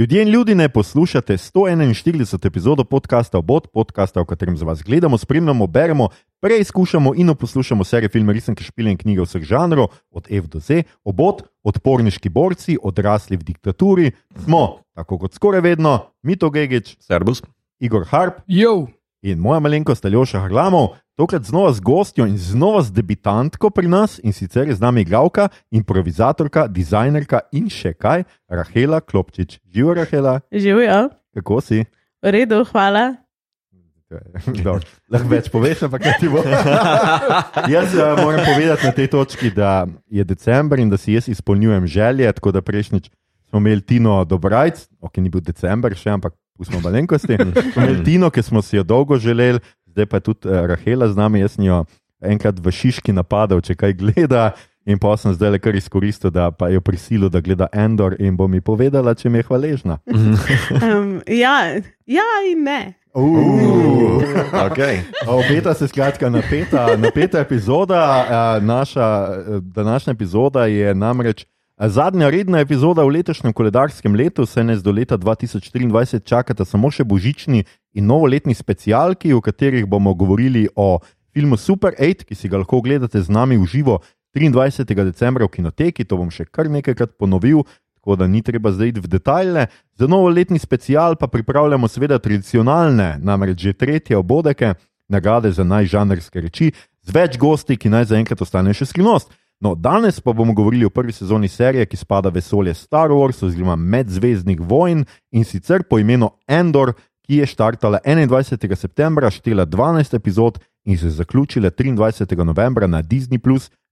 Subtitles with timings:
[0.00, 5.18] Ljudje in ljudi ne poslušate 141 epizodo podcasta Obot, podcasta, v katerem za vas gledamo,
[5.18, 6.08] spremljamo, beremo,
[6.40, 10.82] preizkušamo in poslušamo serije filme, resenke, špile in knjige vseh žanrov, od F do Z,
[11.04, 14.12] Obot, odporniški borci, odrasli v diktaturi,
[14.44, 17.42] smo, tako kot skoraj vedno, Mito Gigič, Servus.
[17.80, 18.40] Igor Harp.
[18.46, 18.86] Jo,
[19.22, 24.18] in moja malenkost Aljoša Harlamov, tokrat znova z gostjo in znova z debitantko pri nas
[24.24, 29.60] in sicer je z nami igralka, improvizatorka, dizajnerka in še kaj, Rahela Klopčič.
[29.68, 31.84] Živijo, Rahela, Živijo, kako si?
[32.22, 33.16] v redu, hvala.
[35.12, 36.42] Lahko več poveš, ampak kaj ti bo.
[37.74, 41.86] jaz uh, moram povedati na tej točki, da je decembr in da si jaz izpolnjujem
[41.86, 42.32] želje.
[42.34, 43.06] Tako da prejšnjič
[43.50, 47.40] smo imeli Tino Dobrajc, ok, ni bil decembr še, ampak pustimo malenkosti.
[47.72, 49.60] Smo imeli Tino, ki smo si jo dolgo želeli,
[49.94, 51.84] zdaj pa je tudi uh, Rahela z nami, jaz sem jo
[52.20, 54.50] enkrat v Šiški napadal, če kaj gleda.
[54.88, 58.32] In pa sem zdaj le kar izkoristil, da pa jo prisilil, da gleda Endor in
[58.36, 59.98] bo mi povedala, če mi je hvaležna.
[60.80, 61.76] Um, ja,
[62.08, 62.94] ja in ne.
[63.12, 64.22] Uh.
[64.70, 65.02] Okay.
[65.26, 68.00] Obeta se skratka napeta, napeta epizoda.
[68.24, 71.46] eh, Naša eh, današnja epizoda je namreč eh,
[71.88, 77.06] zadnja redna epizoda v letošnjem koledarskem letu, saj nas do leta 2024 čakata samo še
[77.08, 77.64] božični
[77.96, 80.98] in novoletni specialki, v katerih bomo govorili o
[81.32, 84.00] filmu Super 8, ki si ga lahko ogledate z nami v živo
[84.36, 84.84] 23.
[85.08, 86.04] decembra v kinoteki.
[86.04, 87.64] To bom še kar nekajkrat ponovil.
[88.00, 89.66] Tako da ni treba zdaj iti v detajle.
[89.96, 94.74] Za novoletni special pa pripravljamo seveda tradicionalne, namreč že tretje obodeke,
[95.08, 99.32] nagrade za najžanrske reči, z več gosti, ki naj zaenkrat ostane še skrivnost.
[99.60, 103.42] No, danes pa bomo govorili o prvi sezoni serije, ki spada v vesolje Star Wars
[103.44, 106.94] oziroma Medzvezdnih vojn in sicer po imenu Endor,
[107.28, 108.74] ki je štartala 21.
[108.74, 112.44] septembra, štela 12 epizod in se zaključila 23.
[112.44, 113.38] novembra na Disney,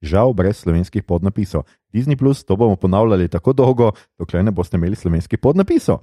[0.03, 1.63] žal brez slovenskih podnapisov.
[1.93, 5.99] Disney, to bomo ponavljali tako dolgo, dokler ne boste imeli slovenskih podnapisov.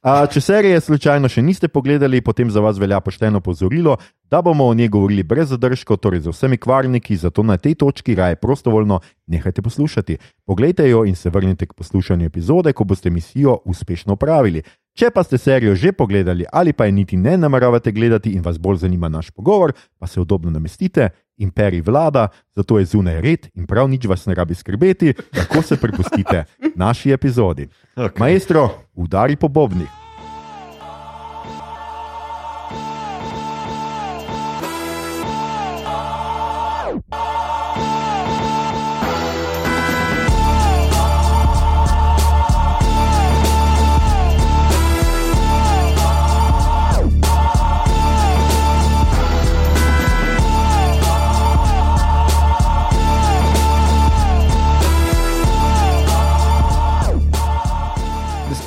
[0.00, 3.98] A, če serije slučajno še niste pogledali, potem za vas velja pošteno pozorilo,
[4.32, 8.14] da bomo o njej govorili brez zadržkov, torej z vsemi kvarniki, zato na tej točki
[8.16, 10.16] raje prostovoljno nehajte poslušati.
[10.48, 14.62] Poglejte jo in se vrnite k poslušanju epizode, ko boste misijo uspešno opravili.
[14.96, 18.58] Če pa ste serijo že pogledali ali pa je niti ne nameravate gledati in vas
[18.58, 21.10] bolj zanima naš pogovor, pa se udobno namestite.
[21.40, 25.80] Imperij vlada, zato je zunaj red in prav nič vas ne rabi skrbeti, lahko se
[25.80, 26.44] prepustite
[26.76, 27.68] naši epizodi.
[27.96, 28.20] Okay.
[28.20, 29.88] Maestro, udari po bobnih.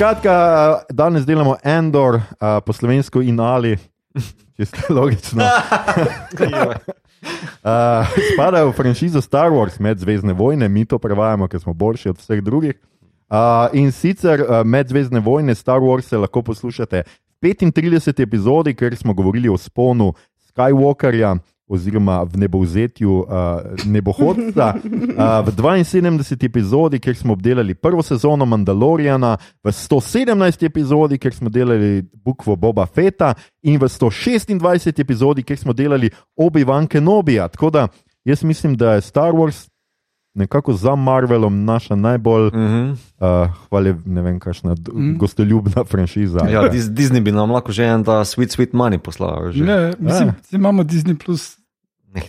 [0.03, 3.77] Skratka, danes delamo Endor, uh, po slovensko in ali,
[4.57, 5.43] čisto logično.
[7.63, 8.03] Uh,
[8.33, 12.43] spadajo v franšizo Star Wars, Medzvezdne vojne, mi to prevajamo, ker smo boljši od vseh
[12.43, 12.75] drugih.
[13.31, 17.03] Uh, in sicer uh, Medzvezdne vojne Star Wars lahko poslušate
[17.39, 20.11] v 35 epizodi, ker smo govorili o sponu
[20.51, 21.37] Skywalkerja.
[21.67, 23.27] Oziroma, v nebovzetju uh,
[23.85, 31.33] nebohodca, uh, v 72 epizodi, kjer smo obdelali prvo sezono Mandaloriana, v 117 epizodi, kjer
[31.33, 37.47] smo delali bukvo Boba Feta, in v 126 epizodi, kjer smo delali Obi-Wan Kenobija.
[37.47, 37.87] Tako da
[38.25, 39.72] jaz mislim, da je Star Wars
[40.33, 42.91] nekako za Marvelom naša najbolj Mm -hmm.
[42.91, 45.17] uh, hvale, ne vem, kakšna mm.
[45.17, 46.39] gostoljubna franšiza.
[46.49, 49.51] ja, Dis Disney bi nam lahko že en ta sweet, sweet money poslal.
[49.51, 49.63] Že.
[49.63, 50.33] ne, mislim, Ja.
[50.51, 51.57] da imamo Disney Plus.
[52.13, 52.21] Ne.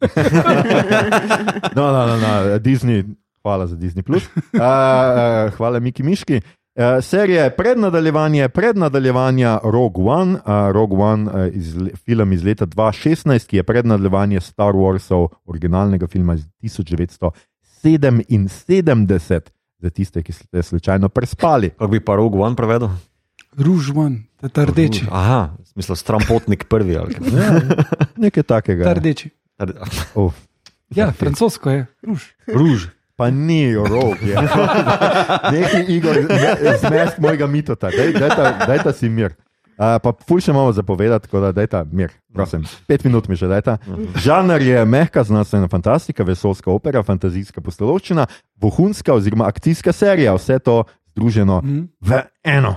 [1.76, 3.04] No, no, no, no, Disney,
[3.42, 4.02] hvala za Disney.
[4.02, 4.22] Plus.
[4.26, 6.40] Uh, uh, hvala, Miki Miški.
[6.76, 10.40] Uh, serija je pred nadaljevanjem, pred nadaljevanjem Rogue One, uh,
[10.72, 16.06] Rogue One uh, iz, film iz leta 2016, ki je pred nadaljevanjem Star Warsov, originalnega
[16.06, 16.44] filma iz
[17.84, 19.40] 1977,
[19.78, 21.70] za tiste, ki ste slučajno prespali.
[21.70, 22.88] Kako bi pa Rogue One prevedel?
[23.56, 24.18] Ruž One,
[24.52, 25.06] ta- rdeči.
[25.10, 26.96] Aha, smisel strampotnik prvi.
[26.96, 27.28] ali kaj.
[27.32, 27.60] Ja,
[28.16, 28.84] nekaj takega.
[28.84, 29.30] Ta rdeči.
[30.14, 30.32] Oh,
[30.96, 31.86] Ja, francosko je.
[32.02, 32.22] Ruž.
[32.46, 32.86] Ruž.
[33.16, 34.36] Pa ni rok, je.
[35.52, 39.34] Nekaj igor, ne, zmest mojega mitota, daj, daj, ta, daj ta si mir.
[39.76, 42.62] Uh, pa ful še imamo zapovedati, tako da daj ta mir, prosim.
[42.88, 43.74] Pet minut mi že daj ta.
[44.16, 48.24] Žanr je mehka znanstvena fantastika, vesolska opera, fantazijska postelovščina,
[48.56, 51.82] vohunska oziroma akcijska serija, vse to združeno Mhm.
[52.00, 52.76] v eno.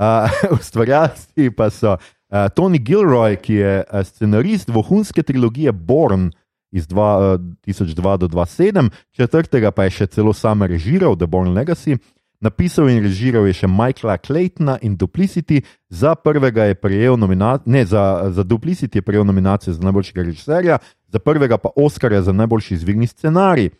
[0.00, 3.74] Uh, ustvarjalci pa so uh, Tony Gilroy, ki je
[4.04, 6.30] scenarist vohunske trilogije Born
[6.72, 11.54] iz dva, uh, 2002 do 2007, četrtega pa je še celo sam režiral, The Born
[11.54, 11.98] Legacy.
[12.40, 17.84] napisal in režiral je še Michaela Claytona in Duplicity, za prvega je prejel nominacijo, ne
[17.84, 20.78] za, za Duplicity je prejel nominacijo za najboljšega režiserja,
[21.08, 23.70] za prvega pa Oscarja za najboljši izvirni scenarij.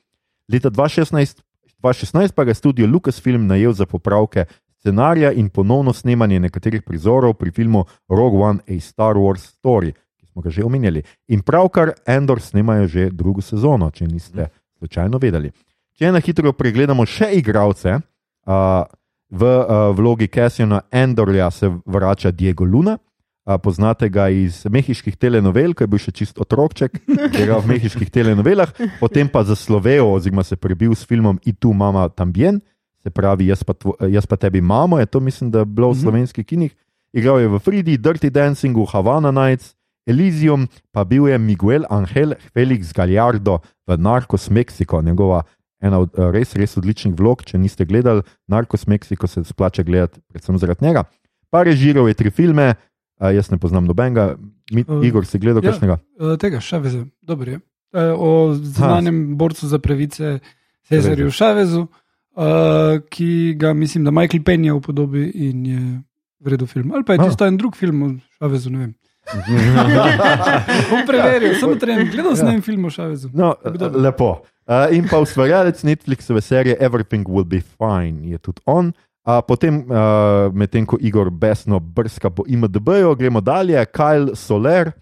[0.52, 1.40] Leta 2016,
[1.81, 4.44] 2016 pa ga je studio Lucasfilm najel za popravke
[4.81, 9.92] scenarija in ponovno snemanje nekaterih prizorov pri filmu Rogue One: A Star Wars Story,
[10.40, 11.02] smo ga že omenjali.
[11.28, 14.48] In pravkar Endor snemajo že drugo sezono, če niste
[14.78, 15.52] slučajno vedeli.
[15.98, 18.00] Če na hitro pregledamo še igralce,
[18.48, 18.88] uh,
[19.31, 22.96] v uh, vlogi Cassiana Endorja se vrača Diego Luna.
[23.44, 27.00] Uh, poznate ga iz mehiških telenovel, ko je bil še čist otrokček,
[27.32, 32.08] ki je v mehiških telenovelah, potem pa zaslovel, oziroma se prebil s filmom Itu Mama
[32.08, 32.60] Tambien,
[33.00, 35.88] se pravi Jaz pa, tvo, jaz pa tebi mamo, je to mislim, da je bilo
[35.92, 36.72] v slovenskih kinih.
[37.16, 39.72] Igral je v Fridi, Dirty Dancingu, Havana Nights,
[40.10, 45.42] Elysium, pa bil je Miguel Angel Felix Gallardo v Narcos Mexico, njegova
[45.80, 47.46] ena od eh, res, res odličnih vlog.
[47.46, 51.06] Če niste gledali Narcos Mexico, se splača gledati, predvsem zaradi njega.
[51.50, 54.36] Pa režiral je tri filme, uh, jaz ne poznam nobenega,
[54.70, 55.72] Mi, Uh, Igor, si gledal ja.
[55.72, 55.98] kakšnega?
[56.14, 57.60] Uh, tega Šaveza, dobro je.
[57.90, 60.38] Uh, o znanem borcu za pravice
[60.86, 66.02] Cezarju Šavezu, uh, ki ga mislim, da Michael Penja upodobi in je
[66.40, 66.92] vredno film.
[66.94, 68.94] Ali pa je tisto en drug film o Šavezu, ne vem.
[70.90, 72.54] Bom preveril, samo trenem, gledal sem Ja.
[72.54, 73.30] en film o Šavezu.
[73.34, 73.54] No,
[73.94, 74.42] lepo.
[74.66, 78.92] Uh, in pa ustvarjalec Netflixove serije Everything Will Be Fine je tudi on.
[79.26, 83.86] Uh, potem, uh, medtem ko Igor besno brska po IMDB-ju, gremo dalje.
[83.86, 84.92] Kyle Soler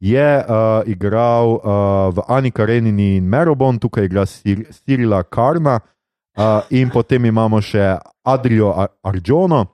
[0.00, 1.60] je uh, igral uh,
[2.14, 5.80] v Ani Karenini in Merobon, tukaj igra Sir Cyrila Karna.
[6.36, 7.94] Uh, in potem imamo še
[8.26, 9.66] Adrijo Ar Arjono.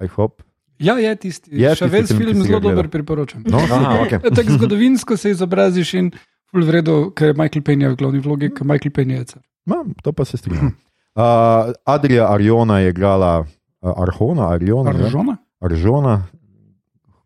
[0.00, 0.43] I hope.
[0.78, 1.50] Ja, je tisti.
[1.52, 3.42] Je tisti Šavez film, film zelo dober priporočam.
[3.46, 4.20] No, Aha, okay.
[4.24, 6.10] Ja, Tako zgodovinsko se izobraziš in
[6.50, 9.42] ful vredo, ker je Michael Penja v glavni vlogi, ker Michael Penja je car.
[9.66, 10.74] Ma, to pa se strinjam.
[11.14, 14.90] Uh, Adrija Arjona je igrala uh, Arhona, Arjona.
[14.90, 15.36] Aržona?
[15.60, 16.26] Aržona,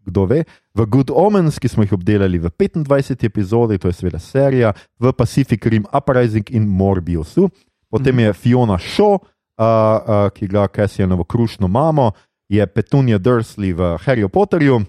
[0.04, 0.44] kdo ve.
[0.74, 3.24] V Good Omens, ki smo jih obdelali v 25.
[3.24, 7.48] epizodi, to je seveda serija, v Pacific Rim Uprising in Morbiusu.
[7.90, 9.20] Potem je Fiona Shaw, uh,
[9.58, 12.12] uh, ki igra Cassianovo krušno mamo,
[12.48, 14.82] je Petunia Dursley v Harry Potterju,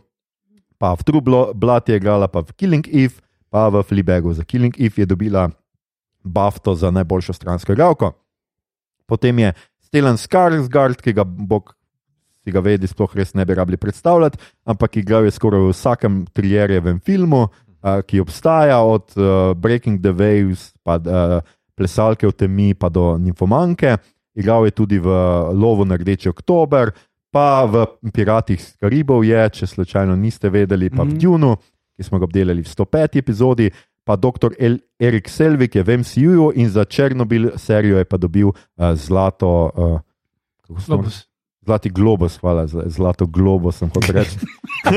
[0.80, 3.20] pa v True Blo- Blood je igrala, pa v Killing Eve,
[3.52, 4.32] pa v Fleabagu.
[4.34, 5.52] Za Killing Eve je dobila
[6.24, 8.16] Bafto za najboljšo stransko igralko.
[9.08, 9.50] Potem je
[9.84, 11.76] Stellan Skarsgård, ki ga bog
[12.44, 16.14] si ga vedi, sploh res ne bi rabili predstavljati, ampak igral je skoraj v vsakem
[16.34, 21.44] trijerjevem filmu, uh, ki obstaja, od uh, Breaking the Waves, pa uh,
[21.76, 23.98] plesalke v temi, pa do Ninfomanke.
[24.40, 25.10] Igral je tudi v
[25.52, 26.94] Lovu na Rdeči oktober,
[27.32, 31.18] pa v Piratih z Karibov je, če slučajno niste vedeli, pa v Mhm.
[31.18, 31.56] Dunu,
[31.94, 33.16] ki smo ga obdelali v 105.
[33.18, 33.70] epizodi.
[34.02, 34.56] Pa dr.
[34.58, 38.56] El Erik Selvik je v MCU in za Černobil serijo je pa dobil uh,
[38.96, 39.70] zlato.
[39.70, 40.00] Uh,
[40.88, 41.26] Globus.
[41.60, 44.38] Zlati globus, hvala, zla- zlato globus sem hotel reči.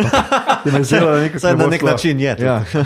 [0.72, 2.32] Me zelo na nek, Saj na nek način je.
[2.38, 2.82] Ja, ja.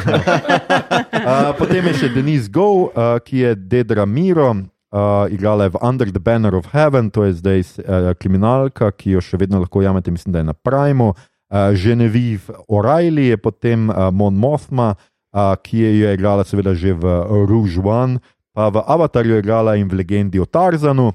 [1.13, 2.91] Uh, potem je še Denise Go, uh,
[3.21, 4.49] ki je Dedra Miro,
[4.93, 9.17] uh, igrala je v Under the Banner of Heaven, to je zdaj uh, kriminalka, ki
[9.17, 11.15] jo še vedno lahko jamete, mislim, da je na Primu.
[11.47, 16.95] Uh, Genevieve O'Reilly je potem uh, Mon Mothma, uh, ki je jo igrala seveda že
[16.95, 17.05] v
[17.47, 18.19] Rouge One,
[18.57, 21.13] pa v Avatarju je igrala in v Legendi o Tarzanu.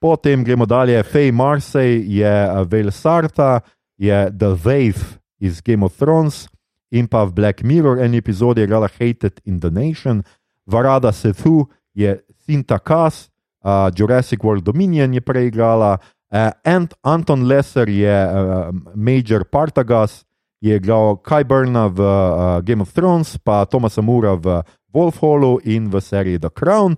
[0.00, 3.60] Potem gremo dalje, Faye Marsej je uh, Vale Sarta,
[4.00, 6.48] je The Wave iz Game of Thrones
[6.90, 10.24] in pa v Black Mirror eni epizodi je igrala Hated in the Nation,
[10.66, 13.28] Varada Sethu je Sinta Kas,
[13.64, 15.98] uh, Jurassic World Dominion je prej igrala,
[16.32, 20.24] uh, Ant Anton Lesser je uh, Major Partagas,
[20.60, 25.88] je igral Kai Burna v uh, Game of Thrones, pa Tomasa Mura v Wolfhallu in
[25.88, 26.96] v seriji The Crown.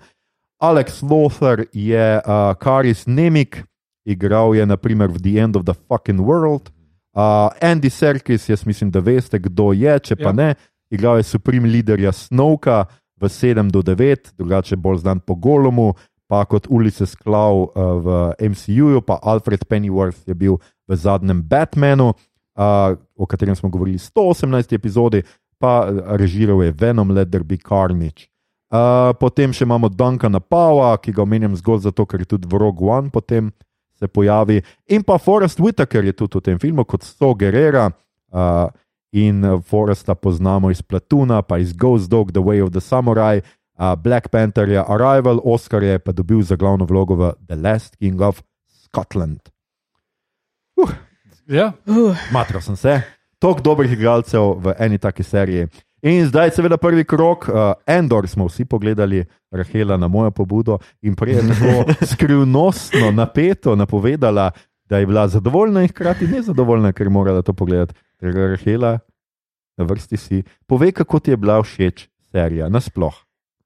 [0.63, 3.63] Alex Lothar je uh, Karis Nemik,
[4.07, 6.71] igral je naprimer v The End of the Fucking World.
[7.15, 10.33] Uh, Andy Serkis, jaz mislim, da veste, kdo je, če pa Ja.
[10.33, 10.55] ne,
[10.91, 12.87] igral je Supreme Leaderja Snowka
[13.23, 15.95] v 7 do 9, drugače bolj znan po Golomu,
[16.27, 17.71] pa kot ulice Sklav uh,
[18.03, 18.07] v
[18.51, 22.13] MCU-ju, pa Alfred Pennyworth je bil v zadnjem Batmanu,
[22.59, 25.23] uh, o katerem smo govorili v 118 epizodi,
[25.63, 28.27] pa uh, režiral je Venom, Let There Be Carnage.
[28.73, 32.57] Uh, potem še imamo Duncana Pava, ki ga omenjam zgolj zato, ker je tudi v
[32.57, 33.53] Rogue One potem
[34.03, 34.63] se pojavi.
[34.89, 37.93] In pa Forrest Whitaker je tudi v tem filmu kot So Guerrera.
[38.33, 38.73] Uh,
[39.13, 43.41] in uh, Forresta poznamo iz Platuna, pa iz Ghost Dog, The Way of the Samurai,
[43.79, 47.97] uh, Black Panther je Arrival, Oscar je pa dobil za glavno vlogo v The Last
[47.97, 49.41] King of Scotland.
[51.47, 53.01] Ja, Uh, Matro sem se.
[53.39, 55.67] Toliko dobrih igralcev v eni taki seriji.
[56.03, 61.15] In zdaj, seveda, prvi krok, uh, Endor smo vsi pogledali, Rahela na mojo pobudo in
[61.15, 64.51] prej je tako skrivnostno, napeto napovedala,
[64.89, 67.95] da je bila zadovoljna in hkrati nezadovoljna, ker je morala to pogledati.
[68.23, 68.93] Draga Rahela,
[69.79, 73.17] na vrsti si, povej, kako ti je bila všeč serija, nasploh.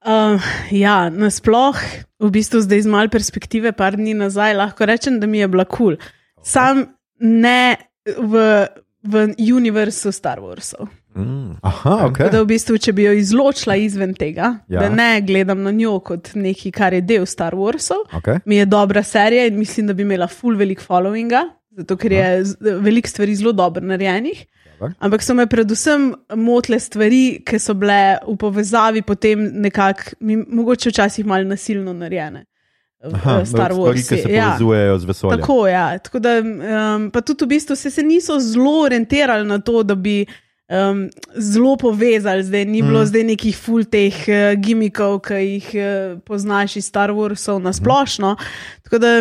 [0.06, 1.76] Uh, ja, nasploh,
[2.22, 5.66] v bistvu zdaj z malo perspektive, par dni nazaj, lahko rečem, da mi je bila
[5.68, 5.98] kul.
[5.98, 6.14] Cool.
[6.46, 6.86] Sam
[7.20, 8.64] ne v,
[9.04, 10.88] v univerzu Star Warsov.
[11.16, 11.58] Mm.
[11.64, 12.18] Aha, ok.
[12.32, 14.84] Da v bistvu, če bi jo izločila izven tega, ja.
[14.84, 18.40] da ne gledam na njo kot nekaj, kar je del Star Warsov, okay.
[18.46, 21.44] mi je dobra serija in mislim, da bi imela full velik followinga,
[21.76, 22.28] zato ker je
[22.80, 24.46] veliko stvari zelo dobro narejenih.
[24.72, 24.92] Dobro.
[24.98, 30.16] Ampak so me predvsem motile stvari, ki so bile v povezavi potem nekako,
[30.50, 32.44] mogoče včasih malo nasilno narejene.
[33.02, 33.94] v- Aha, v Star stvari, Wars.
[33.94, 35.38] ki se povezujejo z vesoljem.
[35.38, 35.68] Tako.
[35.68, 35.98] Ja.
[35.98, 39.94] Tako da, um, pa tudi v bistvu se, se niso zelo orientirali na to, da
[39.94, 40.26] bi
[40.66, 42.42] um, zelo povezali.
[42.42, 43.06] Zdaj ni bilo Mm.
[43.06, 45.84] zdaj nekih full teh uh, gimikov, ki jih uh,
[46.20, 48.36] poznaš iz Star Warsov na splošno.
[48.82, 49.12] Tako da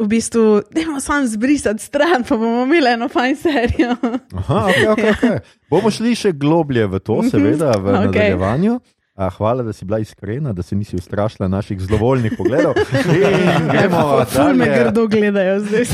[0.00, 3.96] v bistvu ne moremo sam zbrisati stran, pa bomo imeli eno fajn serijo.
[4.34, 5.38] Aha, okay, okay, okay.
[5.70, 7.90] Bomo šli še globlje v to, seveda, v okay.
[7.90, 8.06] Okej.
[8.06, 8.80] nadaljevanju.
[9.14, 12.72] A, hvala, da si bila iskrena, da se nisi ustrašila naših zlovoljnih pogledov.
[13.52, 15.84] In gremo Ful me grdo gledajo zdaj.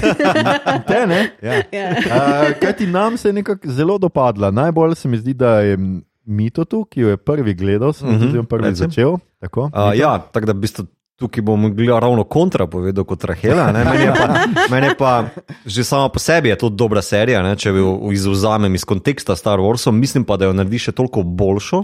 [0.88, 1.30] Te, ne?
[1.42, 1.54] Ja.
[1.72, 1.88] ja.
[2.10, 2.18] A,
[2.54, 4.50] kaj ti nam se je nekako zelo dopadla?
[4.50, 5.78] Najbolj se mi zdi, da je
[6.24, 8.88] Mito tu, ki jo je prvi gledal, sem mm Mhm, -hmm, prvi recimo.
[8.88, 9.16] začel.
[9.40, 10.84] Tako, Uh, ja, tako da v bistvu
[11.16, 13.72] tukaj bom ravno kontra povedati kot Rahela.
[13.72, 13.84] ne.
[13.84, 14.26] Meni je, pa,
[14.74, 15.24] meni je pa
[15.66, 19.58] že sama po sebi je to dobra serija, ne, če jo izvzamem iz konteksta Star
[19.58, 21.82] Warsov, mislim pa, da jo naredi še toliko boljšo,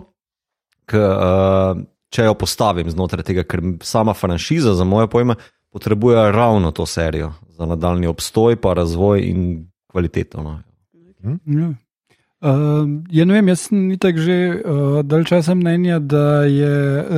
[0.87, 1.81] k, uh,
[2.13, 5.37] če jo postavim znotraj tega, ker sama franšiza, za moje pojme,
[5.73, 9.47] potrebuje ravno to serijo za nadaljni obstoj, pa razvoj in
[9.93, 10.43] kvaliteto.
[10.43, 10.59] No.
[11.47, 11.73] Ja.
[12.43, 16.73] Uh, ja, ne vem, jaz sem itak že uh, dalj časa mnenja, da je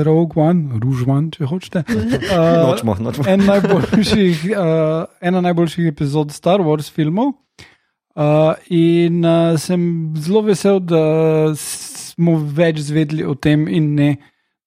[0.05, 0.77] Rogue One,
[1.09, 2.35] One, če hočete, uh,
[2.69, 3.25] Nočemo, nočemo.
[3.33, 7.33] en najboljših, uh, ena najboljših epizod Star Wars filmov.
[8.15, 11.01] Uh, in uh, sem zelo vesel, da
[11.57, 14.11] smo več zvedeli o tem, in ne,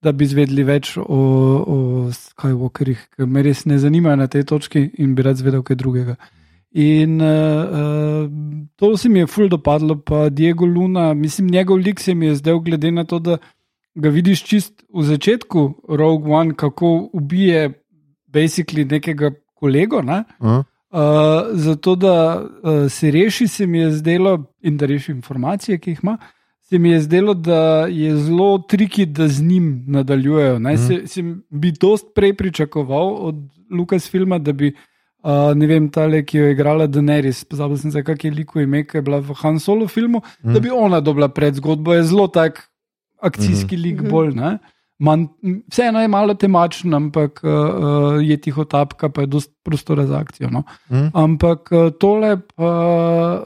[0.01, 1.77] da bi zvedeli več o, o
[2.17, 6.17] Skywalkerjih, ki me res ne zanimajo na tej točki in bi rad zvedel kaj drugega.
[6.77, 8.29] In uh,
[8.75, 12.35] to se mi je ful dopadlo, pa Diego Luna, mislim, njegov lik se mi je
[12.35, 13.37] zdel, glede na to, da
[13.95, 17.71] ga vidiš čist v začetku Rogue One, kako ubije
[18.27, 20.01] basically nekega kolego.
[20.01, 20.23] Ne?
[20.39, 21.01] Uh, Uh,
[21.51, 25.99] zato, da uh, se reši, se mi je zdelo, in da reši informacije, ki jih
[26.03, 26.17] ima,
[26.63, 30.59] se mi je zdelo, da je zelo triki, da z njim nadaljujejo.
[30.59, 30.77] Mm.
[30.77, 33.35] Se, se bi dost prej pričakoval od
[33.71, 34.79] Lucasfilma, da bi, uh,
[35.55, 38.83] ne vem, tale, ki jo je igrala Daenerys, pozabil sem se, kak je liko ime,
[38.87, 40.53] ki je bila v Han Solo filmu, mm.
[40.55, 42.63] da bi ona dobila predzgodbo, je zelo tak
[43.21, 43.81] akcijski mm.
[43.81, 44.33] lik bolj.
[44.37, 44.57] Ne?
[44.99, 45.27] Man,
[45.69, 50.21] vseeno je malo temačen, ampak uh, uh, je tiho tapka, pa je dosti prostora za
[50.23, 50.49] akcijo.
[50.49, 50.63] No?
[50.89, 51.11] Mm.
[51.13, 52.71] Ampak uh, tole pa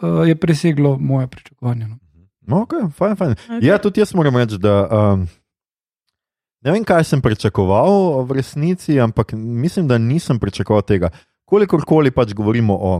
[0.01, 1.87] uh, je preseglo moje pričakovanje.
[1.87, 1.97] No?
[2.47, 3.31] No, okay, fajn, fajn.
[3.31, 3.57] Okay.
[3.57, 3.67] Okay.
[3.67, 5.27] Ja, tudi jaz moram reči, da um,
[6.65, 11.11] ne vem, kaj sem pričakoval v resnici, ampak mislim, da nisem pričakoval tega.
[11.51, 12.91] Kolikorkoli pač govorimo o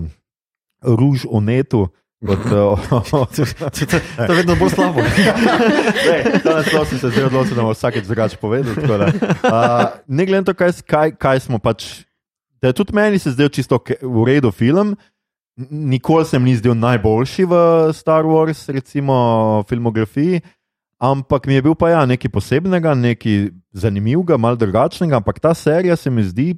[0.84, 1.88] ruž, o netu.
[2.22, 5.02] Kot, o, o, o, To je vedno bolj slabo.
[6.46, 8.76] Naslov sem se zdaj odločil, da bomo vsakeč drugače povedali.
[8.86, 9.08] da,
[9.42, 12.04] Uh, ne glede na to, kaj, kaj, kaj smo pač.
[12.62, 14.94] Da je tudi meni se zdel čisto v redu film.
[15.58, 17.56] Nikoli se mi ni zdel najboljši v
[17.94, 20.42] Star Wars, recimo filmografiji,
[21.02, 25.18] ampak mi je bil pa ja nekaj posebnega, nekaj zanimivega, malo drugačnega.
[25.18, 26.54] Ampak ta serija se mi zdi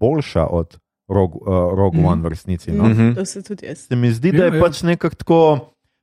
[0.00, 0.76] boljša od
[1.08, 2.06] Rogue, uh, Rogue Mhm.
[2.06, 2.68] One v resnici.
[2.68, 2.84] No?
[2.84, 3.14] Mhm.
[3.14, 3.78] To se tudi jaz.
[3.80, 4.62] Se mi zdi, da Ja, je ja.
[4.62, 5.40] pač nekako tako.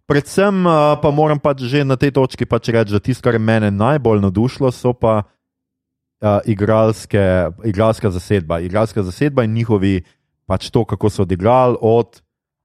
[0.06, 3.40] Predvsem uh, pa moram pač že na tej točki pač reči, da tisto, kar je
[3.42, 5.24] mene najbolj navdušilo, so pa
[6.20, 7.24] uh, igralske,
[7.64, 8.60] igralska zasedba.
[8.60, 10.04] Igralska zasedba in njihovi
[10.46, 12.20] pač to, kako so odigrali od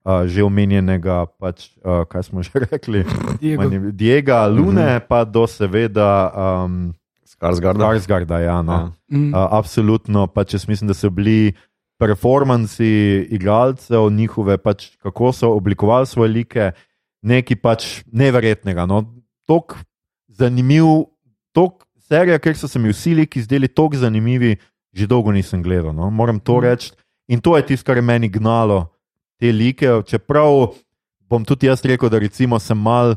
[0.05, 3.63] uh, že omenjenega, pač, uh, kaj smo že rekli, Diego.
[3.63, 6.31] Mani- Diega Lune, pa do seveda
[6.65, 6.91] um,
[7.25, 7.87] Skarsgarda.
[7.87, 8.39] Skarsgarda.
[8.41, 8.73] Ja, no.
[8.73, 8.83] Ja.
[9.09, 9.31] Mm.
[9.31, 11.55] Uh, absolutno, pač jaz mislim, da so bili
[11.99, 16.71] performanci igralcev, njihove, pač, kako so oblikovali svoje like,
[17.23, 18.87] nekaj pač neverjetnega.
[18.87, 19.03] No?
[19.47, 19.77] Tok
[20.29, 21.09] zanimiv,
[21.53, 24.57] tok serija, ker so se mi vsi liki zdeli tako zanimivi,
[24.95, 25.93] že dolgo nisem gledal.
[25.93, 26.11] No?
[26.11, 26.65] Moram to Mhm.
[26.65, 26.93] reči.
[27.29, 28.89] In to je tisto, kar je meni gnalo
[29.39, 29.85] te like.
[30.07, 30.73] Čeprav
[31.29, 33.15] bom tudi jaz rekel, da recimo sem mal.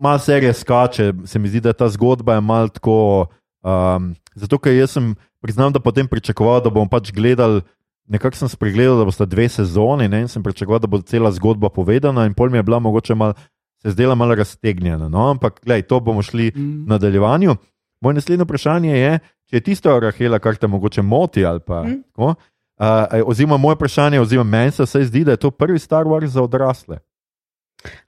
[0.00, 3.26] Mal serije skače, se mi zdi, da ta zgodba je malo tako.
[3.64, 7.62] Um, zato, ker jaz sem, priznam, da potem pričakoval, da bom pač gledal,
[8.08, 11.68] nekako sem spregledal, da bosta dve sezoni ne, in sem pričakoval, da bo cela zgodba
[11.68, 13.34] povedana, in pol mi je bila mogoče malo
[13.82, 15.08] se zdela malo raztegnjena.
[15.08, 15.30] No?
[15.30, 16.84] Ampak, gledaj, to bomo šli Mm.
[16.84, 17.56] v nadaljevanju.
[18.00, 21.44] Moje naslednje vprašanje je, če je tisto, Rahela, kar te mogoče moti.
[21.44, 22.02] ali Pa, Mm.
[22.02, 22.86] tako, uh,
[23.26, 26.98] oziroma, moje vprašanje, oziroma meni se zdi, da je to prvi Star Wars za odrasle.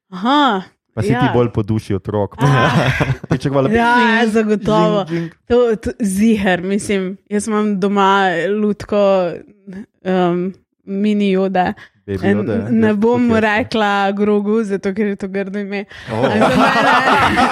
[0.09, 0.62] Aha,
[0.94, 1.20] Pa si Ja.
[1.23, 2.37] ti bolj po duši otrok.
[3.28, 5.04] Pričakovala bi, ja, zagotovo.
[5.09, 5.30] Žing, žing.
[5.49, 8.30] To, to, ziher, mislim, jaz imam doma
[8.62, 9.32] lutko,
[10.04, 10.52] um,
[10.85, 11.73] mini Yoda,
[12.06, 12.35] ja.
[12.70, 13.40] ne bom jaz.
[13.40, 15.85] rekla grogu, zato ker je to grdo ime.
[16.12, 16.23] Oh.
[16.23, 17.42] Za mene,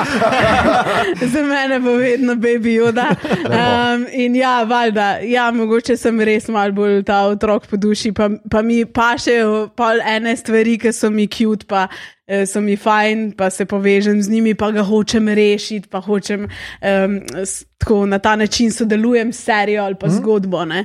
[1.33, 3.15] za mene bo vedno baby joda.
[3.45, 8.31] Um, in ja, valjda, ja, mogoče sem res mal bolj ta otrok po duši, pa,
[8.51, 11.87] pa mi pašejo pol ene stvari, ki so mi cute, pa
[12.47, 17.21] so mi fajn, pa se povežem z njimi, pa ga hočem rešiti, pa hočem um,
[17.79, 20.65] tako na ta način sodelujem s serijo ali pa zgodbo.
[20.65, 20.85] Ne?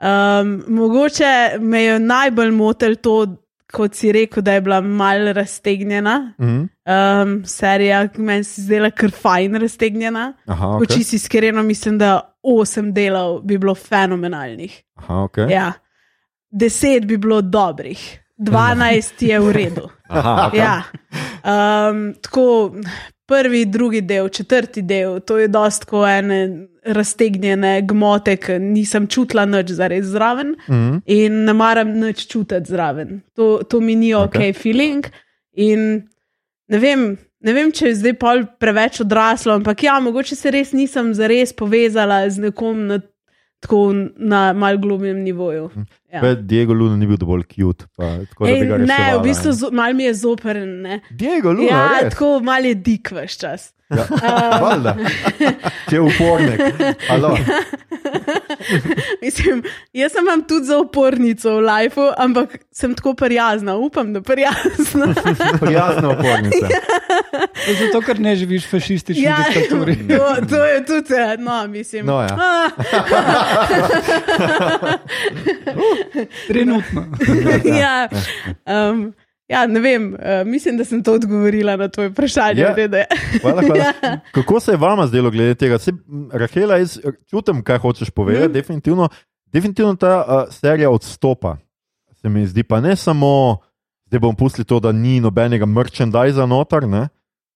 [0.00, 3.36] Um, mogoče me je najbolj motil to,
[3.72, 6.34] kot si rekel, da je bila mal raztegnjena.
[6.40, 6.62] Mhm.
[6.84, 10.32] Um, serija, meni se zdela kar fajn raztegnjena.
[10.46, 10.80] Aha, Okay.
[10.86, 10.94] okay.
[10.96, 14.82] Čisto iskreno mislim, da osem delov bi bilo fenomenalnih.
[14.94, 15.50] Aha, okay.
[15.50, 15.72] Ja.
[16.50, 19.88] Deset bi bilo dobrih, dvanajst je v redu.
[20.14, 20.58] Aha, okay.
[20.58, 20.82] Ja.
[21.44, 22.74] Um, tako,
[23.26, 29.46] prvi, drugi del, četrti del, to je dost ko ene raztegnjene gmote, ki nisem čutila
[29.48, 30.98] nič zares zraven Mhm.
[31.06, 33.22] in ne maram nič čutiti zraven.
[33.36, 35.06] To, to mi ni ok, okay feeling.
[35.56, 36.02] In
[36.68, 40.72] ne vem, ne vem, če je zdaj pol preveč odraslo, ampak ja, mogoče se res
[40.72, 42.98] nisem zares povezala z nekom na,
[43.64, 43.80] tako
[44.16, 45.70] na mal globjem nivoju.
[46.08, 46.20] Ja.
[46.20, 47.88] Pa Diego Luna ni bil dovolj cute.
[47.96, 49.56] Pa, tako, Ej, ne, v bistvu ne.
[49.56, 50.68] zo- mal mi je zoprn.
[50.80, 51.00] Ne.
[51.10, 52.12] Diego Luna, Ja, res?
[52.12, 53.73] tako mal je dik vse čas.
[53.92, 54.04] Ja.
[54.60, 54.96] Valjda.
[55.90, 56.60] Če je upornik.
[57.12, 57.34] Alo.
[59.24, 59.62] Mislim,
[59.92, 65.10] jaz sem vam tudi za upornico v lifeu, ampak sem tako prijazna, upam, da prijazna.
[65.64, 66.66] Prijazna upornica.
[67.66, 69.96] Je Zato, ker ne živiš v fašistični Ja, diktaturi.
[70.08, 72.06] to, to je tudi, eh, no, mislim.
[72.06, 72.38] No, ja.
[72.40, 72.70] Ah,
[76.48, 77.06] Trenutno.
[77.80, 78.08] ja,
[78.64, 79.12] um,
[79.48, 82.60] ja, ne vem, uh, mislim, da sem to odgovorila na tvoje vprašanje.
[82.60, 82.74] Ja.
[82.74, 83.04] Dede.
[83.42, 83.84] Hvala, hvala.
[84.02, 84.20] Ja.
[84.32, 85.78] Kako se je vama zdelo glede tega?
[85.78, 85.92] Se,
[86.32, 86.98] Rahela, jaz
[87.30, 88.44] čutim, kaj hočeš povedati.
[88.44, 88.52] Mhm.
[88.52, 89.08] Definitivno,
[89.52, 91.56] definitivno ta uh, serija odstopa.
[92.12, 93.58] Se mi zdi, pa ne samo,
[94.06, 96.88] zdaj bomo pustili to, da ni nobenega merchandisa noter.
[96.88, 97.08] Ne?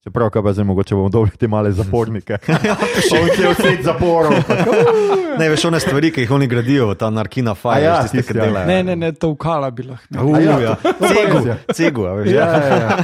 [0.09, 2.39] Čeprav, kaj pa zdaj, mogoče bomo dobili te male zapornike.
[3.21, 4.33] On je vse zaporov.
[5.39, 8.33] Ne veš, one stvari, ki jih oni gradijo, ta narkina faja, ja, ja, tiste, tisti,
[8.33, 8.45] ki ja.
[8.45, 8.67] delajo.
[8.67, 10.25] Ne, ne, ne, to ukala bi lahko.
[10.25, 11.43] Uh, A ja, ja, Cegu,
[11.75, 12.31] cegu, veš.
[12.33, 12.65] Ja, Ja.
[12.65, 12.97] ja, ja.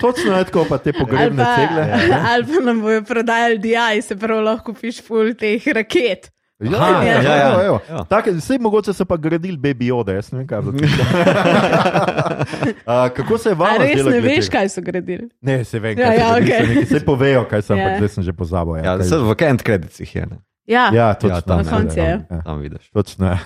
[0.00, 1.88] Točno je tako, pa te Ali pogrebne pa, cegle.
[2.32, 6.30] ali pa nam bojo prodajali DI, se pravi, lahko piš full teh raket.
[6.62, 7.36] Ja, Aha, ja, ja, ja, ja.
[7.36, 7.78] ja, ja.
[7.90, 8.04] Ja.
[8.04, 10.78] Take, vse mogoče so pa gradili baby ode, jaz ne vem, kaj bo to.
[13.16, 15.28] Kako se je vam A res zdelo ne veš, kaj so gradili?
[15.40, 16.60] Ne, se vem, Ja, kaj ja, so okej.
[16.60, 16.84] okay.
[16.84, 17.84] Vse povejo, kaj sem, Ja.
[17.84, 17.96] yeah.
[17.98, 18.76] zdaj sem že pozabil.
[18.76, 20.26] Ja, Ja, se v end creditsih je.
[20.26, 20.36] Ne?
[20.66, 21.36] Ja, ja točno.
[21.36, 22.04] Ja, tam, ja, na koncu je.
[22.06, 22.42] ja.
[22.44, 22.90] Tam vidiš.
[22.90, 23.26] Točno.
[23.26, 23.38] je.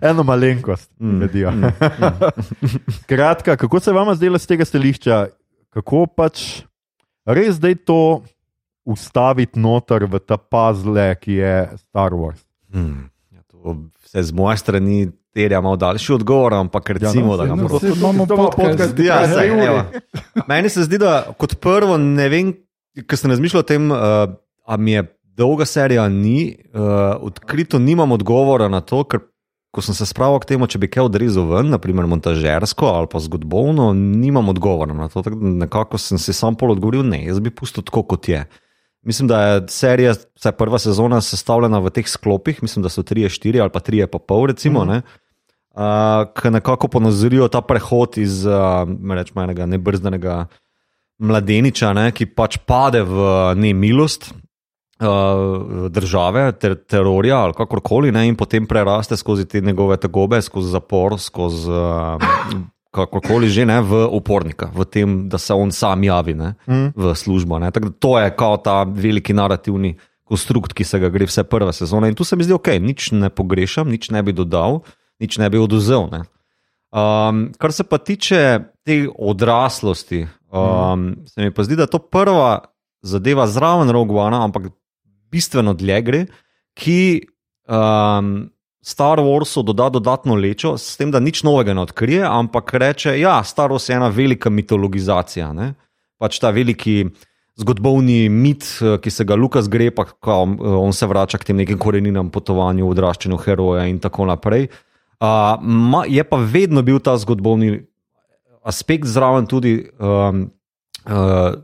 [0.10, 1.52] Eno malenkost Mm, medijo.
[3.02, 5.26] Skratka, kako se vam zdelo z tega stališča,
[5.70, 6.62] kako pač
[7.26, 8.22] res zdaj to
[8.88, 12.40] ustaviti noter v ta puzzle, ki je Star Wars?
[12.72, 13.10] Hmm.
[13.32, 14.98] Ja, to vse z moje strani
[15.36, 17.80] terja malo daljši odgovor, ampak recimo, no, da ga saj, no, moram.
[17.80, 18.98] saj imamo To bo podcast.
[18.98, 19.84] Ja, Ja.
[20.48, 22.52] Meni se zdi, da kot prvo, ne vem,
[23.06, 24.26] ker sem razmišljal o tem, uh,
[24.66, 25.04] a mi je
[25.38, 29.22] dolga serija, ni, uh, odkrito nimam odgovora na to, ker
[29.70, 33.20] ko sem se spravil k temu, če bi kaj odrezal ven, naprimer montažersko ali pa
[33.20, 35.22] zgodovino, nimam odgovora na to.
[35.28, 38.46] Nekako sem si sam pol odgovoril, ne, jaz bi pustil tako, kot je.
[39.02, 43.28] Mislim, da je serija, vsaj prva sezona, sestavljena v teh sklopih, mislim, da so tri,
[43.28, 44.84] štiri ali pa tri, pa pol, recimo.
[44.84, 45.02] Mm -hmm.
[45.78, 48.54] Uh, ki nekako ponazorijo ta prehod iz uh,
[49.14, 50.46] rečemo, enega nebrzdanega
[51.18, 58.36] mladeniča, ne, ki pač pade v nemilost uh, države, ter, terorja ali kakorkoli, ne, in
[58.36, 62.18] potem preraste skozi te njegove tegobe, skozi zapor, skozi uh,
[62.90, 66.92] kakorkoli že ne, v upornika, v tem, da se on sam javi ne, Mm.
[66.96, 67.58] v službo.
[67.58, 67.70] Ne.
[67.70, 72.08] Tako To je kao ta veliki narativni konstrukt, ki se ga gre vse prve sezone.
[72.08, 74.84] In tu se mi zdi, ok, nič ne pogrešam, nič ne bi dodal,
[75.20, 76.08] nič ne bi oduzel.
[76.12, 76.24] Ne.
[76.88, 80.60] Um, kar se pa tiče te odraslosti, um,
[81.12, 81.26] mm.
[81.26, 82.64] se mi pa zdi, da je to prva
[83.02, 84.72] zadeva zraven Roguana, ampak
[85.30, 86.22] bistveno dlje gre,
[86.74, 87.00] ki
[87.68, 88.48] um,
[88.88, 93.20] Star Warsu doda dodatno lečo, s tem, da nič novega ne odkrije, ampak reče, da
[93.20, 95.50] ja, Star Wars je ena velika mitologizacija.
[95.52, 95.74] Ne?
[96.16, 97.02] Pač ta veliki
[97.60, 98.64] zgodovni mit,
[99.02, 103.40] ki se ga Lukas gre, pa on se vrača k tem nekim koreninam, potovanju, odraščanju
[103.44, 104.70] heroja in tako naprej.
[105.18, 107.82] Uh, ma, je pa vedno bil ta zgodovni
[108.62, 110.46] aspekt zraven tudi um,
[111.04, 111.58] uh,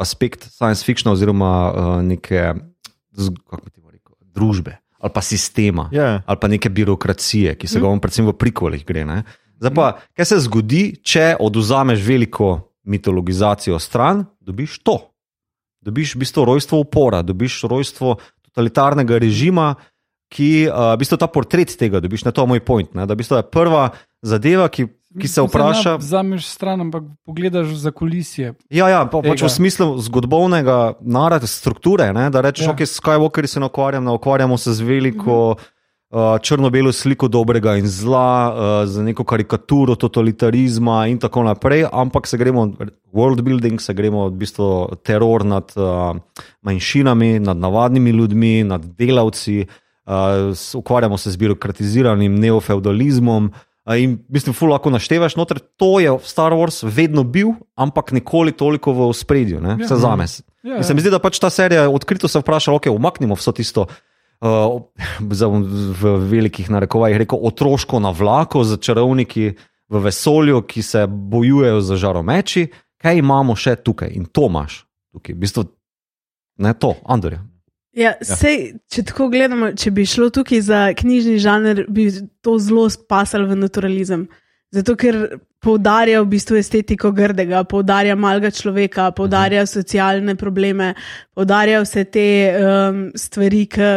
[0.00, 2.54] aspekt science fiction oziroma uh, neke
[3.50, 6.22] kako bi temu rekel, družbe ali pa sistema Ja.
[6.26, 9.04] ali pa neke birokracije, ki se ga on predvsem v prikvolih gre.
[9.04, 9.22] Ne?
[9.60, 9.86] Zdaj pa,
[10.16, 14.98] kaj se zgodi, če oduzameš veliko mitologizacijo stran, dobiš to.
[15.80, 19.74] Dobiš v bistvu rojstvo upora, dobiš rojstvo totalitarnega režima,
[20.30, 22.92] ki, uh, v bistvu ta portret tega dobiš, ne to je moj point.
[22.94, 23.06] Ne?
[23.06, 23.90] Da v bistvu je prva
[24.22, 25.98] zadeva, ki, ki se vpraša.
[25.98, 28.54] Zameš stran, ampak pogledaš za kulisije.
[28.70, 32.12] Ja, ja pa, pač v smislu zgodovnega narada, strukture.
[32.12, 32.30] Ne?
[32.30, 32.70] Da rečeš, Ja.
[32.70, 32.74] ja.
[32.74, 35.56] ok, Skywalker se ne ukvarjam, ne ukvarjamo se z veliko.
[36.10, 42.26] Uh, črno-belo sliko dobrega in zla, uh, z neko karikaturo totalitarizma, in tako naprej, ampak
[42.26, 42.66] se gremo
[43.14, 44.68] world building, se gremo v bistvu
[45.02, 46.18] teror nad uh,
[46.62, 49.66] manjšinami, nad navadnimi ljudmi, nad delavci,
[50.06, 50.12] uh,
[50.50, 53.44] s- ukvarjamo se z birokratiziranim neofeudalizmom.
[53.44, 58.52] Uh, in mislim, ful lahko naštevaš, noter to je Star Wars vedno bil, ampak nikoli
[58.52, 59.76] toliko v spredju, Ja.
[59.80, 59.86] ja.
[59.88, 60.26] za me.
[60.62, 63.52] Ja, In se mi zdi, da pač ta serija odkrito se vpraša, ok, umaknimo vso
[63.52, 63.86] tisto.
[64.40, 64.80] Uh,
[65.30, 69.52] za- v velikih narekovajih rekel otroško navlako z čarovniki
[69.88, 75.34] v vesolju, ki se bojujejo za žaromeči, kaj imamo še tukaj in to imaš tukaj.
[75.34, 75.64] V bistvu,
[76.58, 77.44] ne to, Andorja.
[77.96, 82.06] Ja, sej, če tako gledamo, če bi šlo tukaj za knjižni žanr, bi
[82.44, 84.28] to zelo spasal v naturalizem.
[84.70, 85.18] Zato, ker
[85.60, 90.92] poudarja v bistvu estetiko grdega, poudarja malega človeka, poudarja socialne probleme,
[91.34, 93.90] poudarja vse te um, stvari, ki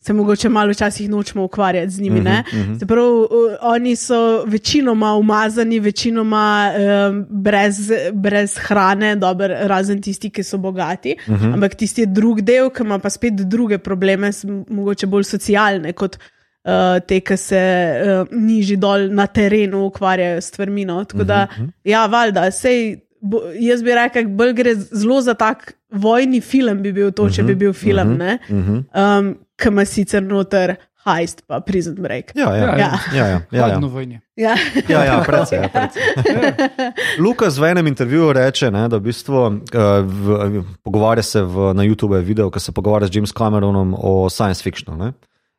[0.00, 2.20] se mogoče malo včasih nočemo ukvarjati z njimi.
[2.20, 2.86] Uh -huh, uh -huh.
[2.86, 3.28] Prav, uh,
[3.60, 6.72] oni so večinoma umazani, večinoma
[7.08, 11.16] um, brez, brez hrane, dober, razen tisti, ki so bogati.
[11.26, 11.54] Uh -huh.
[11.54, 14.30] Ampak tisti drug del, ki ima pa spet druge probleme,
[14.68, 16.18] mogoče bolj socialne kot.
[16.64, 17.60] Uh, te, ki se
[18.04, 20.84] uh, nižji dol na terenu ukvarjajo s stvarmi.
[20.84, 21.04] No.
[21.04, 21.46] Tako da,
[21.84, 26.92] ja, valjda, sej, bo, jaz bi rekel, bolj gre zelo za tak vojni film, bi
[26.92, 31.94] bil to, če bi bil film, ne, um, ki ima sicer noter heist, pa prison
[31.94, 32.32] break.
[32.36, 32.76] Ja, ja, Ja, ja.
[32.78, 32.98] Ja.
[33.12, 33.78] ja, ja, ja, ja.
[33.78, 34.20] vojni.
[34.36, 34.56] Ja.
[34.88, 36.02] Ja, ja, precej, ja, precej.
[37.24, 41.84] Lukas v enem intervjuju reče, ne, da v bistvu, uh, v, pogovarja se v, na
[41.84, 44.98] YouTube, je video, ki se pogovarja z James Cameronom o science fictionu.
[45.04, 45.12] Ne.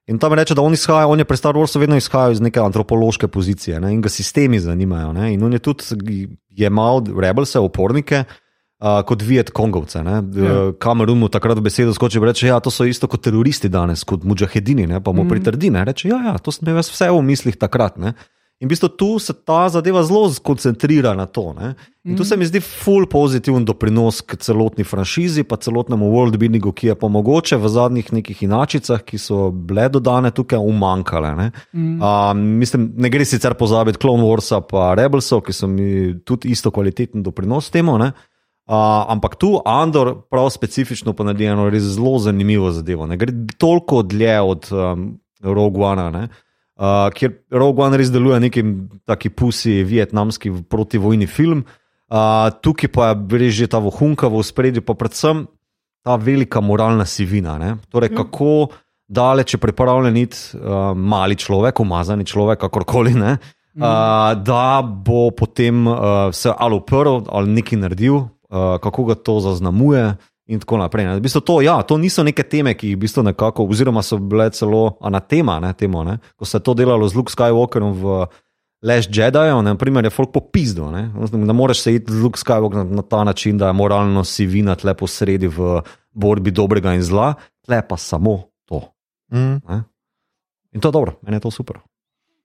[0.09, 2.59] In tam reče, da on, izhaja, on je pri Star Warsu vedno izhajal iz neke
[2.59, 5.13] antropološke pozicije ne, in ga sistemi zanimajo.
[5.13, 5.33] Ne.
[5.33, 8.23] In on je tudi jemal rebelse, upornike.
[8.81, 9.99] Uh, kot Viet Kongovce.
[10.01, 10.19] Ja.
[10.41, 10.53] Ja.
[10.81, 14.01] Kamerun mu takrat v besedo skoči in reče: Ja, to so isto kot teroristi danes,
[14.03, 14.87] kot mujahedini.
[14.89, 14.97] Ne?
[15.05, 15.29] Pa mu mm.
[15.29, 15.85] pritrdi, ne?
[15.85, 18.01] reče: Ja, ja, to sem imel vse v mislih takrat.
[18.01, 18.15] Ne?
[18.61, 21.49] In v bistvu tu se ta zadeva zelo skoncentrira na to.
[21.57, 21.73] Ne?
[22.05, 26.91] In tu se mi zdi full pozitiven doprinos k celotni franšizi, pa celotnemu worldbuildingu, ki
[26.91, 31.33] je pa mogoče v zadnjih nekih inačicah, ki so bile dodane tukaj, umankale.
[31.37, 31.47] Ne?
[31.73, 31.97] Mm.
[32.01, 36.69] Um, mislim, ne gre sicer pozabiti Clone Warsa pa Rebelsov, ki so mi tudi isto
[36.69, 37.97] kvaliteten doprinos temu.
[37.97, 38.11] Ne?
[38.71, 43.03] Uh, ampak tu Andor prav specifično pa naredi eno res zelo zanimivo zadevo.
[43.03, 45.01] Ne gre toliko dlje od um,
[45.43, 46.21] Rogue One,
[46.79, 51.65] uh, kjer Rogue One res deluje nekim taki pusi vietnamski protivojni film.
[52.07, 55.49] Uh, tukaj pa je res že ta vohunka v spredju, pa predvsem
[55.99, 57.59] ta velika moralna sivina.
[57.59, 57.75] Ne?
[57.91, 58.71] Torej, kako
[59.11, 63.19] daleč je pripravljen iti uh, mali človek, umazani človek, kakorkoli.
[63.19, 63.35] Ne?
[63.75, 70.17] Uh, da bo potem uh, se ali uprl ali nekaj naredil, kako ga to zaznamuje,
[70.51, 71.05] in tako naprej.
[71.05, 71.15] Ne.
[71.15, 74.19] V bistvu to, ja, to niso neke teme, ki jih v bistvu nekako, oziroma so
[74.19, 76.17] bile celo anatema, ne, temu, ne.
[76.35, 78.25] ko se je to delalo z Luke Skywalkerom v
[78.81, 80.89] Leš Jedijo, naprimer, je folk popizdo.
[80.91, 81.11] Ne.
[81.31, 84.75] ne moreš se iti z Luke Skywalkerom na, na ta način, da je moralno sivina
[84.75, 85.79] tle posredi v
[86.11, 87.33] borbi dobrega in zla,
[87.63, 88.81] tle pa samo to.
[89.31, 89.61] Mm.
[89.69, 89.83] Ne.
[90.75, 91.79] In to je dobro, meni je to super.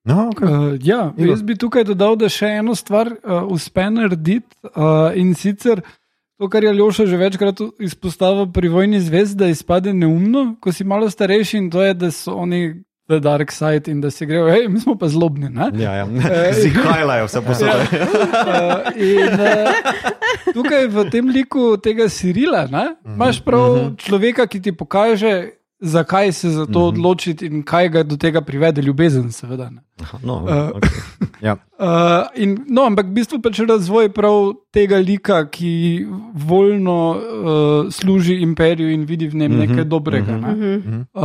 [0.06, 0.46] No, okay.
[0.46, 1.32] Uh, ja, Igor.
[1.34, 5.82] jaz bi tukaj dodal, da še eno stvar uh, uspe narediti uh, in sicer
[6.38, 10.84] to, kar je Ljoša že večkrat izpostavil pri vojni zvezd, da izpade neumno, ko si
[10.84, 14.48] malo starejši in to je, da so oni the dark side in da se grejo,
[14.50, 15.48] hej, mi smo pa zlobni.
[15.48, 15.70] Ne?
[15.78, 16.06] Ja, ja.
[16.62, 17.86] Zihajlajo vse posebej.
[18.46, 24.74] Uh, in uh, tukaj v tem liku tega Sirila ne, imaš prav človeka, ki ti
[24.74, 25.34] pokaže,
[25.78, 29.70] zakaj se za to odločiti in kaj ga do tega privede, ljubezen, seveda.
[29.70, 29.82] Ne.
[30.22, 31.00] No, Uh, okay.
[31.42, 31.52] ja.
[31.78, 31.86] Uh,
[32.42, 34.36] in, no, ampak v bistvu pač razvoj prav
[34.70, 37.20] tega lika, ki voljno uh,
[37.90, 40.32] služi imperiju in vidi v njem Mhm, nekaj dobrega.
[40.32, 40.42] mhm.
[40.60, 40.76] Ne?
[40.76, 41.00] Mhm.
[41.12, 41.24] Uh,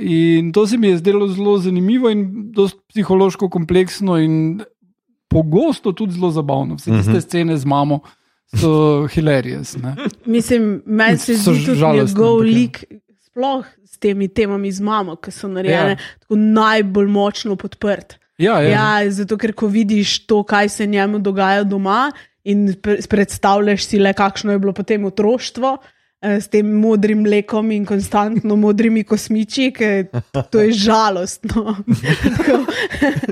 [0.00, 4.60] in to se mi je zdelo zelo zanimivo in dosti psihološko kompleksno in
[5.28, 6.74] pogosto tudi zelo zabavno.
[6.74, 7.20] Vse tiste Mhm.
[7.20, 8.00] scene z mamo
[8.52, 8.72] so
[9.14, 9.76] hilarious.
[9.76, 9.94] Ne?
[10.26, 12.52] Mislim, meni se zdi tudi žalostne, njegov ja.
[12.52, 12.84] lik,
[13.22, 15.96] sploh s temi temami z mamo, ki so narejene Ja.
[15.98, 16.18] ja.
[16.18, 18.16] tako najbolj močno podprt.
[18.38, 18.70] Ja, ja.
[18.98, 22.10] Ja, zato ker ko vidiš to, kaj se njemu dogaja doma,
[22.44, 25.76] in pre- predstavljaš si le, kakšno je bilo potem otroštvo.
[26.20, 29.88] eh, S tem modrim mlekom in konstantno modrimi kosmiči, ki
[30.50, 31.76] to je žalostno.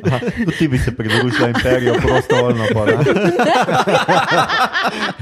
[0.05, 2.65] Aha, Tudi ti bi se pridružila imperiju, prostovoljno.
[2.75, 2.93] Pa, ne?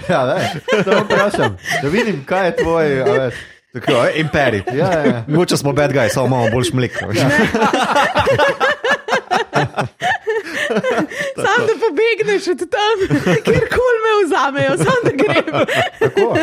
[0.09, 0.41] ja, ne,
[0.85, 1.57] to vprašam.
[1.83, 2.87] Da vidim, kaj je tvoj.
[2.89, 3.35] Veš,
[3.73, 4.63] Tako, eh, imperij.
[4.73, 5.25] ja, ja.
[5.29, 6.99] Mogoče smo bad guys, samo imamo boljš mleko.
[11.37, 12.97] Sam da pobegneš od tam,
[13.37, 15.67] kjerkoli me vzamejo, sam da grem.
[16.01, 16.37] Tako.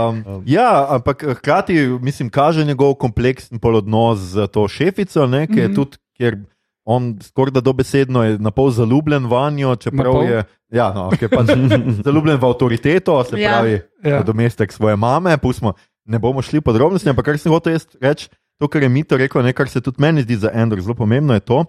[0.00, 5.58] Um, ja, ampak hkrati, mislim, kaže njegov kompleksen pol odnos z to šefico, ne, ki
[5.58, 5.74] je Mhm.
[5.74, 6.36] tudi, ker
[6.84, 10.44] on skoraj da dobesedno je na pol zaljubljen vanjo, čeprav je.
[10.70, 11.46] Ja, no, je pač
[12.04, 13.50] zaljubljen v avtoriteto, se Ja.
[13.50, 13.72] pravi,
[14.04, 14.10] Ja.
[14.10, 14.22] ja.
[14.22, 15.38] domestek svoje mame.
[15.38, 15.72] Pustimo,
[16.06, 19.42] ne bomo šli podrobnosti, ampak kar sem hotel jaz reči, to, kar je Mito rekel,
[19.44, 21.64] ne, kar se tudi meni zdi za Andrew zelo pomembno, je to,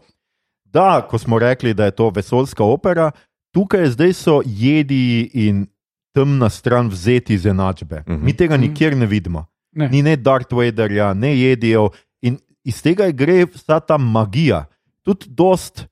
[0.66, 3.12] da ko smo rekli, da je to vesoljska opera,
[3.52, 5.66] tukaj zdaj so jedi in
[6.14, 8.04] temna stran vzeti iz enačbe.
[8.08, 8.26] Mhm.
[8.26, 9.46] Mi tega nikjer ne vidimo.
[9.72, 9.90] Ne.
[9.90, 11.90] Ni ne Darth Vaderja, ne jedijev
[12.22, 14.66] in iz tega gre vsa ta magija.
[15.04, 15.86] Tudi dost,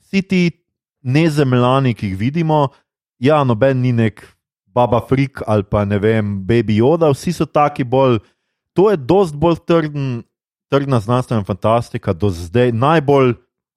[0.00, 0.50] vsi ti
[1.02, 2.68] nezemljani, ki jih vidimo,
[3.18, 4.26] ja, noben ni nek
[4.74, 8.18] baba frik ali pa ne vem, baby joda, vsi so taki bolj.
[8.72, 10.22] To je dost bolj trden,
[10.72, 13.34] trdna znanstvena fantastika, do zdaj najbolj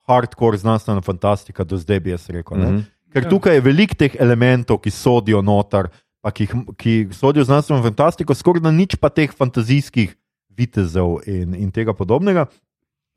[0.07, 2.57] hardcore znanstvena fantastika, do zdaj bi jaz rekel.
[2.57, 2.71] ne.
[2.71, 2.79] Mhm.
[3.13, 3.29] Ker Ja.
[3.29, 5.87] tukaj je veliko teh elementov, ki sodijo noter,
[6.21, 10.15] pa ki, ki sodijo v znanstveno fantastiko, skoraj da nič pa teh fantazijskih
[10.51, 12.45] vitezov in, in tega podobnega.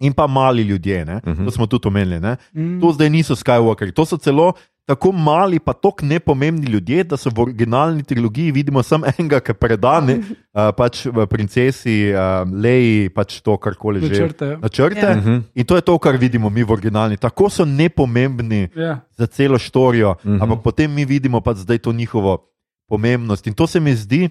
[0.00, 1.20] In pa mali ljudje, ne?
[1.26, 1.44] Mhm.
[1.44, 2.20] to smo tudi omenili.
[2.20, 2.36] Ne?
[2.54, 2.80] Mm.
[2.80, 4.52] To zdaj niso Skywalkeri, to so celo
[4.88, 9.52] tako mali, pa tako nepomembni ljudje, da so v originalni trilogiji vidimo samo enega, ki
[9.54, 10.24] predane uh,
[10.78, 14.08] pač v princesi uh, Leji, pač to, karkoli že.
[14.08, 14.46] Načrte.
[14.46, 14.56] ja.
[14.58, 15.00] Načrte.
[15.02, 15.16] Ja.
[15.16, 15.36] Mhm.
[15.54, 17.16] In to je to, kar vidimo mi v originalni.
[17.16, 19.04] Tako so nepomembni Ja.
[19.12, 20.34] za celo štorijo, uh Mhm.
[20.34, 20.42] -huh.
[20.42, 22.48] ampak potem mi vidimo pa zdaj to njihovo
[22.88, 23.46] pomembnost.
[23.46, 24.28] In to se mi zdi,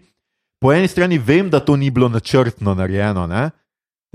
[0.59, 3.27] po eni strani vem, da to ni bilo načrtno narejeno.
[3.27, 3.49] Ne?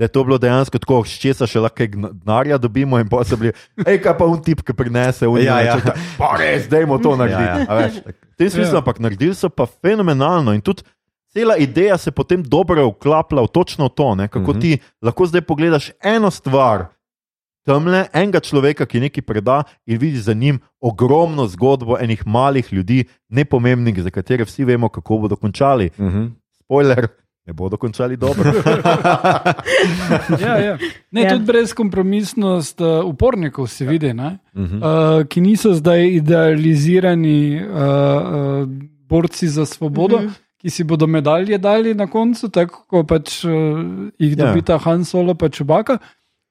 [0.03, 3.37] Da je to bilo dejansko tako, s česa še lahko denarja dobimo, in pa so
[3.37, 5.77] bili, hej, kaj pa un tip, ki prinese v Ja, ja.
[6.17, 7.39] Pa res, dajmo to narediti.
[7.39, 7.65] Ja, ja.
[7.65, 8.01] a veš.
[8.03, 8.81] V tem smislu, Ja.
[8.81, 10.83] ampak naredili so pa fenomenalno in tudi.
[11.31, 14.27] Cela ideja se potem dobro vklapla v točno to, ne?
[14.27, 14.59] kako Mhm.
[14.59, 16.91] ti lahko zdaj pogledaš eno stvar,
[17.63, 22.99] temle enega človeka, ki nekaj preda in vidiš za njim ogromno zgodbo enih malih ljudi,
[23.29, 25.89] nepomembnih, za katere vsi vemo, kako bodo končali.
[25.95, 26.35] Mhm.
[26.59, 27.07] Spoiler,
[27.45, 28.43] ne bodo končali dobro.
[30.41, 30.77] Ja, ja.
[31.11, 31.27] Ne, Ja.
[31.27, 31.33] ja.
[31.33, 34.37] Tudi brezkompromisnost uh, upornikov se vidi, ne?
[34.55, 34.77] Mhm.
[34.77, 34.83] uh,
[35.25, 38.67] ki niso zdaj idealizirani uh, uh,
[39.09, 40.25] borci za svobodo, Mhm.
[40.25, 40.39] mm -hmm.
[40.57, 43.51] ki si bodo medalje dali na koncu, tako kot pač, uh,
[44.19, 44.45] jih Ja.
[44.45, 45.97] dobita Han Solo pa Čubaka.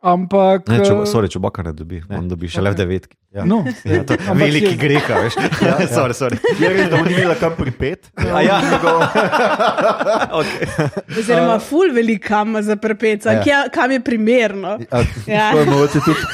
[0.02, 0.66] Ampak.
[0.66, 2.18] Ne, če, eh, sorry, čubaka ne dobi, Ne.
[2.18, 3.14] on dobi šele v devetki.
[3.32, 3.44] Ja.
[3.44, 5.36] No, Ja, to veliki je- greha, veš.
[5.36, 5.86] Ja, ja.
[5.96, 6.36] sorry, sorry.
[6.58, 8.10] Je res, da ni imela kam pripet.
[8.18, 8.58] A ja.
[10.32, 10.66] okay.
[11.08, 13.42] Oziroma, ful veliko kam za prepeca, Ja.
[13.46, 13.60] ja.
[13.68, 14.78] kam je primerno.
[15.26, 15.52] Ja.
[15.52, 16.20] To je mogoče tudi.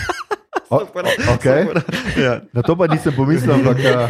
[0.71, 0.85] O,
[1.33, 1.65] okay.
[2.19, 2.41] ja.
[2.53, 4.05] Na to pa nisem pomislil, ampak uh,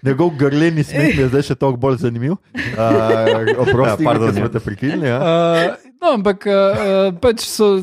[0.00, 2.38] njegov grleni smeh je zdaj še toliko bolj zanimiv.
[2.72, 4.48] Uh, oprosti, Ja, ja, pardon, da smo ja.
[4.48, 5.04] te prekinili.
[5.04, 5.18] Ja.
[5.18, 6.72] Uh, no, ampak uh,
[7.14, 7.82] pač so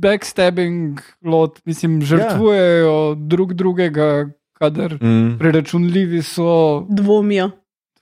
[0.00, 3.14] backstabbing, lot, mislim, žrtvujejo ja.
[3.16, 5.38] drug drugega, kadar Mm.
[5.38, 7.50] preračunljivi so, Dvomijo.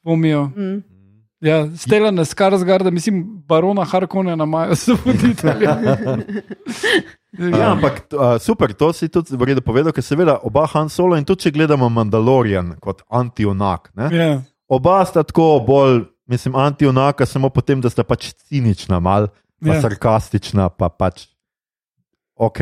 [0.03, 0.45] dvomijo.
[0.47, 0.83] Mm.
[1.41, 5.77] Ja, stela na Skarsgarda, mislim, barona Harkona imajo za voditelja.
[7.39, 11.13] Ja, ampak uh, super, to si tudi v redu povedal, ker seveda oba Han Solo
[11.15, 13.91] in tudi če gledamo Mandalorian kot anti-onak.
[13.95, 14.31] ne, ja.
[14.67, 19.29] Oba sta tako bolj, mislim, anti-onaka, samo potem, da sta pač cinična, mal,
[19.61, 19.81] pa Ja.
[19.81, 21.29] sarkastična, pa pač
[22.39, 22.59] ok.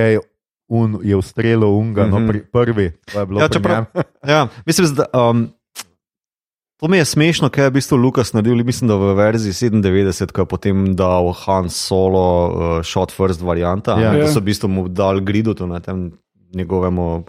[0.69, 2.11] Un je ustrelil unga, mm -hmm.
[2.11, 2.29] no, Mhm.
[2.29, 3.85] pri, prvi, to je bilo Ja, čeprav-.
[4.27, 5.05] Ja, mislim, da.
[5.23, 5.49] Um,
[6.77, 8.55] To mi je smešno, kaj je v bistvu Lukas naredil.
[8.57, 12.53] Mislim, da v verziji 97, ko je potem dal Han Solo uh,
[12.85, 14.01] shot first varianta, Ja.
[14.01, 14.13] ja.
[14.13, 14.29] da Ja.
[14.29, 16.13] so v bistvu mu dal grido na tem
[16.55, 17.25] njegovemu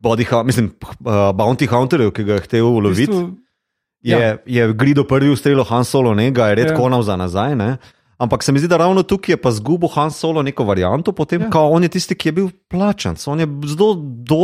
[0.00, 3.00] body, hu- mislim, uh, bounty hunterju, ki ga je hotel V uloviti.
[3.02, 3.30] bistvu,
[4.00, 4.36] je, Ja.
[4.46, 6.74] je Grido prvi ustrelil Han Solo, ne ga je red Ja.
[6.74, 7.54] konal za nazaj.
[7.56, 7.76] Ne?
[8.18, 11.42] Ampak se mi zdi, da ravno tukaj je pa zgubil Han Solo neko varianto, potem
[11.42, 11.48] Ja.
[11.54, 11.60] ja.
[11.62, 13.14] on je tisti, ki je bil plačan.
[13.26, 13.94] On je zelo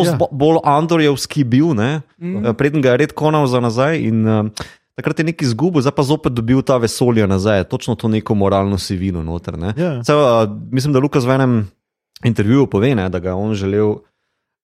[0.05, 0.19] Ja.
[0.31, 2.03] bolj Andorjevski bil, ne?
[2.17, 3.99] Eh, preden ga je red konal za nazaj.
[3.99, 4.47] In, uh,
[4.95, 8.79] Takrat je nekaj izgubil, zdaj pa zopet dobil ta vesolje nazaj, točno to neko moralno
[8.79, 9.59] sivino noter.
[9.59, 9.75] Ne?
[9.77, 10.03] Ja.
[10.03, 11.67] Cel, uh, mislim, da Lukas v enem
[12.23, 13.99] intervjuju pove, ne, da ga je on želel uh,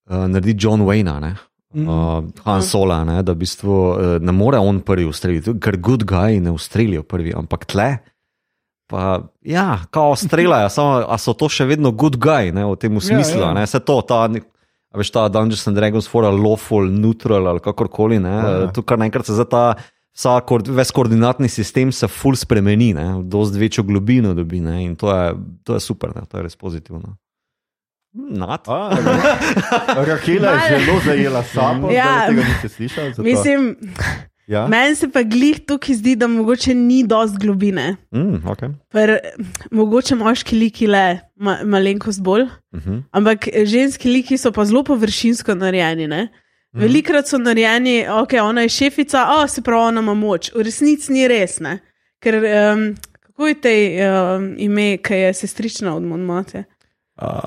[0.07, 1.35] narediti John Wayne, ne,
[1.75, 1.88] Mhm.
[1.88, 6.05] uh, Han Sola, ne, da v bistvu uh, ne more on prvi ustreliti, ker good
[6.05, 7.99] guy ne ustrelijo prvi, ampak tle.
[8.90, 12.90] Pa, ja, kao streljajo, samo a so to še vedno good guy, ne, v tem
[12.92, 13.38] smislu.
[13.40, 13.53] ja.
[13.53, 13.66] Ja, ja.
[13.68, 18.18] Se to, ta a veš ta Dungeons and Dragons fora lawful, neutral ali kakorkoli.
[18.18, 18.66] Ne, Aha.
[18.68, 19.74] tu kar naenkrat se za ta.
[20.11, 24.96] Vsa, koord- ves koordinatni sistem se ful spremeni, ne, dosti večjo globino dobi ne, in
[24.96, 25.29] to je,
[25.62, 27.14] to je super, ne, to je res pozitivno.
[28.12, 28.66] Nat.
[28.66, 28.90] A,
[29.96, 31.94] Rahela je zelo zajela sapo, Ja.
[31.94, 32.26] ja.
[32.26, 33.11] tega niste slišali.
[33.11, 33.76] zato- Mislim,
[34.51, 34.67] ja?
[34.71, 37.97] meni se pa glih tukaj zdi, da mogoče ni dost globine.
[38.15, 38.75] Mm, okay.
[38.93, 39.17] Per,
[39.71, 43.03] mogoče moški liki le ma, malenkost bolj, uh -huh.
[43.11, 46.09] ampak ženski liki so pa zelo površinsko narejeni.
[46.09, 46.29] Ne?
[46.73, 46.83] Mhm.
[46.83, 50.53] Velikrat so narejeni, ok, ona je šefica, o, se pravi, ona ima moč.
[50.55, 51.79] V resnici ni res, ne?
[52.21, 56.65] ker um, kako je te um, ime, ki je sestrična od Monmate?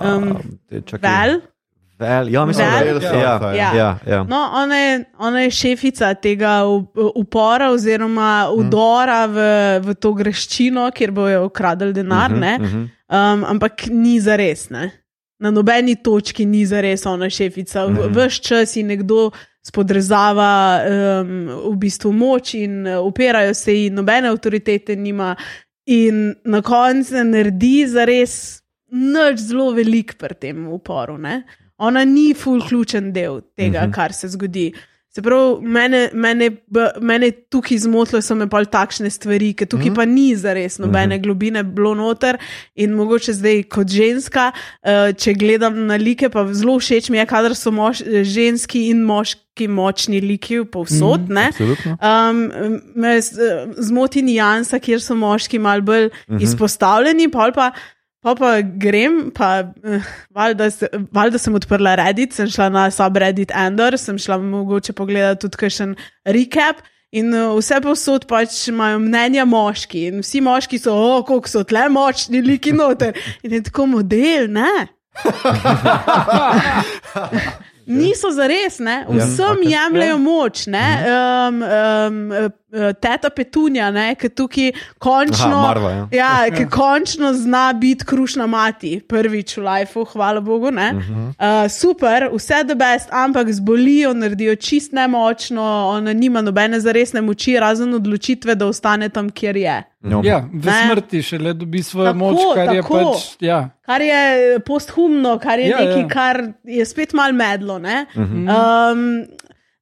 [0.02, 0.38] Um,
[1.02, 1.40] Val.
[2.00, 3.00] Vel, ja, mislim, Vel?
[3.00, 3.40] da je Ja.
[3.44, 3.74] ja, Ja.
[3.76, 4.24] ja, ja.
[4.24, 6.62] No, ona je, ona je šefica tega
[7.16, 9.38] upora oziroma udora v,
[9.80, 12.32] v to greščino, kjer bojo ukradli denar.
[12.32, 12.84] Mhm, Uh mhm.
[13.10, 13.34] -huh.
[13.34, 14.70] um, ampak ni za res.
[14.70, 14.92] Ne?
[15.40, 17.88] Na nobeni točki ni za res ona šefica.
[17.88, 18.14] Mm.
[18.16, 19.32] Ves čas ji nekdo
[19.66, 20.82] spodrezava
[21.22, 25.36] um, v bistvu moč in uh, upirajo se ji, nobene avtoritete nima.
[25.86, 31.18] In na koncu ne naredi za res nič zelo velik pri tem uporu.
[31.18, 31.44] Ne?
[31.78, 33.92] Ona ni full ključen del tega, uh Mhm.
[33.92, 33.96] -huh.
[33.96, 34.74] kar se zgodi.
[35.16, 36.50] Se pravi, mene, mene,
[37.02, 39.96] mene tukaj zmotilo so me pač takšne stvari, ker tukaj mm -hmm.
[39.96, 41.24] pa ni zares nobene mm -hmm.
[41.24, 42.38] globine bilo noter.
[42.76, 47.26] In mogoče zdaj kot ženska, uh, če gledam na like, pa zelo všeč mi je,
[47.26, 51.30] kadar so mož, ženski in moški močni liki povsod.
[51.30, 51.98] Mm -hmm.
[52.30, 56.44] Um, zmoti nijansa, kjer so moški malo bolj uh -huh.
[56.44, 57.72] izpostavljeni, pol pa.
[58.24, 60.00] Pa pa grem, pa eh,
[60.32, 65.42] valjda, se, valjda sem odprla Reddit, sem šla na subreddit Endor, sem šla mogoče pogledati
[65.44, 66.80] tudi kakšen recap.
[67.12, 71.64] In eh, vse posod pač imajo mnenja moški, in vsi moški so, oh, kako so
[71.68, 73.12] tle močni, liki noter.
[73.44, 74.88] In je tako model, ne?
[77.86, 79.06] Niso za res, ne?
[79.10, 79.74] vsem okej.
[79.74, 80.68] jemljajo moč.
[80.72, 80.86] Ne?
[81.12, 82.32] Um, um,
[83.02, 86.08] teta Petunja, ki tukaj končno, Aha, Marva, ja.
[86.12, 90.68] ja, ki končno zna biti krušna mati, prvič v lifeu, hvala Bogu.
[90.68, 91.28] Uh -huh.
[91.28, 97.60] uh, super, vse the best, ampak zbolijo, naredijo čist nemočno, ona nima nobene zaresne moči,
[97.60, 99.84] razen odločitve, da ostane tam, kjer je.
[100.02, 100.22] No.
[100.24, 100.86] Ja, v Ne.
[100.86, 102.94] smrti šele dobi svojo Tako, moč, kar je tako.
[103.14, 103.22] pač.
[103.40, 103.70] Ja.
[103.86, 106.02] Kar je posthumno, kar je Ja, ja, nekaj, ja.
[106.02, 106.08] ja.
[106.08, 107.80] kar je spet malo medlo.
[107.80, 108.92] Ne, Uh -huh.
[108.92, 109.26] um,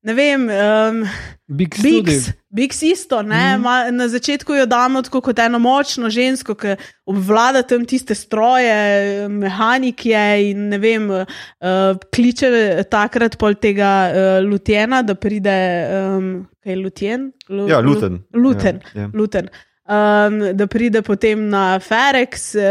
[0.03, 0.41] ne vem.
[0.49, 1.07] Um,
[1.47, 1.75] Big.
[1.81, 3.61] Bigs, Bigs isto, ne, mm.
[3.63, 6.75] ma, na začetku jo damo tako kot eno močno žensko, ki
[7.07, 8.73] obvlada tam tiste stroje,
[9.31, 12.51] mehanik je in ne vem, uh, kliče
[12.91, 15.57] takrat pol tega uh, lutjena, da pride,
[15.95, 17.27] um, kaj je lutjen?
[17.47, 18.19] Lu, Ja, Luten.
[18.35, 18.83] Luten.
[18.91, 19.11] Ja, ja.
[19.15, 19.47] Luten.
[19.91, 22.61] Um, da pride potem na Ferex, uh,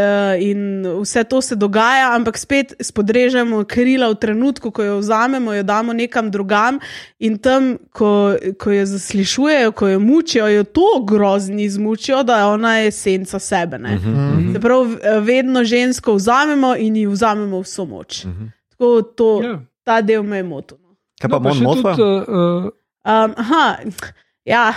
[0.41, 5.63] in vse to se dogaja, ampak spet spodrežemo krila v trenutku, ko jo vzamemo, jo
[5.63, 6.79] damo nekam drugam,
[7.19, 12.45] in tam, ko, ko jo zaslišujejo, ko jo mučijo, jo to grozni izmučijo, da je
[12.47, 13.77] ona esenca sebe.
[13.77, 14.53] Mhm, Uh-huh.
[14.53, 18.25] Se pravi, vedno žensko vzamemo in ji vzamemo vso moč.
[18.25, 18.31] Mhm.
[18.33, 18.49] Uh-huh.
[18.71, 19.59] Tako to, Ja.
[19.83, 20.77] ta del me je motil.
[20.79, 20.95] no.
[21.21, 21.95] Kaj pa No, še motva?
[21.95, 22.71] tudi, uh,
[23.03, 23.77] Um, aha,
[24.45, 24.73] ja,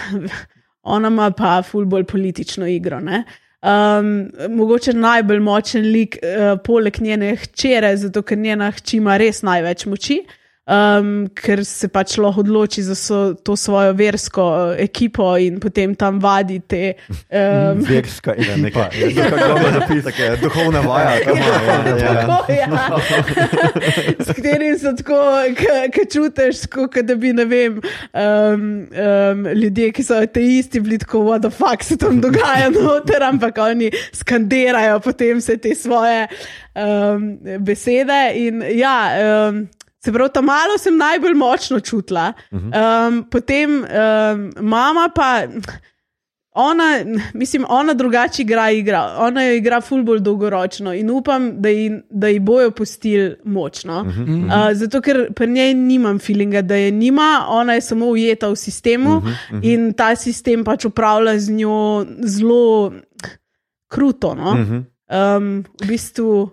[0.85, 3.01] ona ima pa ful bolj politično igro.
[3.01, 3.25] Ne?
[3.65, 9.43] Um, mogoče najbolj močen lik, uh, poleg njene hčere, zato ker njena hči ima res
[9.43, 10.21] največ moči.
[10.65, 15.93] Um, ker se pač lahko odloči za so, to svojo versko uh, ekipo in potem
[15.93, 16.95] tam vadi te.
[17.29, 18.87] Um, Verska ekipa.
[18.97, 21.19] Ja, nekaj dobro zapis, tako je duhovna vaja.
[21.21, 22.15] kam ima, ja, ja, ja.
[22.23, 22.71] Tako, ja.
[24.19, 25.21] S katerim se tako,
[25.93, 27.79] ki čutiš, kot da bi, ne vem,
[28.17, 33.23] um, um, ljudje, ki so ateisti, bili tako, what the fuck se tam dogaja noter,
[33.33, 36.25] ampak oni skandirajo potem vse te svoje
[36.73, 38.23] um, besede.
[38.49, 38.99] In ja,
[39.53, 39.67] um,
[40.05, 45.47] se pravi, tam malo sem najbolj močno čutila, um, potem um, mama pa.
[46.57, 46.85] Ona,
[47.35, 49.17] mislim, ona drugače igra, igra.
[49.19, 54.01] ona jo igra ful bolj dolgoročno in upam, da ji, da ji bojo pustili močno.
[54.01, 54.47] Uh -huh.
[54.47, 58.57] uh, zato, ker pri njej nimam feelinga, da je nima, ona je samo ujeta v
[58.57, 59.73] sistemu uh -huh, uh -huh.
[59.73, 62.93] in ta sistem pač upravlja z njo zelo
[63.89, 64.35] kruto.
[64.35, 64.51] No?
[64.51, 64.83] Uh -huh.
[65.37, 66.51] um, v bistvu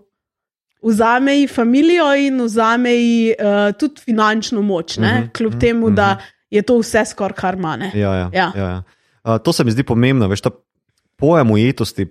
[0.82, 5.62] vzame ji familijo in vzame ji uh, tudi finančno moč, uh -huh, kljub uh -huh,
[5.62, 6.18] temu, da
[6.50, 7.92] je to vse skoraj kar mane.
[7.94, 8.52] Ja, ja, Ja.
[8.56, 8.84] ja.
[9.24, 10.50] Uh, to se mi zdi pomembno, veš, ta
[11.16, 12.08] pojem ujetosti.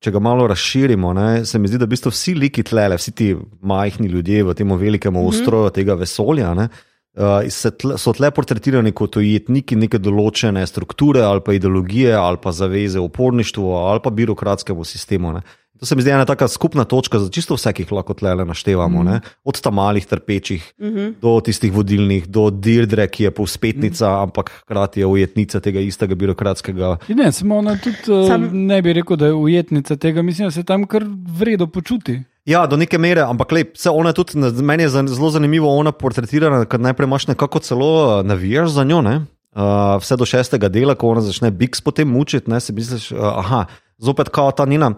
[0.00, 3.12] Če ga malo razširimo, ne, se mi zdi, da v bistvu vsi liki tlele, vsi
[3.12, 5.26] ti majhni ljudje v tem velikem Mhm.
[5.26, 6.68] ustroju tega vesolja, ne,
[7.16, 12.52] uh, tle, so tle portretirani kot ujetniki neke določene strukture ali pa ideologije ali pa
[12.52, 15.32] zaveze uporništvu ali pa birokratskemu sistemu.
[15.32, 15.40] Ne.
[15.80, 18.34] To se mi zdi ena taka skupna točka za čisto vse, ki jih lahko tle
[18.44, 19.02] naštevamo.
[19.02, 19.20] Mm.
[19.44, 21.14] Od tam malih trpečih mm -hmm.
[21.22, 24.22] do tistih vodilnih, do Dirdre, ki je povspetnica, mm.
[24.22, 26.96] ampak hkrati je ujetnica tega istega birokratskega.
[27.08, 28.48] Ne, samo ona tudi uh, Sam...
[28.52, 31.04] ne bi rekel, da je ujetnica tega, mislim, da se tam kar
[31.38, 32.22] vredno počuti.
[32.46, 36.64] Ja, do neke mere, ampak lej, vse ona tudi, meni je zelo zanimivo, ona portretirana,
[36.64, 39.02] ker najprej imaš nekako celo navijaš za njo.
[39.02, 39.16] Ne?
[39.56, 43.18] Uh, vse do šestega dela, ko ona začne Bigs potem mučiti, ne si misliš, uh,
[43.18, 43.64] aha,
[43.98, 44.94] zopet kao ta njena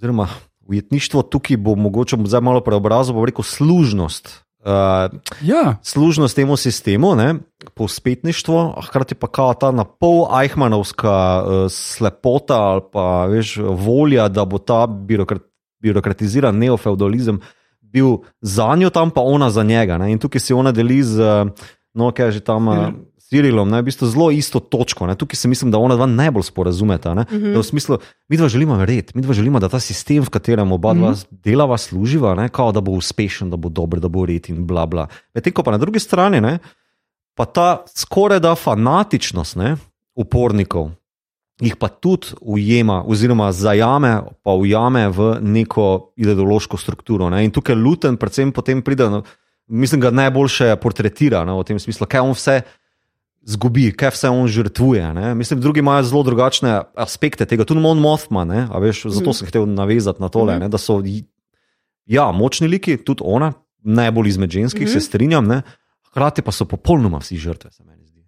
[0.00, 0.28] oziroma
[0.66, 4.44] ujetništvo tukaj bo mogoče zdaj malo preobrazil, bo rekel služnost.
[4.60, 5.76] Uh, ja.
[5.82, 7.16] Služnost temu sistemu,
[7.74, 14.44] povspetništvo, hkrati pa kao ta na pol ajhmanovska uh, slepota ali pa veš, volja, da
[14.44, 15.42] bo ta birokrat,
[15.82, 17.40] birokratiziran neofeudalizem
[17.80, 19.98] bil za njo tam, pa ona za njega.
[19.98, 20.12] Ne?
[20.12, 21.20] In tukaj se ona deli z,
[21.94, 22.66] no, kaj že tam.
[22.66, 22.92] Ja.
[23.30, 25.06] Cirilom, ne, v bistvu zelo isto točko.
[25.06, 25.14] Ne.
[25.14, 27.14] Tukaj se mislim, da ona dva najbolj sporazumeta.
[27.14, 27.22] Ne.
[27.30, 27.58] Uh -huh.
[27.58, 30.94] V smislu, mi dva želimo red, mi dva želimo, da ta sistem, v katerem oba
[30.94, 31.26] dva uh -huh.
[31.30, 34.86] delava, služiva, ne, kao, da bo uspešen, da bo dober, da bo red in bla
[34.86, 35.06] bla.
[35.34, 36.58] Medtem ko pa na drugi strani, ne,
[37.34, 39.76] pa ta skoraj da fanatičnost ne,
[40.14, 40.90] upornikov
[41.60, 47.30] jih pa tudi ujema, oziroma zajame, pa ujame v neko ideološko strukturo.
[47.30, 47.44] Ne.
[47.44, 49.22] In tukaj Luten, predvsem potem pride, no,
[49.68, 52.60] mislim, da najboljše portretira ne, v tem smislu, kaj on vse
[53.46, 55.12] zgubi, kaj vse on žrtvuje.
[55.14, 55.34] Ne?
[55.34, 60.22] Mislim, drugi imajo zelo drugačne aspekte tega, tudi Mon Mothman, veš, zato sem hotel navezati
[60.22, 60.60] na tole, mm.
[60.60, 60.68] ne?
[60.68, 61.00] da so
[62.06, 64.92] ja, močni liki, tudi ona, najbolj izmed ženskih, mm.
[64.92, 65.62] se strinjam, ne?
[66.10, 68.24] hkrati pa so popolnoma vsi žrtve, se meni zdi.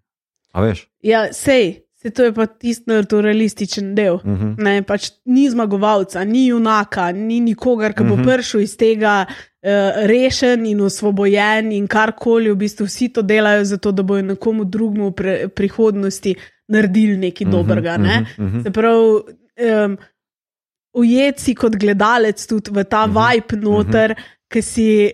[1.02, 1.82] Ja, sej.
[2.02, 4.14] Se to je pa tisti naturalističen del.
[4.14, 4.54] Uh mhm.
[4.58, 4.82] -huh.
[4.82, 8.28] pač ni zmagovalca, ni junaka, ni nikogar, ki bo uh mhm.
[8.28, 8.34] -huh.
[8.34, 12.50] prišel iz tega uh, rešen in osvobojen in karkoli.
[12.50, 16.34] V bistvu vsi to delajo zato, da bojo nekomu drugemu v prihodnosti
[16.68, 17.62] naredili nekaj uh mhm, -huh.
[17.62, 17.96] dobrega.
[17.96, 18.26] Ne?
[18.38, 18.62] Uh -huh.
[18.62, 19.04] Se pravi,
[19.84, 19.96] um,
[20.94, 23.34] ujet si kot gledalec tudi v ta uh -huh.
[23.34, 24.22] vibe noter, uh -huh.
[24.48, 25.12] ki si.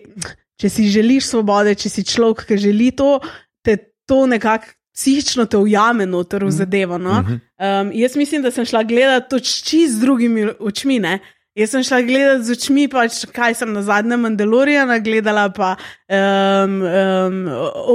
[0.61, 3.19] Če si želiš svobode, če si človek, ki želi to,
[3.63, 4.65] te to nekako
[4.99, 6.55] psihično te ujame noter v mhm.
[6.57, 6.97] zadevo.
[6.97, 7.23] No?
[7.23, 10.99] Um, jaz mislim, da sem šla gledati to čist z drugimi očmi.
[10.99, 11.19] Ne?
[11.59, 16.77] Jaz sem šla gledati z očmi, pač, kaj sem na zadnjem Mandalorianu gledala, pa um,
[16.87, 17.39] um,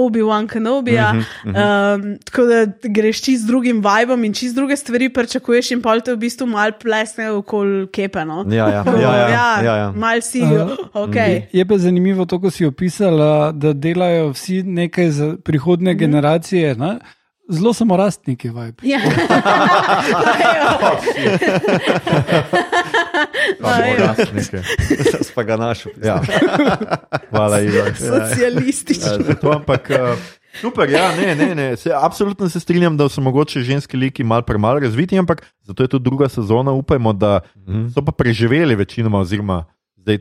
[0.04, 1.14] Obi-Wan Kenobija.
[1.14, 1.94] Uh -huh, uh -huh.
[1.94, 6.00] um, tako da greš čist z drugim vibom in čist druge stvari pričakuješ, in pol
[6.00, 8.24] te v bistvu mal plesne okoli kepe.
[8.24, 8.44] No?
[8.50, 9.92] Ja, ja, ja, ja, ja, ja, ja.
[9.96, 10.42] mal si.
[10.42, 11.30] Uh, okay.
[11.30, 15.94] je, je pa zanimivo to, ko si opisala, da delajo vsi nekaj za prihodne uh
[15.94, 16.04] mhm.
[16.04, 16.06] -huh.
[16.06, 16.74] generacije.
[16.74, 16.98] Ne?
[17.48, 18.82] Zelo samo rastniki, vibe.
[18.82, 19.00] Ja.
[25.34, 25.92] Pa ga našel.
[26.04, 26.22] Ja.
[27.30, 27.92] Hvala, Igor.
[27.96, 29.10] Socialistični.
[29.28, 29.96] Ja, ampak, uh,
[30.60, 31.76] super, ja, ne, ne, ne.
[31.76, 35.88] Se, absolutno se strinjam, da so mogoče ženski liki malo premalo razviti, ampak zato je
[35.88, 36.72] to druga sezona.
[36.72, 37.88] Upajmo, da mhm.
[37.88, 39.64] so pa preživeli večinoma, oziroma
[39.96, 40.18] zdaj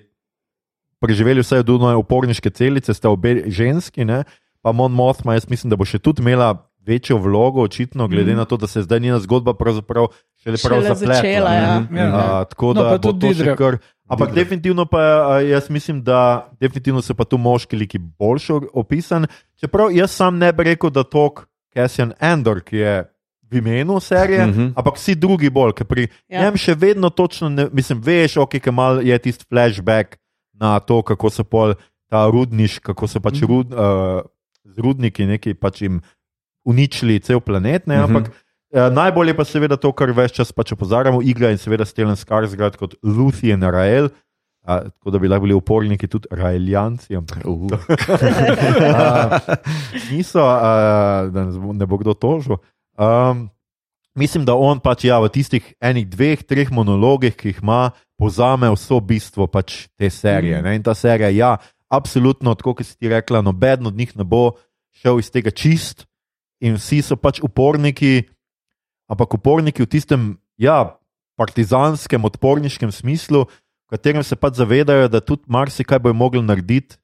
[0.99, 4.24] preživeli vse do noje uporniške celice, sta obe ženski, ne?
[4.63, 6.55] pa Mon Mothma, jaz mislim, da bo še tudi imela
[6.86, 8.38] večjo vlogo, očitno, glede mm.
[8.38, 10.08] na to, da se zdaj njena zgodba pravzaprav
[10.44, 11.16] še le prav zapletla.
[11.16, 11.80] Začela, ja.
[11.80, 11.98] Mhm.
[11.98, 12.46] ja, ja.
[12.52, 13.80] Tako no, da bo to še kar.
[14.12, 14.44] Ampak Didre.
[14.44, 15.00] definitivno pa
[15.42, 19.28] jaz mislim, da definitivno se pa tu moški liki boljše opisan.
[19.60, 21.30] Čeprav jaz sam ne bi rekel, da to
[21.74, 22.96] Cassian Endor, ki je
[23.54, 24.74] v imenu serije, mm -hmm.
[24.76, 26.42] ampak vsi drugi bolj, ker pri ja.
[26.42, 30.18] njem še vedno točno, ne, mislim, veš, ok, ki mal je tisti flashback
[30.54, 31.74] na to, kako se pol
[32.10, 33.48] ta rudniš, kako se pač mm -hmm.
[33.48, 34.22] rud, uh,
[34.64, 36.02] z rudniki neki pač jim
[36.66, 37.88] uničili cel planet.
[37.88, 38.88] Ne, ampak uh -huh.
[38.88, 42.78] eh, najbolje pa seveda to, kar več čas pač opozarjamo, igra in seveda Stelen Skarsgård
[42.78, 44.09] kot Luthien Rael.
[44.64, 47.18] A, tako da bi lahko bili uporniki tudi Raeljanci.
[47.45, 47.68] Uh
[48.95, 49.39] a,
[50.11, 51.43] niso, a, da
[51.74, 52.55] ne bo kdo tožil.
[52.95, 53.49] Um,
[54.16, 58.70] mislim, da on pač ja, v tistih enih, dveh, treh monologih, ki jih ima, pozame
[58.72, 60.61] vso bistvo pač te serije.
[60.61, 60.80] Mm.
[60.80, 61.57] In ta serija, ja,
[61.91, 64.55] absolutno, tako kot si ti rekla, noben od njih ne bo
[65.01, 66.07] šel iz tega čist,
[66.64, 68.24] in vsi so pač uporniki,
[69.11, 70.22] ampak uporniki v tistem
[70.55, 70.95] ja,
[71.36, 76.95] partizanskem, odporniškem smislu, v katerem se pač zavedajo, da tudi marsikaj bojo mogli narediti,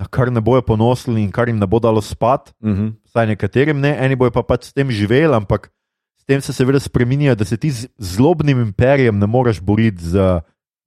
[0.00, 2.54] na kar ne bojo ponosili in kar jim ne bo dalo spat.
[2.62, 2.86] Uh mhm.
[2.86, 2.94] -huh.
[3.10, 5.72] Saj nekaterim ne, eni bojo pa pač s tem živeli, ampak
[6.16, 10.40] s tem se seveda spremenja, da se ti z zlobnim imperijem ne moreš boriti z.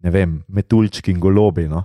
[0.03, 1.67] Ne vem, metuljčki in golobi.
[1.67, 1.83] No?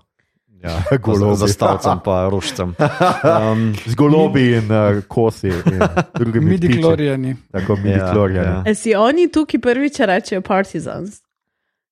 [0.62, 0.82] Ja,
[1.34, 2.74] za stavcem, pa rožcem.
[3.28, 5.52] Um, z golobi in uh, kosi.
[6.40, 7.36] Midi-klorijani.
[7.52, 8.48] Tako midi-klorijani.
[8.48, 8.74] Ja, ja.
[8.74, 11.20] Si oni tukaj prvič rečejo partisans?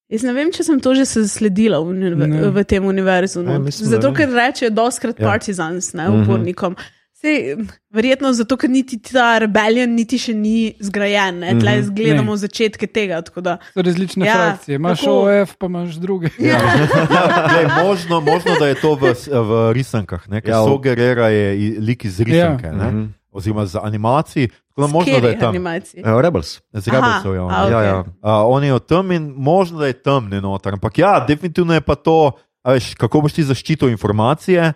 [0.07, 3.43] Jaz ne vem, če sem to že sledila v, v, v tem univerzu.
[3.43, 3.59] No.
[3.59, 5.27] Ja, Zato, ker rečejo doskrat ja.
[5.27, 6.23] partisans, ne, mhm.
[6.23, 6.73] upornikom.
[6.73, 6.96] Mm -hmm.
[7.17, 7.57] Sej,
[7.89, 11.39] verjetno zato, ker niti ta rebelion niti še ni zgrajen.
[11.39, 11.55] Ne?
[11.55, 11.89] Tle Mhm.
[11.91, 13.21] gledamo začetke tega.
[13.21, 14.75] tako da- So različne Ja, frakcije.
[14.75, 15.13] Imaš tako.
[15.23, 16.29] OF, pa imaš druge.
[16.39, 16.61] Ja,
[17.09, 20.77] ja, glej, možno, možno, da je to v, v risankah, ne, ker Ja, ja, so
[20.77, 21.45] gerera je
[21.79, 22.73] lik iz risanke, ja.
[22.85, 23.03] Mhm.
[23.31, 24.47] oziroma z animacij.
[24.47, 25.49] Tako da možno, da je tam.
[25.49, 26.01] animacij.
[26.01, 26.61] Ja, Rebels.
[26.71, 27.45] Z Rebelsov, ja.
[27.47, 27.71] A, je.
[27.71, 27.99] Ja, ja.
[27.99, 28.05] Uh,
[28.45, 30.73] on je o tem in možno, da je temni noter.
[30.73, 34.73] Ampak ja, definitivno je pa to, a veš, kako boš ti zaščitil informacije.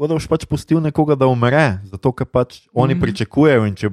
[0.00, 3.02] Tako da boš pač pustil nekoga, da umre, zato ker pač oni Mhm.
[3.02, 3.66] pričakujejo.
[3.66, 3.90] In če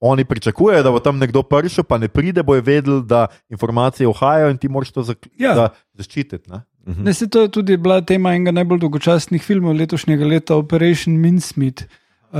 [0.00, 4.50] oni pričakujejo, da bo tam nekdo prišel, pa ne pride, bojo vedeli, da informacije uhajajo
[4.50, 5.04] in ti moraš to
[5.38, 5.70] Ja.
[5.94, 6.50] zaščititi.
[6.50, 6.62] Ne?
[6.88, 7.04] Mhm.
[7.04, 11.86] Ne, se to je tudi bila tema enega najbolj dolgočasnih filmov letošnjega leta, Operation Mincemeat,
[12.32, 12.38] uh,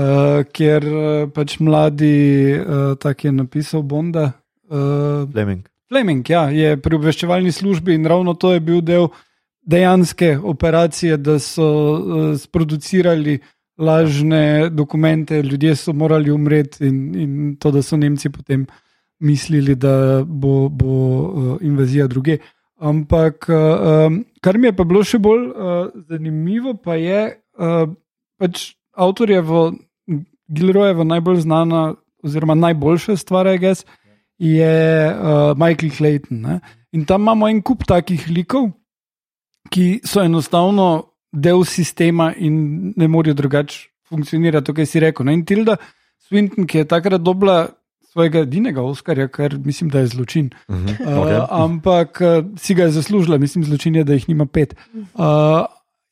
[0.53, 4.33] kjer uh, pač mladi, uh, tak je napisal Bonda.
[4.67, 5.69] Uh, Fleming.
[5.89, 9.09] Fleming ja, je pri obveščevalni službi in ravno to je bil del
[9.69, 13.39] dejanske operacije, da so uh, sproducirali
[13.79, 18.67] lažne dokumente, ljudje so morali umreti in, in to, da so Nemci potem
[19.21, 22.39] mislili, da bo, bo uh, invazija druge.
[22.79, 27.23] Ampak uh, um, kar mi je pa bilo še bolj uh, zanimivo, pa je
[27.59, 27.91] uh,
[28.39, 29.73] pač avtorjevo,
[30.49, 31.81] Gilrojevo najbolj znana,
[32.25, 33.85] oziroma najboljša stvar, je gess,
[34.39, 34.77] je
[35.13, 36.41] uh, Michael Clayton.
[36.41, 36.61] Ne?
[36.93, 38.71] In tam imamo en kup takih likov,
[39.71, 45.27] ki so enostavno del sistema in ne morejo drugače funkcionirati, to, kar si rekel.
[45.27, 45.35] Ne?
[45.35, 45.77] In Tilda
[46.29, 47.69] Swinton, ki je takrat dobila
[48.13, 50.51] svojega edinega Oscarja, kar mislim, da je zločin.
[50.71, 50.89] Mhm.
[51.01, 51.41] Uh, Okej.
[51.51, 54.75] ampak uh, si ga je zaslužila, mislim, zločin je, da jih nima pet.
[55.15, 55.65] Uh,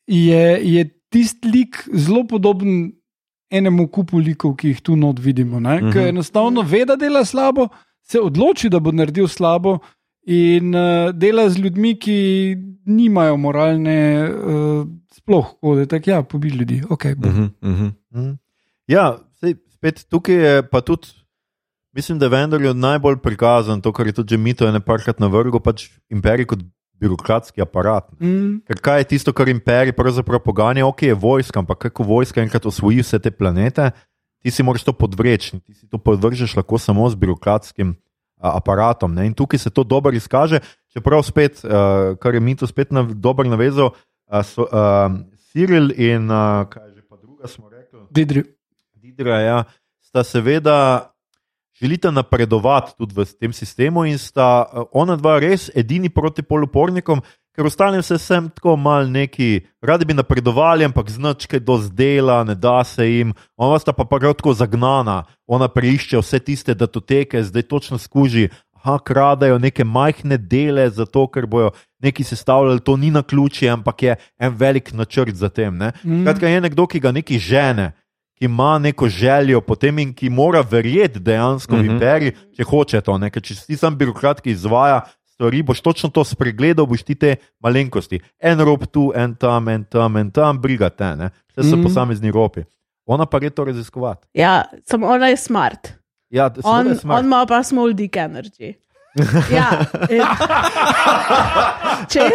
[0.07, 2.91] je, je tisti lik zelo podoben
[3.49, 5.57] enemu kupu likov, ki jih tu not vidimo.
[5.57, 5.69] Uh Mhm.
[5.85, 5.93] -huh.
[5.93, 7.67] Ker enostavno ve, da dela slabo,
[8.03, 9.79] se odloči, da bo naredil slabo.
[10.27, 12.17] In uh, dela z ljudmi, ki
[12.85, 14.81] nimajo moralne, uh,
[15.15, 16.81] sploh, da je tako, ja, pobi ljudi.
[16.89, 17.29] Okay, bo.
[17.29, 17.87] Mhm, mhm.
[18.11, 18.33] Mm.
[18.91, 21.07] Ja, sej, spet tukaj je pa tudi,
[21.95, 25.59] mislim, da je vendar najbolj prikazan to, kar je tudi mito, ene parkrat na vrhu,
[25.63, 26.65] pač imperij kot
[26.99, 28.09] birokratski aparat.
[28.19, 32.41] Mm, Ker kaj je tisto, kar imperij pravzaprav poganja, ok, je vojska, ampak kako vojska
[32.41, 33.91] enkrat osvoji vse te planete,
[34.43, 37.95] ti si moraš to podvreči, ti si to podvržeš lahko samo z birokratskim
[38.37, 39.13] aparatom.
[39.13, 39.27] Ne?
[39.27, 40.59] In tukaj se to dobro izkaže,
[40.93, 45.11] čeprav spet, uh, kar je mito spet na, dobro navezal, uh, so, uh,
[45.49, 47.99] Cyril in uh, kaj že pa druga smo rekli.
[48.11, 48.43] Didri.
[48.93, 49.63] Didra, ja,
[50.01, 51.09] sta seveda
[51.81, 57.21] želita napredovati tudi v tem sistemu in sta eh, ona dva res edini proti polupornikom,
[57.57, 62.55] ker ostalim se sem tako mal neki, radi bi napredovali, ampak značke do zdela, ne
[62.55, 67.63] da se jim, ona sta pa prav tako zagnana, ona preišče vse tiste datoteke, zdaj
[67.63, 68.49] točno skuži.
[68.77, 74.03] Aha, kradejo neke majhne dele, zato ker bojo neki sestavljali, to ni na ključi, ampak
[74.03, 75.73] je en velik načrt za tem.
[75.73, 76.21] Mm.
[76.21, 77.91] Skratka, je nekdo, ki ga neki žene,
[78.37, 81.89] ki ima neko željo potem in ki mora verjeti dejansko v Mhm.
[81.91, 83.17] imperij, če hoče to.
[83.17, 83.31] Ne?
[83.33, 85.01] Ker če si sam birokrat, ki izvaja
[85.37, 88.19] stvari, boš točno to spregledal, boš ti te malenkosti.
[88.39, 91.29] En rob tu, en tam, en tam, en tam, briga te, ne?
[91.53, 91.83] vse so Mhm.
[91.83, 92.63] posamezni ropi.
[93.05, 94.27] Ona pa gre to raziskovati.
[94.33, 95.93] Ja, samo ona je smart.
[96.29, 97.19] Ja, On, je smart.
[97.19, 98.73] on ima pa small dick energy.
[99.49, 99.85] Ja,
[102.07, 102.29] če,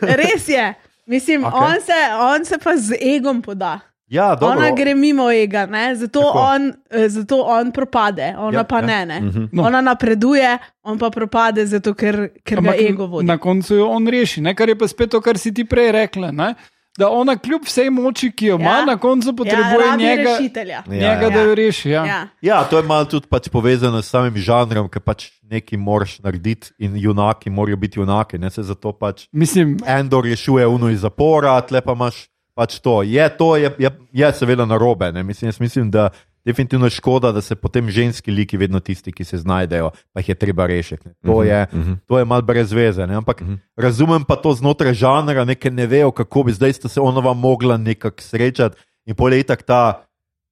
[0.00, 0.74] res je.
[1.06, 1.66] Mislim, okay.
[1.66, 3.80] on, se, on se pa z egom poda.
[4.10, 4.58] Ja, dobro.
[4.58, 5.94] Ona gre mimo ega, ne?
[5.96, 6.38] zato, Tako.
[6.38, 8.80] on, eh, zato on propade, ona Ja, ja, pa ja.
[8.80, 9.04] ja.
[9.04, 9.06] ne.
[9.06, 9.20] ne.
[9.26, 9.44] Mhm.
[9.52, 9.62] No.
[9.62, 13.26] Ona napreduje, on pa propade, zato ker, ker ga Ampak ego vodi.
[13.26, 14.54] Na koncu jo on reši, ne?
[14.54, 16.32] kar je pa spet to, kar si ti prej rekla.
[16.32, 16.54] Ne?
[16.98, 18.84] Da ona kljub vsej moči, ki jo ima, Ja.
[18.84, 20.82] na koncu potrebuje ja, njega, rešitelja.
[20.86, 21.30] Ja, njega ja.
[21.30, 21.90] da jo reši.
[21.90, 22.04] Ja.
[22.06, 22.28] Ja.
[22.42, 26.72] Ja, to je malo tudi pač povezano s samim žanrom, ker pač nekaj moraš narediti
[26.78, 28.38] in junaki morajo biti junaki.
[28.38, 32.26] Ne se zato pač Mislim, Endor rešuje uno iz zapora, tle pa imaš
[32.60, 33.00] pač to.
[33.02, 35.08] Je to, je, je, je seveda narobe.
[35.08, 35.24] Ne?
[35.24, 36.10] Mislim, mislim, da
[36.44, 40.28] definitivno je škoda, da se potem ženski liki vedno tisti, ki se znajdejo, pa jih
[40.28, 41.08] je treba rešiti.
[41.08, 41.14] Ne?
[41.22, 41.92] To, Mhm, je, mhm.
[42.06, 43.06] to je mal brez veze.
[43.06, 43.14] Ne?
[43.14, 43.54] Ampak Mhm.
[43.76, 47.76] razumem pa to znotraj žanra, nekaj ne vejo, kako bi zdaj sta se onova mogla
[47.76, 50.04] nekako srečati in poletak ta.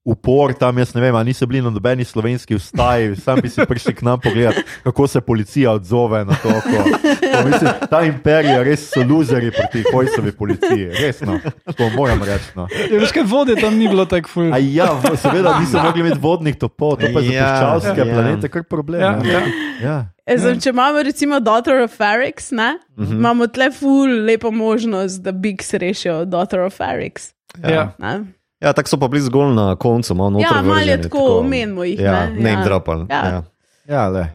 [0.08, 3.60] Upor tam, jaz ne vem, ali niso bili na nobeni slovenski ustaji, sam bi si
[3.68, 6.48] prišel k nam pogledati, kako se policija odzove na to.
[6.48, 6.84] Ko,
[7.20, 11.38] ko mislim, ta imperij je res so luzeri proti hojsovi policiji, resno,
[11.76, 12.48] to moram reči.
[12.56, 12.68] No.
[12.90, 14.48] je, veš, kaj vode tam ni bilo tako ful.
[14.54, 18.14] A ja, seveda niso mogli imeti vodnih topov, to pa je za Ja, puščavske ja.
[18.14, 19.02] planete kar problem.
[19.02, 19.32] Ja, ne.
[19.32, 19.42] ja.
[19.82, 19.98] Ja.
[20.24, 23.04] E, zdaj, če imamo recimo Daughter of Ferrix, ne, uh.
[23.04, 23.12] -huh.
[23.12, 27.32] imamo tle ful lepo možnost, da Bigs rešijo Daughter of Ferrix.
[27.62, 27.92] Ja.
[27.98, 28.37] Ne?
[28.60, 30.48] Ja, tako so pa bili zgolj na koncu, malo noter.
[30.50, 32.00] Ja, malo je tako, omenimo jih.
[32.00, 32.64] Ja, ne, ne ja.
[32.64, 33.06] dropali.
[33.10, 33.24] Ja.
[33.26, 33.42] Ja.
[33.88, 34.26] Ja, le.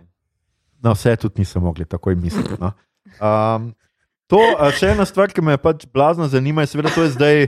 [0.83, 2.55] Na vse tudi niso mogli takoj misliti.
[2.59, 2.71] No.
[3.19, 3.73] Um,
[4.27, 7.45] to, a še ena stvar, ki me pač blazno zanima, je seveda to je zdaj.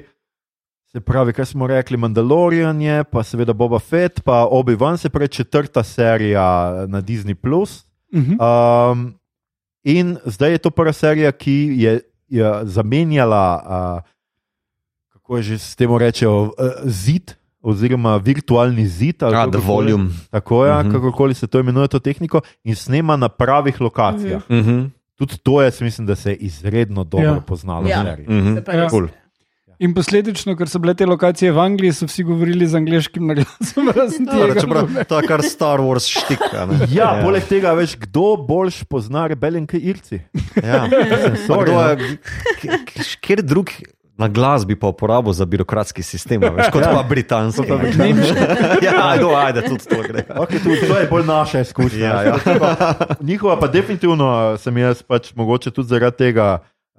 [0.96, 5.28] Se pravi, kaj smo rekli, Mandalorian je, pa seveda Boba Fett, pa Obi-Wan, se pravi
[5.28, 7.36] četrta serija na Disney.
[7.36, 8.38] Mhm.
[8.40, 9.20] Um,
[9.84, 14.15] in zdaj je to prva serija, ki je, je zamenjala, uh,
[15.26, 16.52] kako je že s tem rečejo, uh,
[16.86, 19.18] zid, oziroma virtualni zid.
[19.20, 19.66] ali Ah, kakorkoli.
[19.66, 20.10] volume.
[20.30, 20.86] Tako je, uh Mhm.
[20.86, 20.94] -huh.
[20.94, 24.42] kakorkoli se to imenuje, to tehniko, in snema na pravih lokacijah.
[24.44, 24.62] Uh -huh.
[24.62, 24.86] Mhm.
[25.16, 27.34] Tudi to jaz mislim, da se je izredno dobro Ja.
[27.34, 27.42] ja.
[27.42, 28.04] poznalo Ja.
[28.04, 28.28] seriji.
[28.30, 28.56] Mhm.
[28.56, 28.90] Se pa Ja.
[28.90, 29.08] Cool.
[29.78, 33.88] In posledično, ker so bile te lokacije v Angliji, so vsi govorili z angliškim naglasom,
[34.40, 36.66] Ja, čeprav to je kar Star Wars štika.
[36.66, 36.88] ne.
[36.92, 40.20] Ja, poleg tega, veš, kdo boljš pozna rebeljen kot Irci.
[40.64, 40.88] Ja.
[41.44, 41.82] Sorry, kdo no.
[41.82, 42.20] je,
[43.22, 43.68] Kjer drug
[44.18, 47.68] na glas bi pa uporabil za birokratski sistem, veš, kot pa britanski.
[47.98, 48.10] ne.
[48.82, 50.24] ja, ajde, ajde, tudi to gre.
[50.30, 52.06] Okay, tudi, to je bolj naša izkušnja.
[52.06, 52.36] Ja, ja.
[53.22, 56.58] Njihova pa definitivno sem jaz pač mogoče tudi zaradi tega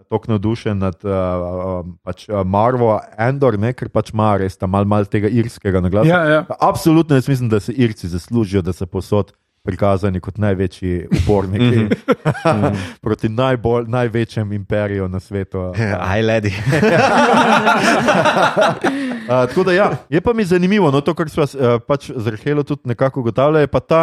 [0.09, 4.87] tako navdušen nad uh, pač, uh, Marvo Endor, ne, ker pač ima res tam malo
[4.87, 6.11] mal tega irskega naglasa.
[6.11, 6.45] Ja, ja.
[6.61, 9.33] Absolutno jaz mislim, da se Irci zaslužijo, da so posod
[9.67, 11.89] prikazani kot največji uporniki
[13.05, 15.73] proti najbolj, največjem imperiju na svetu.
[16.01, 16.55] Aj, ledi.
[19.27, 22.62] Tako da, ja, je pa mi zanimivo, no, to, kar smo uh, pač z Rahelo
[22.62, 24.03] tudi nekako ugotavljali, je pa ta,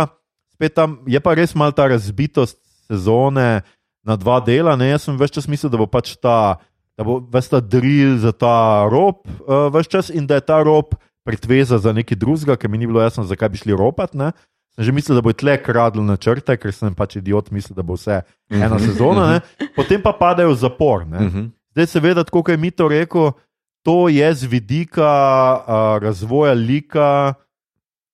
[0.54, 3.64] spet tam, je pa res malo ta razbitost sezone
[4.04, 4.76] na dva dela.
[4.76, 4.92] Ne?
[4.92, 6.60] Jaz sem več čas mislil, da bo pač ta,
[7.00, 10.60] da bo ves ta drill za ta rob, uh, več čas in da je ta
[10.64, 14.12] rob pretveza za nekaj drugega, ker mi ni bilo jasno, zakaj bi šli ropat.
[14.14, 14.34] Ne?
[14.76, 17.84] Sem že mislil, da bo tle kradl na črte, ker sem pač idiot mislil, da
[17.84, 19.68] bo vse ena sezona, ne?
[19.76, 21.06] potem pa padajo v zapor.
[21.06, 21.20] Ne?
[21.20, 21.42] Mhm.
[21.74, 23.32] Zdaj, seveda, kot je Mito rekel,
[23.86, 25.10] to je z vidika
[25.58, 27.34] uh, razvoja lika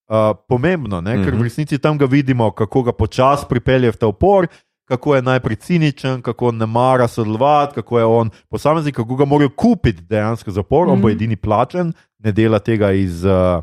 [0.10, 1.16] uh, pomembno, ne?
[1.24, 1.44] ker v Mhm.
[1.44, 4.48] resnici tam ga vidimo, kako ga počasi pripelje v ta upor.
[4.90, 9.50] Kako je najprej ciničen, kako ne mara sodelovati, kako je on posameznik, kako ga morajo
[9.50, 10.94] kupiti dejansko zapor, mm -hmm.
[10.94, 11.16] on bo Mhm.
[11.16, 13.62] edini plačen, ne dela tega iz, uh,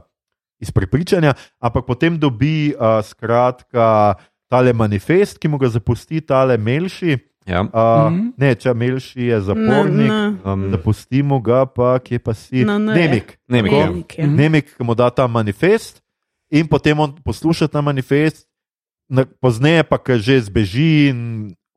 [0.59, 4.15] iz prepričanja, ampak potem dobi uh, skratka
[4.47, 7.19] tale manifest, ki mu ga zapusti tale Melši.
[7.45, 7.61] Ja.
[7.63, 8.33] Uh, Mhm.
[8.37, 12.65] Ne, če Melši je zapornik, Na- Um, zapustimo ga, pa kje pa si.
[12.65, 12.95] Na N je.
[12.97, 13.39] Nemik.
[13.47, 13.77] Nemik, Tako?
[13.77, 13.87] ja.
[13.87, 14.27] Nemik, ja.
[14.27, 14.35] Mhm.
[14.37, 16.03] Nemik, ki mu da ta manifest,
[16.49, 18.47] in potem on posluša ta manifest,
[19.09, 21.19] na- pozneje pa, ki že zbeži in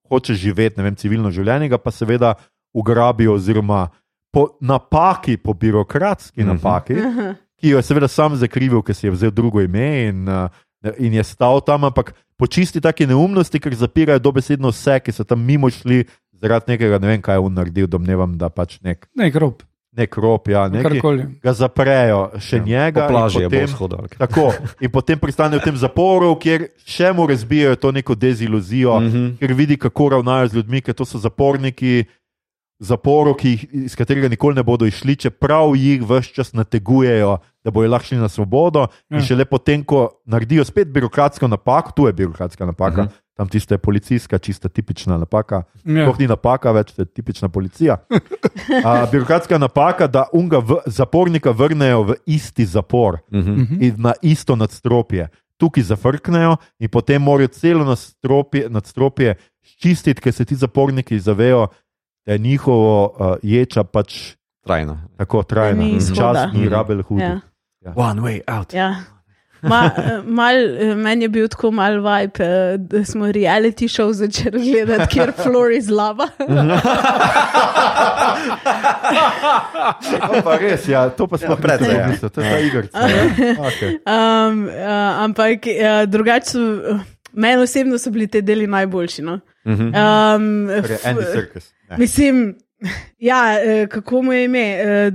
[0.04, 2.34] hoče živeti, ne vem, civilno življenje, pa seveda
[2.72, 3.90] ugrabijo, oziroma
[4.32, 6.48] po napaki, po birokratski Mhm.
[6.48, 7.36] napaki, Aha.
[7.60, 10.48] Ki jo je seveda sam zakrivil, ker si je vzel drugo ime in, uh,
[10.98, 15.28] in je stal tam, ampak po čisti taki neumnosti, ker zapirajo dobesedno vse, ki so
[15.28, 16.06] tam mimo šli.
[16.40, 19.60] Zaradi nekega, ne vem, kaj je on naredil, domnevam, da pač nek, Ne, grob,
[19.92, 21.02] nek rop, ja, nekaj,
[21.44, 23.08] ga zaprejo, še ja, njega.
[23.10, 24.08] In je potem- bolj shodal.
[24.16, 24.46] Tako,
[24.80, 29.12] in potem pristane v tem zaporu, kjer še mu razbijajo to neko deziluzijo, mm.
[29.12, 29.38] -hmm.
[29.40, 32.06] ker vidi, kako ravnajo z ljudmi, ker to so zaporniki.
[32.80, 37.90] Zaporu, jih, iz katerega nikoli ne bodo išli, čeprav jih vse čas nategujejo, da bojo
[37.90, 38.86] lahko šli na svobodo.
[39.10, 39.18] Ja.
[39.18, 43.08] In šele potem, ko naredijo spet birokratsko napako, tu je birokratska napaka, uh Mhm.
[43.10, 43.20] -huh.
[43.36, 46.06] tam tiste policijska, čista tipična napaka, Ja.
[46.06, 47.98] Sploh ni napaka, več to je tipična policija.
[48.86, 53.52] A, birokratska napaka, da unga v, zapornika vrnejo v isti zapor Mhm.
[53.52, 53.84] Mhm.
[53.84, 55.28] in na isto nadstropje.
[55.58, 59.36] Tukaj zafrknejo in potem morajo celo nadstropje, nadstropje
[59.78, 61.68] čistiti, ker se ti zaporniki zavejo,
[62.30, 64.98] da je njihovo uh, ječa pač Trajno.
[65.18, 65.84] tako trajna.
[65.84, 65.98] Ni.
[66.16, 66.70] Čas ni Mhm.
[66.70, 67.24] rabel hudi.
[67.24, 67.40] Ja.
[67.96, 68.74] One way out.
[68.74, 68.96] Ja.
[69.62, 72.46] Ma, eh, mal, eh, meni je bil tako mal vibe,
[72.78, 76.28] da smo reality show začeli gledati, kjer Flor iz lava.
[80.44, 82.08] Pa res, ja, to pa smo Ja, precej, ja.
[82.08, 83.00] mislili, to je ta igrica.
[83.00, 83.24] Ja.
[83.60, 83.92] Okay.
[84.00, 84.72] Um, uh,
[85.20, 85.74] ampak uh,
[86.08, 86.60] drugače, so,
[87.34, 89.22] meni osebno so bili te deli najboljši.
[89.22, 89.40] No?
[89.66, 89.82] Mhm.
[89.84, 89.94] Um,
[90.82, 91.74] Torej, Andy Circus.
[91.90, 91.98] Ne.
[91.98, 92.56] mislim,
[93.18, 94.78] ja, eh, kako mu je ime?
[94.84, 95.14] Uh,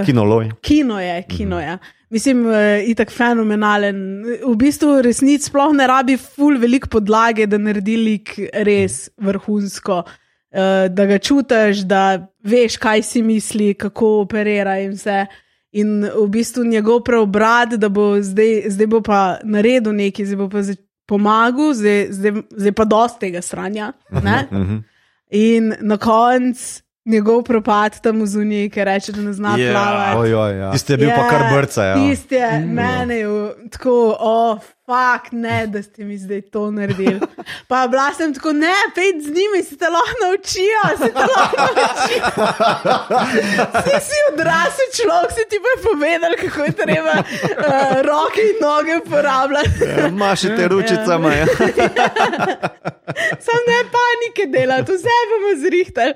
[0.00, 0.50] uh, Kinoloj.
[0.60, 1.78] Kino je, kino je.
[2.10, 2.54] Mislim, uh,
[2.86, 4.24] itak fenomenalen.
[4.46, 10.02] V bistvu resnici sploh ne rabi ful veliko podlage, da naredi lik res vrhunsko.
[10.54, 15.24] Uh, da ga čutiš, da veš, kaj si misli, kako operira in vse.
[15.74, 20.48] In v bistvu njegov preobrat, da bo zdaj, zdaj bo pa naredil nekaj, zdaj bo
[20.48, 20.62] pa
[21.10, 23.92] pomagal, zdaj, zdaj, zdaj pa dosti tega sranja.
[24.22, 24.38] Ne?
[25.34, 29.72] In na koncu njegov propad tam v zuniji, ki reče, da ne zna Ja.
[29.72, 30.16] plavati.
[30.18, 30.70] Ojoj, ja.
[30.72, 31.84] Tisti je bil pa kar brca.
[31.84, 31.94] Ja.
[31.96, 37.20] Tisti je meni v- tako, o, fuk, ne, da ste mi zdaj to naredili.
[37.68, 41.56] Pa bila sem tako, ne, pet z njimi se te lahko naučijo, se te lahko
[41.56, 42.24] naučijo.
[43.84, 47.24] Si si odrasel človek, si ti pa je povedal, kako je treba uh,
[48.08, 49.84] roke in noge uporabljati.
[49.98, 51.34] Ja, Mašite ručicama.
[51.34, 51.46] Ja.
[53.44, 56.14] Sam ne panike delati, vse bomo zrihtali.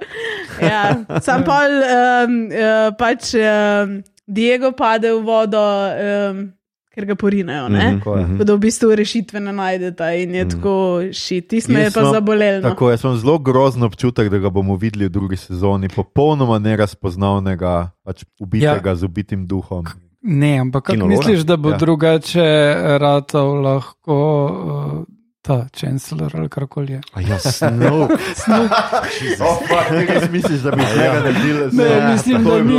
[0.62, 3.34] Ja, sam pa um, uh, pač.
[3.34, 6.52] Um, Diego pade v vodo, um,
[6.98, 7.68] ker ga porinejo.
[7.68, 7.86] Ne?
[7.86, 8.32] Mhm, mhm.
[8.32, 10.50] Tako da v bistvu rešitve ne najdete in je Mhm.
[10.50, 10.74] tako
[11.14, 11.46] šit.
[11.46, 12.58] Ti smo je pa zaboleli.
[12.58, 12.68] No.
[12.68, 17.74] Tako, jaz imam zelo grozen občutek, da ga bomo videli v drugi sezoni, popolnoma nerazpoznavnega,
[18.02, 18.96] pač ubitega ja.
[18.96, 19.86] z ubitim duhom.
[20.20, 21.16] Ne, ampak kako Kinologa?
[21.16, 21.72] misliš, da bo Ja.
[21.72, 21.78] ja.
[21.78, 22.48] drugače
[22.98, 27.00] ratov lahko uh, ta chancellor ali karkoli je?
[27.14, 28.08] A Ja, snov.
[29.40, 32.74] Oh, fuck, misliš, da bi iz njega naredili Ne, mislim, da ni.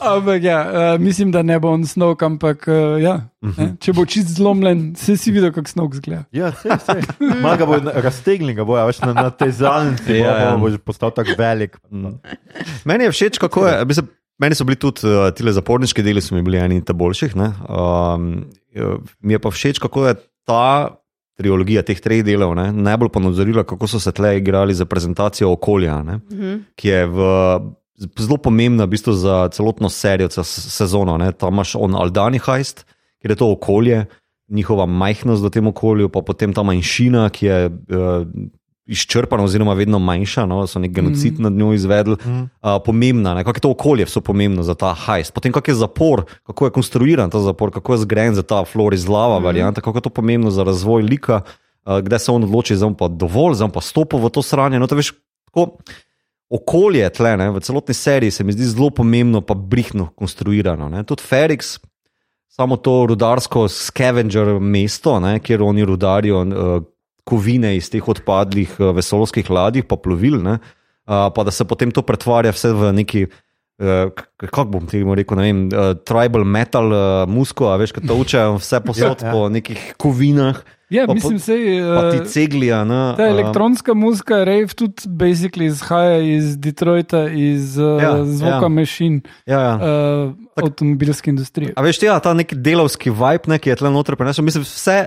[0.00, 0.60] Ampak ja,
[0.94, 4.94] uh, mislim, da ne bo on snov, ampak uh, ja, ne, če bo čist zlomljen,
[4.96, 6.24] se si videl, kako snov zgleda.
[6.32, 7.02] Ja, sej, sej.
[7.42, 10.48] Malo ga bo raztegnil, ga bo ja, veš, na, na tej zalnici, Ja, ja, ja.
[10.50, 10.56] ja.
[10.56, 11.76] bo že postal tako velik.
[12.84, 13.84] Meni je všeč, kako je.
[13.84, 14.10] Mislim,
[14.40, 17.36] meni so bili tudi uh, ti zaporniški deli, so mi bili eni ta boljših.
[17.36, 17.52] ne.
[17.68, 20.14] Um, uh, mi je pa všeč, kako je
[20.46, 20.99] ta
[21.38, 26.02] trilogija teh treh delov ne, najbolj ponazorila, kako so se tle igrali za prezentacijo okolja,
[26.02, 26.56] ne, Mhm.
[26.76, 27.18] ki je v,
[28.18, 31.18] zelo pomembna v bistvu za celotno serijo, za sezono.
[31.18, 31.32] Ne.
[31.32, 32.84] Tam imaš on Aldani Heist,
[33.22, 34.06] kjer je to okolje.
[34.50, 38.26] Njihova majhnost v tem okolju, pa potem ta manjšina, ki je uh,
[38.90, 41.42] izčrpana, oziroma vedno manjša, no, so nek genocid mm.
[41.42, 42.42] nad njo izvedli, Mm.
[42.42, 45.30] uh, pomembna, ne, kako je to okolje so pomembno za ta hajs.
[45.30, 49.06] Potem, kak je zapor, kako je konstruiran ta zapor, kako je zgrajen za ta Floris
[49.08, 49.44] Lava mm.
[49.44, 51.40] varianta, kako je to pomembno za razvoj lika,
[51.86, 54.78] uh, kdaj se on odloči, da pa dovolj, da pa stopi v to sranje.
[54.78, 55.12] No, veš,
[55.46, 55.78] tako,
[56.50, 60.88] okolje tle, ne, v celotni seriji se mi zdi zelo pomembno, pa brihno konstruirano.
[60.88, 61.04] Ne.
[61.06, 61.78] Tudi Ferix,
[62.48, 66.82] samo to rudarsko scavenger mesto, ne, kjer oni rudarijo uh,
[67.24, 70.58] kovine iz teh odpadlih uh, vesoljskih ladij, pa plovil, ne,
[71.06, 73.24] pa da se potem to pretvarja vse v neki.
[73.80, 78.04] Uh, kako bom temu rekel, ne vem, uh, tribal metal, uh, musko, a veš, kaj
[78.10, 79.32] to učejo vse posod Ja, ja.
[79.32, 80.60] po nekih kovinah,
[80.90, 82.84] Ja, Pa- mislim, ti uh, ceglija.
[82.84, 88.68] Ne, ta elektronska muzika, rave, tudi basically izhaja iz Detroita, iz uh, Ja, zvoka ja.
[88.68, 89.74] mašin, ja, ja.
[89.76, 91.72] uh, avtomobilske industrije.
[91.76, 94.98] A veš, ja, ta neki delovski vibe, ne, ki je tle noter prenesel, mislim, vse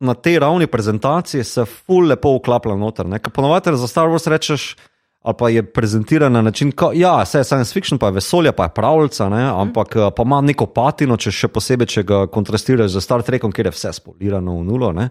[0.00, 3.06] na tej ravni prezentacije se ful lepo uklaplja noter.
[3.34, 4.76] Ponovadi za Star Wars rečeš,
[5.22, 8.52] ali pa je prezentiran na način, da ja, vse je science fiction, pa je vesolje,
[8.52, 12.26] pa je pravljica, ne, ampak eh, pa ima neko patino, če še posebej, če ga
[12.26, 14.92] kontrastiraš z Star Trekom, kjer je vse spolirano v nulo.
[14.96, 15.10] Ne.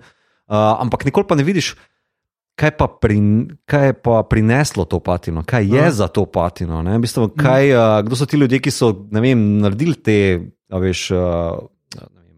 [0.50, 1.76] Uh, ampak nikoli pa ne vidiš.
[2.60, 3.20] Kaj pa, pri,
[3.70, 5.92] kaj je pa prineslo to patino, kaj je Ja.
[5.92, 6.82] za to patino?
[6.82, 6.98] ne?
[6.98, 10.18] V bistvu, kaj, uh, kdo so ti ljudje, ki so vem, naredili te,
[10.68, 11.62] veš, uh,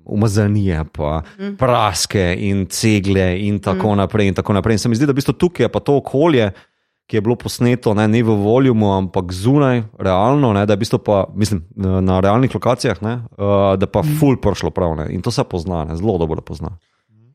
[0.06, 1.56] umazanije, pa Mhm.
[1.56, 4.28] praske in cegle in tako naprej.
[4.28, 4.74] In tako naprej.
[4.74, 6.52] In se mi zdi, da v bistvu tukaj je pa to okolje,
[7.08, 10.80] ki je bilo posneto ne, ne v voljumu, ampak zunaj, realno, ne, da je v
[10.80, 14.96] bistvu pa, mislim, na realnih lokacijah, ne, uh, da pa ful prišlo prav.
[14.96, 16.78] Ne, in to se pozna, ne, zelo dobro pozna.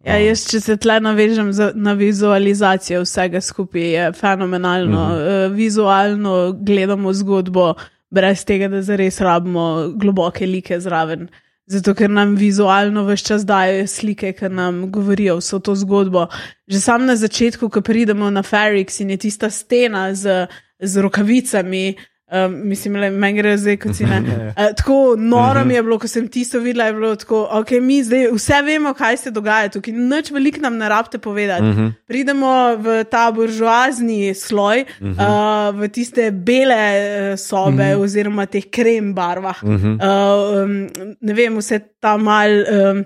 [0.06, 5.08] Ja, jaz, če se tle navežem za, na vizualizacijo vsega skupaj, je fenomenalno.
[5.08, 5.52] Mm -hmm.
[5.54, 7.74] vizualno gledamo zgodbo,
[8.10, 11.28] brez tega, da zares rabimo globoke like zraven.
[11.66, 16.28] Zato, ker nam vizualno vse čas dajo slike, ki nam govorijo vso to zgodbo.
[16.70, 20.46] Že sam na začetku, ko pridemo na Ferrix in je tista stena z,
[20.78, 21.96] z rokavicami.
[22.32, 24.16] Um, mislim, le, meni gre zdaj kot si ne.
[24.18, 28.00] Uh, tako noro mi je bilo, ko sem tisto videla, je bilo tako, ok, mi
[28.02, 31.62] zdaj vse vemo, kaj se dogaja tukaj, nič veliko nam ne rabite povedati.
[31.62, 31.92] Uh -huh.
[32.06, 32.50] Pridemo
[32.82, 35.70] v ta buržoazni sloj, uh -huh.
[35.70, 38.02] uh, v tiste bele uh, sobe, uh -huh.
[38.02, 39.62] oziroma teh krem barvah.
[39.62, 39.94] Uh -huh.
[39.94, 40.88] uh, um,
[41.20, 43.04] ne vem, vse ta mal, um,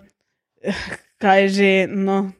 [1.18, 2.32] kaj je že, no,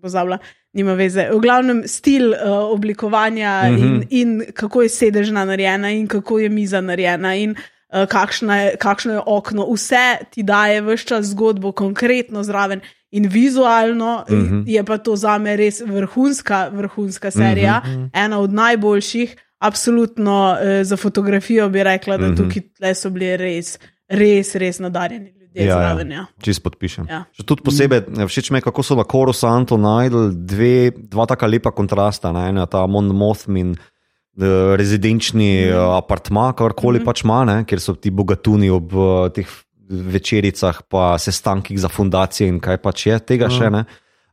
[0.00, 0.38] pozabila.
[0.74, 1.28] Nima veze.
[1.30, 2.36] V glavnem stil uh,
[2.74, 3.78] oblikovanja uh -huh.
[3.78, 8.76] in, in kako je sedežna narejena, in kako je miza narejena, in uh, kakšna je,
[8.76, 9.66] kakšno je okno.
[9.72, 12.80] Vse ti daje vse čas zgodbo, konkretno zraven.
[13.10, 14.62] In vizualno uh -huh.
[14.66, 18.08] je pa to za me res vrhunska, vrhunska serija, uh -huh.
[18.12, 19.36] ena od najboljših.
[19.58, 22.62] Absolutno uh, za fotografijo bi rekla, da uh -huh.
[22.76, 25.78] tukaj so bili res, res, res nadarjeni ljudje Ja, ja.
[25.78, 26.10] zraven.
[26.10, 26.26] Ja.
[26.42, 27.06] Čist podpišem.
[27.10, 27.24] Ja.
[27.34, 31.28] Še tudi posebej eh, všeč mi je, kako so na Koru Santo najdel dve, dva
[31.30, 32.34] taka lepa kontrasta.
[32.34, 32.48] Ne?
[32.50, 35.84] Ena ta Mon Mothman, eh, rezidenčni mm.
[36.00, 37.06] apartma, karkoli mm.
[37.06, 37.60] pač ima, ne?
[37.68, 43.06] kjer so ti bogatuni ob eh, teh večericah, pa sestankih za fundacije in kaj pač
[43.06, 43.54] je tega mm.
[43.54, 43.84] še ne.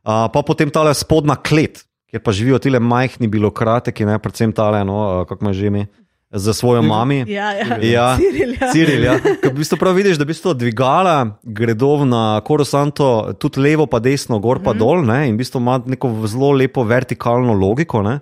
[0.02, 4.50] Uh, pa potem tale spodnja klet, kjer pa živijo ti majhni bilokrate, ki ne predvsem
[4.50, 5.84] tale, no, kako me že ime,
[6.32, 7.24] za svojo mami.
[7.28, 7.76] Ja, ja.
[7.80, 8.72] Ja, Ciril, ja.
[8.72, 9.16] Ciril, ja.
[9.20, 14.00] Ker V bistvu prav vidiš, da v bistvu dvigala gredo na Korosanto, tudi levo, pa
[14.00, 14.78] desno, gor pa mm.
[14.80, 15.28] dol, ne?
[15.28, 18.02] in v bistvu ima neko zelo lepo vertikalno logiko.
[18.02, 18.20] Ne?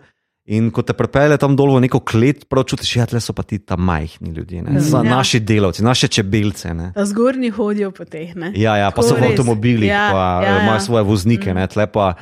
[0.51, 3.47] In ko te prepele tam dol v neko klet, prav čutiš, da ja, so pa
[3.47, 4.81] ti tam majhni ljudje, ne?
[4.83, 5.11] Za Ja.
[5.15, 6.75] naši delavci, naše čebelce.
[6.97, 8.35] Zgornji hodijo po teh.
[8.35, 8.51] Ne?
[8.57, 10.63] Ja, ja, pa Tako so v avtomobilih, Ja, pa ja, ja.
[10.63, 12.15] imajo svoje voznike, ne, tle pa.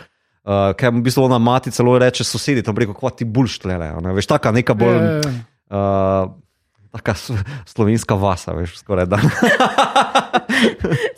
[0.49, 3.77] Uh, Ker v bistvu ona mati celo reče sosedi, tam reko, kva ti bulš tle,
[3.77, 4.97] ne, veš, taka neka bolj.
[4.97, 5.58] Ja, ja, ja.
[5.71, 6.31] Uh,
[6.91, 7.33] taka s-
[7.67, 9.19] slovenska vasa, veš, skoraj da.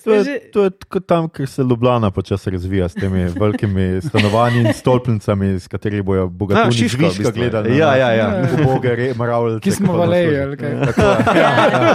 [0.00, 4.60] To je, to je kot tam, kjer se Ljubljana počasi razvija s temi velikimi stanovanji
[4.60, 7.32] in stolpnicami, s katerimi bojo Ja, bogatuni Šiška, v Šiška bistvu.
[7.34, 7.76] gledali.
[7.76, 8.28] Ja, ja, ja.
[8.54, 9.60] Uboge mravljice.
[9.60, 10.70] Ki smo valeji, nas ali kaj?
[10.86, 11.40] Tako je.
[11.40, 11.94] Ja,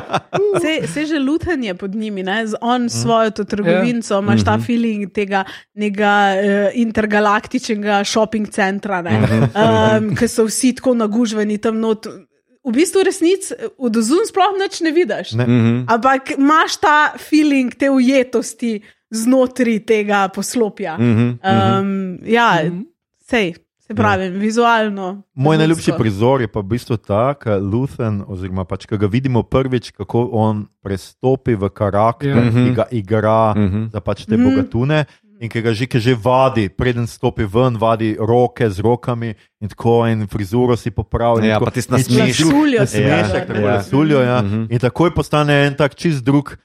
[0.56, 2.47] Se, se že lutanje pod njimi, ne?
[2.47, 5.43] z on s svojo to trgovinco, imaš ta feeling tega
[5.74, 6.41] nekega uh,
[6.76, 12.08] intergalaktičnega shopping centra, um, ki so vsi tako nagužveni tam not.
[12.66, 15.34] V bistvu resnic od ozun sploh nič ne vidiš.
[15.34, 15.45] Ne.
[15.45, 15.86] Mhm.
[15.88, 20.97] Ampak imaš ta feeling te ujetosti znotraj tega poslopja.
[20.97, 21.28] Mhm.
[21.39, 22.66] Um, ja,
[23.22, 25.22] sej, se pravi, vizualno.
[25.36, 29.43] Moj najljubši prizor je pa v bistvu ta, da Luthen, oziroma pač, ki ga vidimo
[29.43, 32.43] prvič, kako on prestopi v karakter, Ja.
[32.43, 32.49] ja.
[32.49, 33.84] ki ga igra Mhm.
[33.93, 35.05] za pač te bogatune.
[35.36, 39.67] In ki ga že, ki že vadi, preden stopi ven, vadi roke z rokami in
[39.67, 41.47] tako, in frizuro si popravi.
[41.47, 41.67] Ja, tako.
[41.67, 42.39] pa nasmešek.
[42.39, 43.75] drug Lasuljo si Nasmešek, ga, tako ja.
[43.75, 44.38] lasuljo, ja.
[44.41, 44.61] Mhm.
[44.71, 46.55] In takoj postane en tak čist drug.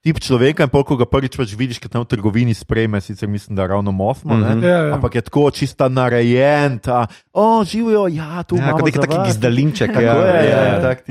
[0.00, 3.28] Tip človeka, in pol, ko ga prvič pač vidiš, ki tam v trgovini sprejme, sicer
[3.28, 4.40] mislim, da ravno mosmo, mm.
[4.40, 4.64] -hmm.
[4.64, 4.94] Ja, ja.
[4.96, 7.04] ampak je tako čista narejen, ta,
[7.36, 9.92] o, živijo, ja, tu Ja, imamo kot nek za taki vas." gizdalinček.
[9.92, 10.80] Tako Ja, je, ja, ja, ja.
[10.80, 11.04] tak.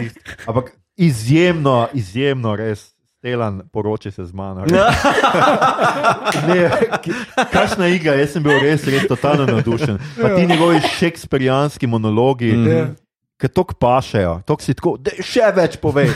[0.50, 2.98] Ampak izjemno, izjemno res.
[3.20, 4.64] Telan, poroči se z mano.
[6.48, 6.72] Ne,
[7.52, 9.98] Kakšna igra, jaz sem bil res, res totalno navdušen.
[10.16, 12.66] Pa ti njegovi šekspirijanski monologi, mm.
[12.66, 12.94] -hmm.
[13.42, 16.08] ki tako pašejo, tako si tako, da še več povej,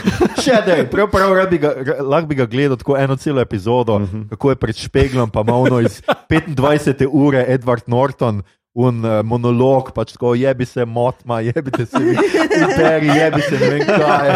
[0.44, 3.98] še da, prav, prav rad bi ga, lahko bi ga gledal tako eno celo epizodo,
[3.98, 4.28] mm -hmm.
[4.28, 7.08] kako je pred špeglom, pa ima ono iz 25.
[7.12, 8.42] ure Edward Norton.
[8.74, 12.16] Un uh, monolog, pač tako, jebi se motma, jebi se vi,
[12.58, 14.32] imperi, jebi se ne vem kaj.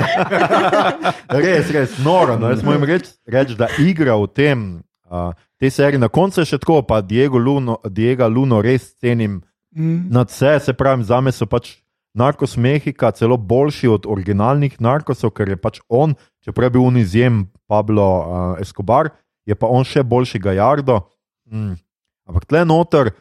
[1.43, 2.37] res, res, noro.
[2.39, 4.63] No, jaz moram reči, reč, da igra v tem,
[5.11, 9.41] uh, te serije, na koncu je še tako, pa Diego Luno, Diego Luno res cenim
[9.79, 10.09] Mm.
[10.11, 11.77] nad vse, se pravi, za me so pač
[12.15, 16.15] narkos Mehika celo boljši od originalnih narkosov, ker je pač on,
[16.45, 19.13] čeprav je bil un izjem Pablo uh, Escobar,
[19.47, 21.03] je pa on še boljši Gajardo.
[21.53, 21.77] Mm.
[22.29, 23.13] Ampak tle noter,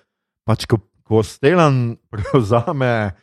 [0.47, 3.15] pač ko, ko Stelan prevzame,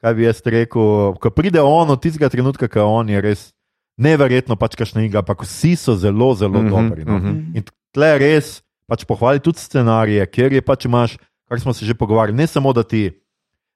[0.00, 3.52] kaj bi jaz rekel, ko pride on od tistega trenutka, ko on je res
[3.96, 7.04] neverjetno, pač kašna igra, ampak vsi so zelo, zelo Mhm, dobri.
[7.04, 7.18] No.
[7.18, 7.56] mhm.
[7.56, 11.16] In tle res pač pohvali tudi scenarije, ker je pač imaš,
[11.48, 13.10] kar smo se že pogovarjali, ne samo da ti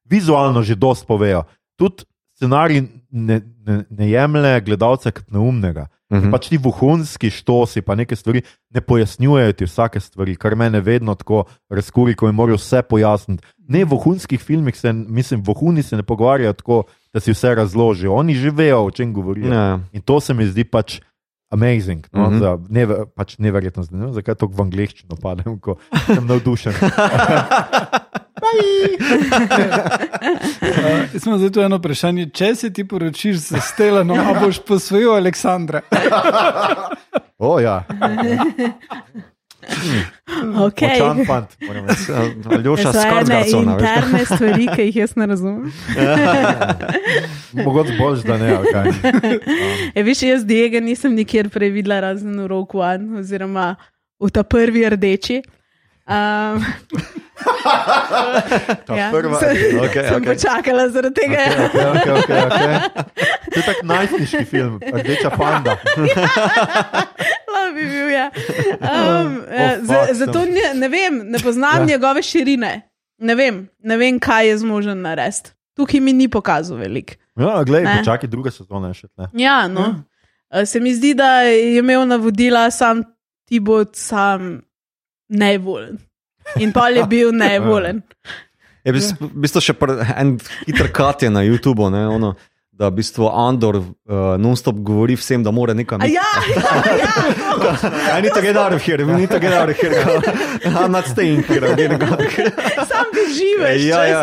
[0.04, 1.44] vizualno že dost povejo,
[1.78, 2.04] tudi
[2.40, 5.90] scenarij ne, ne, ne jemlje gledalca kot neumnega.
[6.10, 6.32] Mhm.
[6.32, 8.42] Pač ti vohunski štosi, pa neke stvari
[8.74, 13.44] ne pojasnjujejo ti vsake stvari, kar mene vedno tako razkuri, ko mi morajo vse pojasniti.
[13.70, 16.82] Ne v vohunskih filmih, se, mislim, vohuni se ne pogovarjajo tako,
[17.14, 18.14] da si vse razložijo.
[18.14, 19.52] Oni že vejo, o čem govorijo.
[19.52, 19.78] Ja.
[19.92, 20.98] In to se mi zdi pač
[21.50, 22.30] amazing, no?
[22.30, 22.38] Mm -hmm.
[22.38, 23.84] za, neve, pač neverjetno.
[23.90, 25.76] Ne vem, zakaj tako v angleščino padem, ko
[26.06, 26.72] sem navdušen.
[28.40, 28.48] Uh,
[31.26, 32.30] imam zdaj tu eno vprašanje.
[32.34, 35.80] Če se ti poročiš z Stelanom, a boš posvojil Aleksandra?
[37.42, 37.84] O, ja.
[40.40, 40.96] Okay.
[40.96, 42.12] Močan fant, moram reči.
[42.48, 43.82] Aljoša To so Skarsgardsona, veš.
[43.82, 45.72] interne stvari, ki jih jaz ne razumem.
[47.64, 48.54] Mogoče boljš, da ne.
[48.54, 48.88] ali kaj.
[49.94, 53.74] E, viš, jaz Diega nisem nikjer prej videla, razen v Roku One, oziroma
[54.18, 55.42] v ta prvi rdeči.
[56.10, 56.64] Um,
[58.86, 60.26] Ta ja, prva- sem, Okej, sem okej.
[60.26, 61.38] počakala zaradi tega.
[61.38, 62.74] Okay, okay, okay, okay.
[63.46, 65.76] To je tak najstniški film, rdeča panda.
[67.72, 68.30] Bi bil, ja.
[68.80, 71.94] um, oh, fuck, za, sem- zato ne, ne vem, ne poznam ja.
[71.94, 72.72] njegove širine.
[73.20, 75.50] Ne vem, ne vem, kaj je zmožen narediti.
[75.76, 77.14] Tukaj mi ni pokazal veliko.
[77.36, 77.98] Ja, glej, Ne.
[77.98, 79.28] počakaj druga sezona še tle.
[79.32, 80.04] Ja, no.
[80.50, 80.64] Ja.
[80.66, 83.04] Se mi zdi, da je imel navodila sam
[83.48, 84.62] ti bo sam
[85.28, 85.98] nevolen.
[86.58, 88.02] In pa je bil nevolen.
[88.84, 89.74] Je bil v bistvu še
[90.16, 92.34] en hiter kat je na YouTubu, ne, ono,
[92.80, 93.84] da v bistvu Andor uh,
[94.40, 96.14] non-stop govori vsem, da mora nekam iti.
[96.16, 96.62] Ja, ja,
[96.96, 100.00] ja, I need to get out of here, we need to get out of here.
[100.64, 102.48] I'm not staying here, I'm getting out of here.
[102.88, 103.84] sam bi živel.
[103.84, 104.22] Ja, ja.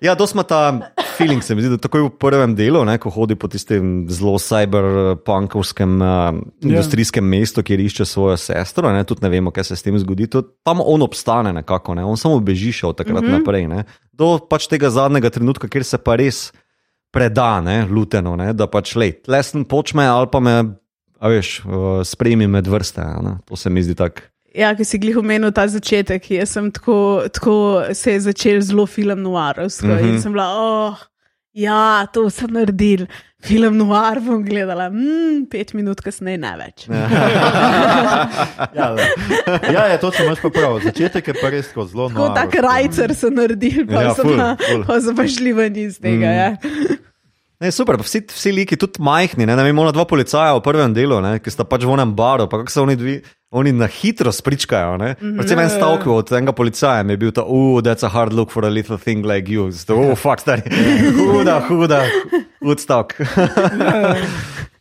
[0.00, 0.80] ja to smo ta
[1.18, 4.38] feeling, se mi zdi, da takoj v prvem delu, ne, ko hodi po tistem zelo
[4.40, 9.84] cyberpunkovskem uh, industrijskem mestu, kjer išče svojo sestro, ne, tudi ne vemo, kaj se s
[9.84, 10.30] tem zgodi.
[10.32, 13.38] Tudi tam on obstane nekako, ne, on samo beži še od takrat mm -hmm.
[13.38, 13.68] naprej.
[13.68, 16.52] Ne, do pač tega zadnjega trenutka, kjer se pa res
[17.12, 20.56] preda, ne, luteno, ne, da pač le, tlesen počme ali pa me.
[21.22, 23.04] A veš, uh, sprejmi med vrste.
[23.22, 23.36] Ne?
[23.46, 24.24] To se mi zdi tako.
[24.58, 26.96] Ja, ki si glih omenil ta začetek, jaz sem tako,
[27.32, 27.54] tako
[27.94, 30.02] se je začel zelo film noarovsko mm Mhm.
[30.04, 30.14] -hmm.
[30.14, 30.96] in sem bila, oh,
[31.54, 33.06] ja, to sem naredil.
[33.42, 36.84] Film noir bom gledala, mm, pet minut kasneje ne več.
[38.74, 39.02] Ja, le.
[39.74, 40.78] ja, je, to se imaš pa prav.
[40.84, 42.34] Začetek je pa res tako zelo Tako noro.
[42.34, 44.84] tak rajcer so naredili, pa Ja, so ful, pa- ful.
[44.86, 46.26] pa so pa šli ven iz tega.
[46.26, 46.38] Mm.
[46.38, 46.48] Ja.
[47.62, 50.90] Ne, super, vsi, vsi liki, tudi majhni, ne, ne vem, ona dva policaja v prvem
[50.90, 53.14] delu, ne, ki sta pač v enem baru, pa kako se oni dvi.
[53.52, 54.94] Oni na hitro spričkajo.
[54.96, 55.34] Mhm.
[55.36, 58.64] Predvsem en stavek od enega policaja je bil ta, uh, that's a hard look for
[58.64, 59.66] a little thing like you.
[59.70, 60.64] Zato, uh, fuck, stari.
[61.20, 62.00] Huda, huda,
[62.64, 63.12] hud stavek.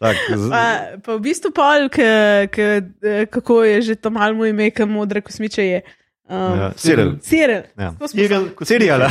[0.01, 2.01] Tak, z- Pa, pa v bistvu pol, k,
[2.49, 2.81] k,
[3.29, 5.79] kako je že to malo ime, ki modre kosmiče je.
[6.31, 7.19] Um, ja, Cyril.
[7.19, 7.61] Cyril.
[7.77, 7.91] Ja.
[7.91, 9.01] Tako sam- Cyril.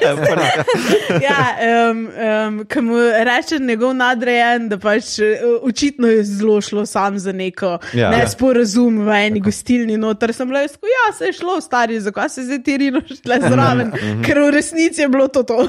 [1.22, 1.56] ja,
[1.90, 5.24] um, um, ki mu reče njegov nadrejen, da pač uh,
[5.62, 7.78] očitno je zelo šlo sam za neko Ja.
[8.00, 9.96] ja, nesporazum v eni gostilni.
[9.96, 13.40] Noter sem le rekel, ja, se je šlo, stari, zakaj se zdaj ti rino šle
[13.42, 13.92] zraven,
[14.24, 15.42] ker v resnici je bilo to.
[15.42, 15.68] to.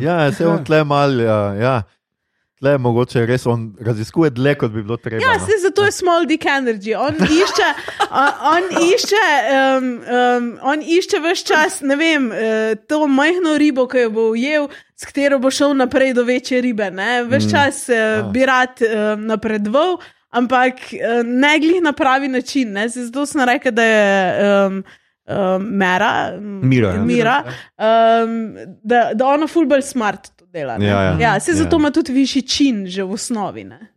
[0.00, 1.82] Ja, se on tle mal, ja, ja.
[2.64, 5.20] Tle mogoče res on raziskuje dlje, kot bi bilo treba.
[5.20, 5.44] Ja, no.
[5.44, 6.94] se zato je small dick energy.
[6.96, 7.68] On išče,
[8.08, 13.84] on, on išče, um, um, on išče vse čas, ne vem, uh, to majhno ribo,
[13.90, 16.88] ki jo bo ujel, s katero bo šel naprej do večje ribe.
[17.28, 19.98] Ves čas uh, bi rad uh, napredoval,
[20.32, 22.72] ampak uh, ne glih na pravi način.
[22.72, 22.88] Ne?
[22.88, 24.06] Se Zato sem rekel, da je.
[24.66, 24.84] Um,
[25.26, 27.00] Um, Mera, Mira, ja.
[27.00, 27.44] Mira
[27.80, 30.78] um, da, da ona fulbol smart dela.
[30.78, 30.86] ne.
[30.86, 31.16] Ja, ja.
[31.20, 31.56] ja, se Ja.
[31.56, 33.64] zato ima tudi višji čin, že v osnovi.
[33.64, 33.93] Ne?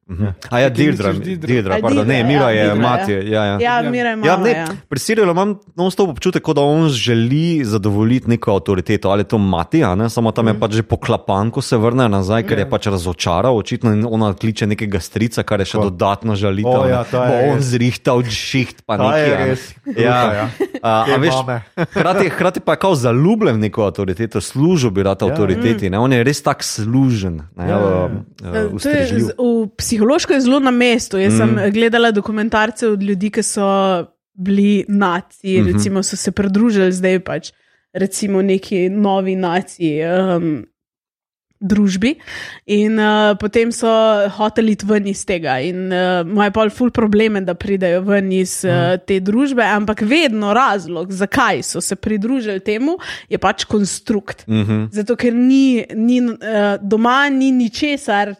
[0.49, 1.47] A ja, Dirdra, misliš Deirdre?
[1.49, 3.11] Dirdra, A, pardon, ne, Mira ja, je Deirdra, mati.
[3.11, 3.57] Ja, ja.
[3.57, 3.89] Ja, Ja.
[3.89, 4.43] Mira je Ja, malo.
[4.43, 9.27] ne, Ja, pri Sirilu imam non-stop občutek, da on želi zadovoljiti neko avtoriteto, ali je
[9.27, 10.07] to mati, a ne?
[10.07, 13.91] samo tam je pač že poklapan, ko se vrne nazaj, ker je pač razočaral, očitno
[13.91, 15.89] in ona kliče nekega strica, kar je še Tako.
[15.89, 16.71] dodatno žalitev.
[16.73, 16.89] O, ne.
[16.89, 17.65] ja, Bo on res.
[17.67, 19.51] zrihtal šiht, pa nekaj.
[19.51, 19.55] a
[19.93, 20.45] Ja, ja.
[20.79, 21.35] A, a veš,
[21.91, 25.89] hkrati, hkrati pa je kao zaljubljen v neko avtoriteto, služil bi rad avtoriteti.
[25.89, 25.99] Ne?
[25.99, 28.09] On je res tak služen, ne, Ja, ja,
[28.45, 28.67] ja.
[28.69, 29.19] ustrežljiv.
[29.21, 29.67] z- v
[29.97, 31.17] psihološko je zelo na mestu.
[31.17, 31.37] Jaz mm.
[31.37, 33.65] sem gledala dokumentarce od ljudi, ki so
[34.33, 35.73] bili naci, mm -hmm.
[35.73, 37.51] recimo so se pridružili zdaj pač
[37.93, 40.01] recimo neki novi naciji.
[40.05, 40.65] Um,
[41.59, 42.15] Družbi,
[42.65, 43.87] in uh, potem so
[44.29, 48.65] hoteli iti ven iz tega, in uh, imajo pa ful probleme, da pridejo ven iz
[48.65, 52.97] uh, te družbe, ampak vedno razlog, zakaj so se pridružili temu,
[53.29, 54.47] je pač konstrukt.
[54.47, 54.87] Mm -hmm.
[54.91, 56.37] Zato, ker ni, ni, uh,
[56.81, 58.35] doma ni ničesar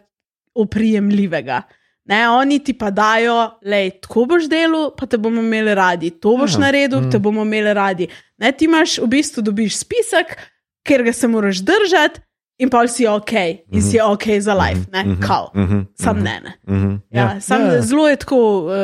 [0.58, 1.62] oprijemljivega.
[2.04, 6.36] Ne, oni ti pa dajo, le tako boš delal, pa te bomo imeli radi, to
[6.36, 6.58] boš Ja.
[6.60, 7.10] naredil, Mm.
[7.10, 8.06] te bomo imeli radi.
[8.38, 10.36] Ne, ti imaš v bistvu dobiš spisek,
[10.82, 12.20] ker ga se moraš držati,
[12.58, 13.32] in pa si ok,
[13.68, 15.50] in si ok za life, ne, kao.
[15.54, 16.24] Mhm, Sam mhm.
[16.24, 16.40] ne.
[16.40, 16.52] ne.
[16.68, 16.94] Mhm.
[17.10, 17.40] Ja, Ja.
[17.40, 17.80] sam Ja.
[17.82, 18.40] zelo je tako.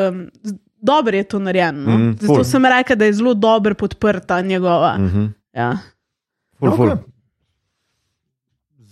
[0.09, 0.31] Um,
[0.79, 1.81] Dobro je to narejeno.
[1.83, 1.99] No?
[1.99, 2.45] Mhm, Zato ful.
[2.45, 4.97] sem rekel, da je zelo dobro podprta njegova.
[4.99, 5.25] Mhm.
[5.53, 5.79] Ja.
[6.59, 6.89] Ful, ful.
[6.89, 6.99] Ok.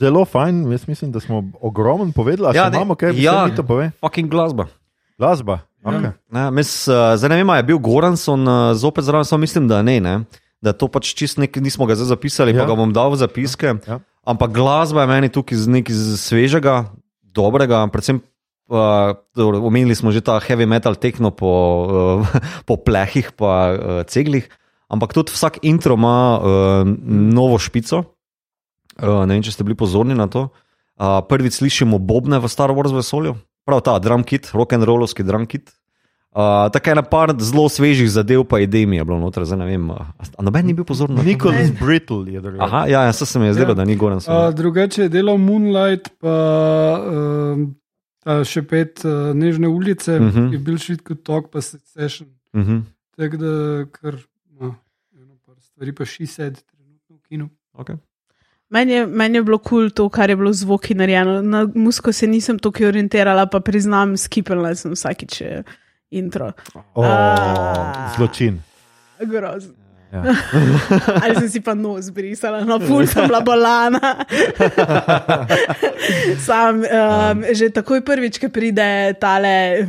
[0.03, 2.49] Zelo fajn, jaz mislim, da smo ogromno povedali.
[2.51, 3.33] A Ja, ne, imamo kaj, ja.
[3.33, 3.47] ja.
[3.47, 3.91] mi to pove?
[4.01, 4.67] Fucking glasba.
[5.19, 5.61] Glasba.
[5.83, 6.11] Okay.
[6.51, 9.83] Mis, uh, zdaj ne vem, ali je bil Goranson uh, zopet zraven, samo mislim, da
[9.83, 10.01] ne.
[10.01, 10.25] ne.
[10.63, 12.59] Da to pač čist nek, nismo ga zdaj zapisali, ja.
[12.59, 12.65] Ja.
[12.65, 13.77] pa ga bom dal v zapiske.
[13.87, 13.99] Ja.
[14.27, 16.77] Ampak glasba je meni tukaj z nekaj svežega,
[17.23, 18.23] dobrega, predvsem.
[18.73, 21.53] Uh, omenili smo že ta heavy metal tekno po,
[22.23, 22.35] uh,
[22.69, 24.47] po plehih, pa uh, ceglih,
[24.91, 28.07] ampak tudi vsak intro ima uh, novo špico.
[28.99, 30.49] Uh, ne vem, če ste bili pozorni na to.
[31.01, 35.23] Uh, prvič slišimo bobne v Star Wars vesolju, prav ta drum kit, rock and rollovski
[35.25, 35.73] drum kit.
[36.33, 39.59] Uh, Tako je na par zelo svežih zadev, pa idej mi je bilo noter, zdaj
[39.59, 39.91] ne vem.
[39.91, 40.01] Uh,
[40.37, 41.17] a noben ni bil pozoren?
[41.21, 42.65] Nicholas Brittle je drugačen.
[42.65, 43.75] Aha, ja, ja se mi je zdelo, Ja.
[43.75, 44.17] da ni goren.
[44.19, 46.37] Uh, drugače je delal Moonlight, pa
[48.23, 50.39] ta še pet uh, Nežne ulice, uh Mhm.
[50.39, 50.53] -huh.
[50.53, 52.29] je bil švit kot tok, pa Succession.
[52.55, 52.83] Uh -huh.
[53.17, 53.53] Tako da,
[53.93, 54.15] kar
[54.61, 54.75] no,
[55.13, 57.49] eno par stvari pa še sed trenutno v kinu.
[57.75, 57.97] okay.
[58.73, 61.43] Meni je, meni je bilo kul cool to, kar je bilo z zvoki narejeno.
[61.45, 65.63] Na muziko se nisem tako orientirala, pa priznam, skipala sem vsakič eh,
[66.11, 66.53] intro.
[66.95, 68.09] O, Ah.
[68.17, 68.57] zločin.
[69.21, 69.75] Grozno.
[70.11, 70.23] Ja.
[71.23, 74.25] Ali sem si pa nos brisala, no, pul sem bila bolana.
[76.39, 79.89] Sam, um, že takoj prvič, ki pride tale,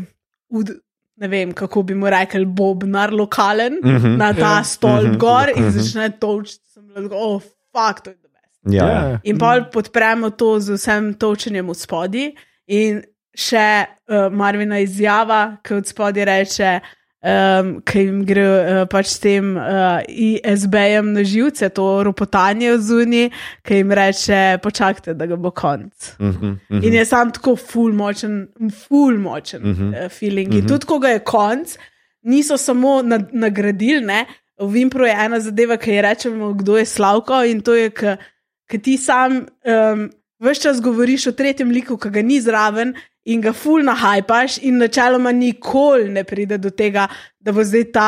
[0.49, 0.71] ud,
[1.17, 3.89] ne vem, kako bi mu rekel, bobnar lokalen Mhm.
[3.89, 4.15] mm -hmm.
[4.17, 4.63] na ta Ja.
[4.63, 5.17] stol Mhm.
[5.17, 5.71] gor in Mhm.
[5.71, 6.63] začne točiti.
[6.67, 8.22] Sem tako, oh, fuck, to je.
[8.66, 9.20] Ja, Ja.
[9.24, 12.26] In pa podpremo to z vsem točenjem v spodi.
[12.68, 13.01] In
[13.36, 16.80] še uh, Marvina izjava, ki od spodi reče,
[17.24, 22.82] um, ki jim gre uh, pač s tem uh, ISB-jem na živce, to ropotanje v
[22.82, 23.24] zuni,
[23.66, 26.14] ki jim reče, počakajte, da ga bo konc.
[26.20, 26.55] Uh -huh.
[26.70, 28.47] Uh In je sam tako ful močen,
[28.88, 29.91] ful močen uh Mhm.
[29.91, 30.05] -huh.
[30.05, 30.53] uh, feeling.
[30.53, 31.78] In tudi, ko ga je konc,
[32.22, 33.01] niso samo
[33.32, 34.26] nagradili, ne.
[34.59, 37.91] V Vimpru je ena zadeva, ki je rečemo, kdo je Slavko in to je,
[38.74, 40.07] ki ti sam um,
[40.41, 42.95] vse čas govoriš o tretjem liku, ki ga ni zraven
[43.30, 47.05] in ga ful nahajpaš, in načeloma nikoli ne pride do tega,
[47.39, 48.07] da bo zdaj ta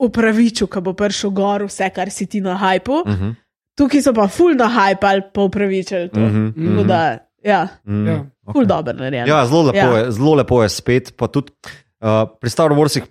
[0.00, 3.04] upravičil, ki bo prišel gor vse, kar si ti nahajpal.
[3.04, 3.34] Uh -huh.
[3.78, 6.20] tukaj so pa ful na hype ali pa upravičili to.
[6.20, 8.06] Mhm, Tako da, ja, Mm.
[8.06, 8.24] Ja.
[8.52, 9.28] ful dobro narejen.
[9.28, 9.98] Ja, zelo lepo, Ja.
[9.98, 11.12] je, zelo lepo je spet.
[11.16, 11.52] Pa tudi
[12.00, 13.02] uh, pri Star Warsih,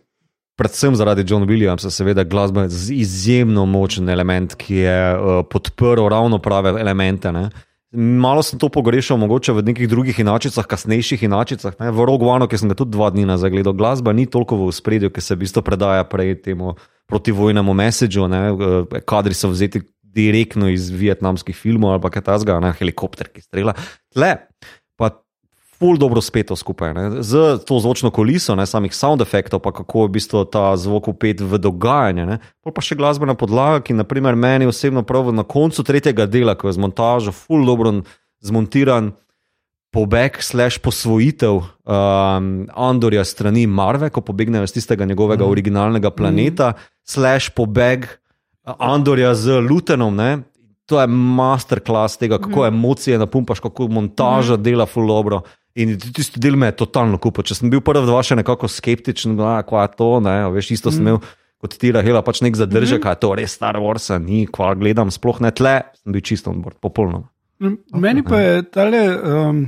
[0.58, 6.42] predvsem zaradi John Williamsa, seveda glasba je izjemno močen element, ki je uh, podprl ravno
[6.42, 7.32] prave elemente.
[7.32, 7.50] Ne.
[7.94, 11.78] Malo sem to pogrešal, mogoče v nekih drugih inačicah, kasnejših inačicah.
[11.80, 11.92] Ne.
[11.94, 14.74] V Rogue One, ki sem ga tudi dva dni nazaj gledal, glasba ni toliko v
[14.76, 16.76] spredju, ki se v bistvu predaja prej temu
[17.08, 17.74] protivojnemu
[18.28, 18.42] ne.
[18.52, 19.86] Eh, Kadri so vzeti
[20.18, 23.78] direktno iz vietnamskih filmov ali kaj ne helikopter, ki strela.
[24.14, 24.47] Tle
[25.80, 26.94] ful dobro spet to skupaj.
[26.94, 27.06] Ne.
[27.24, 31.12] Z to zvočno kuliso, ne, samih sound efektov, pa kako je v bistvu ta zvok
[31.14, 32.26] upet v dogajanje.
[32.26, 32.40] Ne.
[32.66, 36.70] Pol pa še glasbena podlaga, ki naprimer meni osebno prav na koncu tretjega dela, ko
[36.70, 38.02] je z montažo ful dobro
[38.42, 39.14] zmontiran.
[39.88, 45.50] Pobeg, slash posvojitev um, Andorja strani Marve, ko pobegnejo iz tistega njegovega mm.
[45.50, 46.90] originalnega planeta, mm.
[47.08, 50.12] slash pobeg uh, Andorja z Lutenom.
[50.12, 50.44] Ne?
[50.92, 52.68] To je masterclass tega, kako mm.
[52.68, 54.64] emocije napumpaš, kako montaža mm.
[54.68, 55.42] dela ful dobro.
[55.78, 57.46] In tisti del me je totalno kupil.
[57.46, 61.06] Če sem bil prvi dva še nekako skeptičen, da je to, ne, veš, isto sem
[61.06, 61.22] imel
[61.62, 63.10] kot ti, Rahela, pač nek zadržek, mm.
[63.10, 66.54] a je to res Star Wars, ni, kva gledam, sploh ne tle, sem bil čisto
[66.54, 67.30] on board, popolnoma.
[67.98, 69.64] Meni pa je tale, um,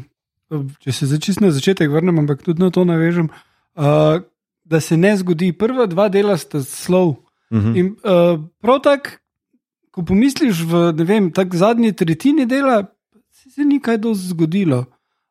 [0.86, 4.22] če se začis na začetek vrnem, ampak tudi na to navežem, uh,
[4.70, 5.50] da se ne zgodi.
[5.58, 7.18] Prva dva dela sta slov.
[7.50, 7.74] Mhm.
[7.74, 9.18] In uh, prav tako,
[9.90, 12.84] ko pomisliš v vem, tak zadnji tretjini dela,
[13.34, 14.86] se, se ni kaj dosti zgodilo.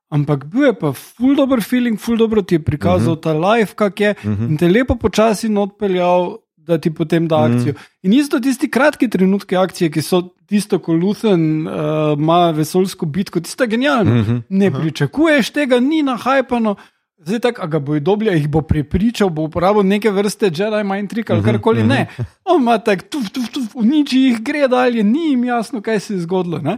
[0.08, 3.22] Ampak bil je pa ful dobr feeling, ful dobro ti je prikazal uh -huh.
[3.22, 4.48] ta life, kak je, uh -huh.
[4.48, 7.72] in te lepo počasi odpeljal, da ti potem da akcijo.
[7.72, 7.88] Uh -huh.
[8.02, 11.72] In isto tisti kratki trenutki akcije, ki so tisto, ko Luthen uh,
[12.18, 14.20] ima vesoljsko bitko, tisto je genialno.
[14.20, 14.42] Uh -huh.
[14.48, 16.76] Ne pričakuješ tega, ni nahajpano.
[17.18, 21.10] Zdaj, tako, a ga bo dobila, jih bo prepričal, bo uporabil neke vrste Jedi mind
[21.10, 21.82] trick ali karkoli.
[21.82, 22.06] Ne,
[22.44, 26.14] on ima tako, tuf, tuf, tuf, uniči jih, gre dalje, ni jim jasno, kaj se
[26.14, 26.58] je zgodilo.
[26.58, 26.76] Ne?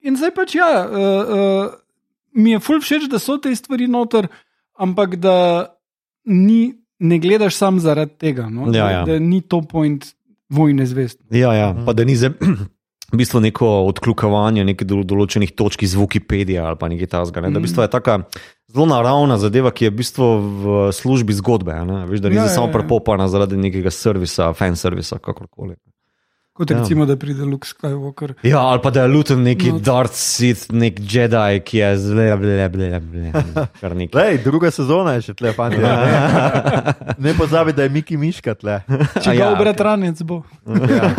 [0.00, 1.72] In zdaj pač ja, uh, uh,
[2.36, 4.28] mi je fulj všeč, da so te stvari noter,
[4.78, 5.66] ampak da
[6.28, 8.68] ni, ne gledaš sam zaradi tega, no?
[8.68, 9.02] Ja, da, ja.
[9.08, 10.06] da ni to point
[10.52, 11.20] vojne zvest.
[11.30, 11.74] Ja, ja.
[11.86, 12.32] pa da ni za.
[13.06, 17.44] V bistvu neko odkljukavanje nekih dolo- določenih točk iz Wikipedije ali pa nekaj takega.
[17.44, 17.52] Ne?
[17.54, 18.16] Da v bistvu je taka
[18.66, 21.70] zelo naravna zadeva, ki je v bistvu v službi zgodbe.
[21.70, 22.00] a Ne?
[22.10, 22.72] Veš, da ni Ja, ja, ja, samo ja.
[22.74, 25.78] prepopana zaradi nekega servisa, fan servisa, kakorkoli.
[26.56, 26.78] Kot Ja.
[26.80, 28.32] recimo, da pride Luke Skywalker.
[28.42, 29.78] Ja, ali pa da je Luton neki No.
[29.78, 33.00] Darth Sith, nek Jedi, ki je zelo, zelo,
[33.82, 34.08] zelo.
[34.14, 35.76] Lej, druga sezona je še tle, fani.
[35.76, 36.94] Ne,
[37.28, 38.78] ne pozabi, da je Miki Miška tle.
[39.24, 40.42] Če ga ja, ja, bratranec bo.
[40.64, 41.12] Ja.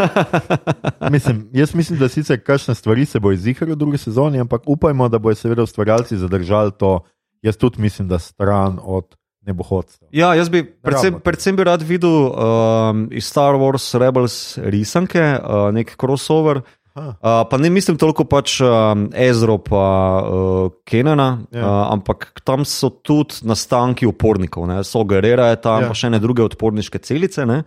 [1.14, 5.06] Mislim, jaz mislim, da sicer kakšne stvari se bo izzihrali v drugi sezoni, ampak upajmo,
[5.10, 7.00] da bodo seveda ustvarjalci zadržali to.
[7.46, 9.14] Jaz tudi mislim, da stran od
[9.48, 10.08] nebohodstva.
[10.16, 15.70] Ja, jaz bi predvsem, predvsem bi rad videl um, iz Star Wars Rebels risanke, uh,
[15.76, 16.62] nek crossover.
[16.98, 17.14] Uh,
[17.46, 19.86] pa ne mislim toliko pač um, Ezro pa
[20.26, 21.60] uh, Kenana, Ja.
[21.60, 21.66] ja.
[21.66, 24.80] uh, ampak tam so tudi nastanki upornikov, ne?
[24.84, 25.86] so Gerera je tam, Ja.
[25.86, 25.92] ja.
[25.94, 27.46] pa še ne druge odporniške celice.
[27.46, 27.62] Ne?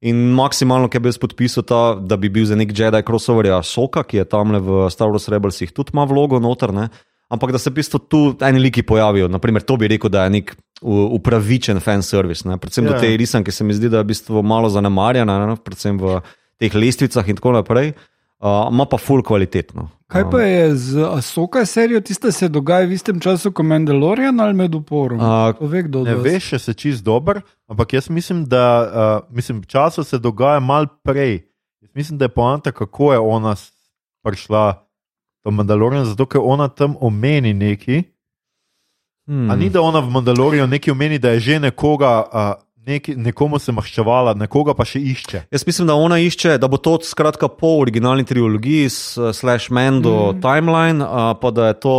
[0.00, 3.60] In maksimalno, ki bi jaz podpisal, ta, da bi bil za nek Jedi crossover, ja,
[3.60, 6.72] Soka, ki je tam v Star Wars Rebelsih, tudi ima vlogo noter.
[6.72, 6.88] Ne?
[7.30, 9.28] Ampak da se v bistvu tu eni liki pojavijo.
[9.30, 12.48] Naprimer, to bi rekel, da je nek upravičen fan service.
[12.48, 12.58] Ne?
[12.58, 12.92] Predvsem Ja.
[12.92, 15.56] do te risanke se mi zdi, da je v bistvu malo zanemarjena, ne?
[15.56, 16.20] predvsem v
[16.58, 17.94] teh lestvicah in tako naprej.
[18.40, 19.90] Uh, ima pa full kvalitetno.
[20.08, 24.56] Kaj pa je z Asoka serijo, tiste se dogaja v istem času kot Mandalorian ali
[24.56, 25.20] med uporom?
[25.20, 25.82] A, to ve.
[25.82, 26.24] Ne vas?
[26.24, 30.88] veš, če se čist dober, ampak jaz mislim, da uh, mislim, času se dogaja mal
[31.04, 31.44] prej.
[31.84, 33.54] Jaz mislim, da je poanta, kako je ona
[34.24, 34.88] prišla
[35.44, 38.02] do Mandaloriana, zato ker ona tam omeni neki.
[39.26, 39.50] Hmm.
[39.50, 43.58] A ni da ona v Mandaloriju nekaj omeni, da je že nekoga, uh, neki, nekomu
[43.58, 45.44] se maščevala, nekoga pa še išče.
[45.52, 50.40] Jaz mislim, da ona išče, da bo to skratka po originalni trilogiji, slash Mando mm.
[50.42, 51.96] timeline, uh, pa da je to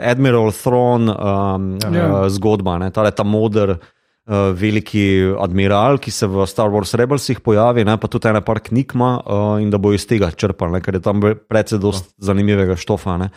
[0.00, 1.90] Admiral Throne um, Ja.
[1.90, 2.06] ja.
[2.12, 2.92] uh, zgodba, ne?
[2.94, 3.76] ta, ta moder.
[3.76, 3.90] Uh,
[4.26, 8.94] veliki admiral, ki se v Star Wars Rebelsih pojavi, ne, pa tudi ena par knjig
[8.94, 12.76] ima, uh, in da bo iz tega črpal, ne, ker je tam precej dosti zanimivega
[12.78, 13.16] štofa.
[13.18, 13.32] Ne.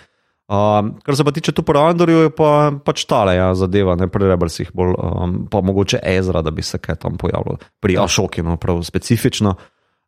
[0.45, 4.06] Uh, kar se pa tiče tu po Andorju, je pa, pač tale ja, zadeva, ne
[4.07, 8.45] pri Rebelsih, bolj, um, pa mogoče Ezra, da bi se kaj tam pojavilo, pri Ašoki,
[8.45, 9.56] no, prav specifično.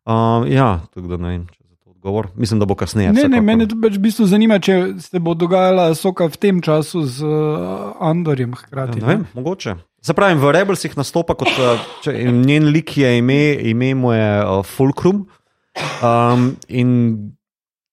[0.06, 1.58] Uh, ja, tako da ne vem, če
[1.90, 2.28] odgovor.
[2.38, 3.12] Mislim, da bo kasneje.
[3.12, 7.02] Ne, ne, mene pač v bistvu zanima, če se bo dogajala Soka v tem času
[7.02, 9.02] z uh, Andorjem hkrati.
[9.02, 9.74] Ja, ne vem, mogoče.
[10.02, 14.30] Se pravi, v Rebelsih nastopa kot uh, če, njen lik je ime, ime mu je
[14.38, 15.24] uh, Fulcrum.
[16.02, 16.92] Um, in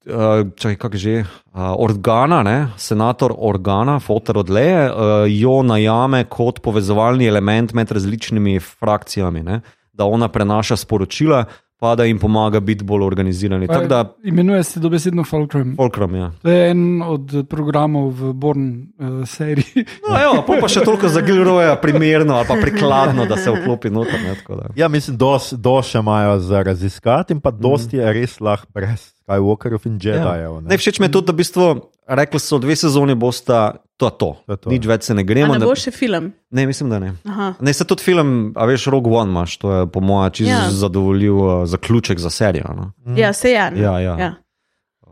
[0.06, 6.24] uh, čakaj, kako že, uh, organa, ne, senator organa, fotor od Leje, uh, jo najame
[6.30, 9.60] kot povezovalni element med različnimi frakcijami, ne,
[9.94, 11.46] da ona prenaša sporočila.
[11.46, 13.68] Pa pa da jim pomaga biti bolj organizirani.
[13.68, 15.76] Tako da, Imenuje se dobesedno Fulcrum.
[15.76, 16.32] Fulcrum, ja.
[16.42, 19.86] To je en od programov v Born uh, seriji.
[20.10, 23.94] No, evo, pol pa še toliko za Gilroja primerno ali pa prikladno, da se vklopi
[23.94, 24.22] noter.
[24.24, 24.72] Ne, tako da.
[24.76, 29.15] Ja, mislim, dos, dos še imajo za raziskati, in pa dosti je res lahko brez
[29.26, 30.62] Skywalkerov in Jedijev.
[30.62, 31.64] Ne, všeč mi je tudi, da v bistvu
[32.08, 34.30] rekli so, dve sezoni bosta to, to.
[34.46, 34.92] To to, Nič ja.
[34.92, 35.54] več se ne A gremo.
[35.54, 36.30] ne Ne, bo še film.
[36.52, 37.14] ne, mislim, da ne.
[37.26, 37.56] Aha.
[37.60, 40.62] Ne, se tudi film, a veš, Rogue One imaš, to je po mojem čisto Ja.
[40.62, 40.70] ja.
[40.72, 42.70] zadovoljiv uh, zaključek za serijo.
[42.70, 42.92] No?
[43.16, 43.66] Ja, se je.
[43.76, 44.14] Ja, ja.
[44.16, 44.32] ja.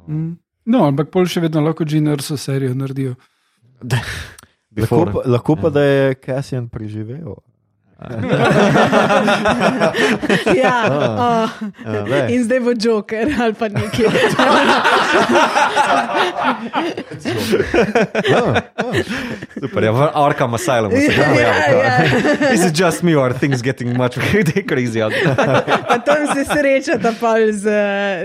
[0.07, 0.37] Mm.
[0.65, 3.15] No, ampak pol še vedno lahko Erso serijo naredijo.
[4.73, 7.35] Lahko, pa- lahko pa, da je Cassian preživel.
[10.63, 10.77] ja.
[10.91, 11.49] Ah.
[11.61, 12.09] oh.
[12.09, 12.27] Ja.
[12.27, 14.05] In zdaj bo Joker ali pa nekaj.
[19.61, 21.83] Super, ja, v Arkham Asylum se Ja, pojavlja.
[21.83, 21.97] ja.
[22.49, 24.17] This is just me, or things getting much
[24.69, 24.99] crazy.
[25.87, 27.69] Pa tam se srečata pol z,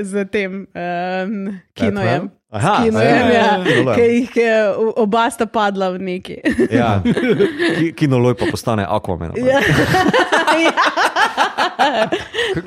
[0.02, 2.30] z tem um, kinojem.
[2.50, 3.94] Aha, Kinojem, ja, Kinojem.
[3.94, 4.52] ki jih je,
[4.96, 6.36] oba sta padla v neki.
[6.72, 7.02] Ja,
[7.78, 9.36] Ki- kinoloj pa postane Aquaman.
[9.36, 9.60] Ja.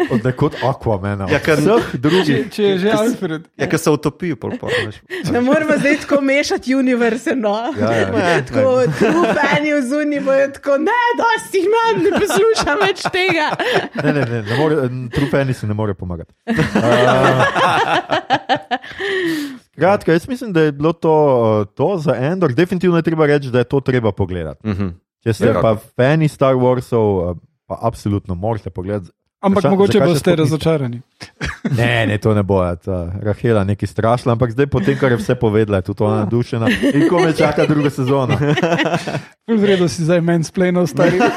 [0.10, 1.26] Od nekod Aquamena.
[1.28, 2.44] Ja, ker- vseh Če, drugih.
[2.54, 3.42] če je že Alfred.
[3.58, 4.70] Ja, ker se utopi, pol pa.
[4.70, 5.02] veš.
[5.34, 7.34] Ne moremo zdaj tako mešati univerze.
[7.36, 7.56] No.
[7.74, 8.38] Ja, ja.
[8.44, 13.50] Tako trupeni v zunji bojo tako, ne, dosti jih imam, ne poslušam več tega.
[13.98, 14.76] Ne, ne, ne, ne more,
[15.10, 16.32] trupeni si ne more pomagati.
[16.46, 16.56] Uh,
[19.76, 21.14] Kratka, jaz mislim, da je bilo to,
[21.62, 22.54] uh, to za Endor.
[22.54, 24.68] Definitivno je treba reči, da je to treba pogledati.
[24.68, 24.88] Mhm.
[25.24, 25.62] Če ste Ja.
[25.62, 29.12] pa fani Star Warsov, uh, pa absolutno morate pogledati.
[29.42, 31.02] Ampak Zakaj- mogoče boste razočarani.
[31.78, 32.64] Ne, ne, to ne bo.
[32.64, 36.16] ja, ta Rahela nekaj strašila, ampak zdaj, potem, kar je vse povedala, je tudi ona
[36.26, 36.68] navdušena.
[36.94, 38.38] In ko me čaka druga sezona.
[39.46, 41.22] Ful vredo si zdaj meni splenil, stari.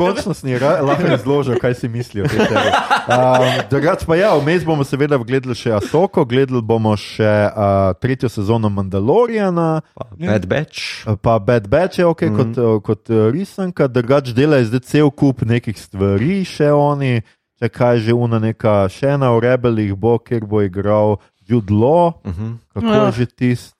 [0.00, 2.24] Končno si lahko razložil, kaj si mislijo.
[2.24, 8.30] Um, Drugač pa ja, vmes bomo seveda gledali še Asoko, gledali bomo še uh, tretjo
[8.32, 11.04] sezono Mandaloriana, Pa Bad Batch.
[11.22, 12.54] pa Bad Batch je ok, mm -hmm.
[12.54, 17.22] kot, kot uh, risanka, drugač delajo zdaj cel kup nekih stvari, še oni,
[17.56, 22.14] če kaj že una neka, še ena v Rebelih bo, kjer bo igral Jude Law,
[22.24, 22.58] Mhm.
[22.68, 23.06] kako Ah.
[23.06, 23.74] je že tist.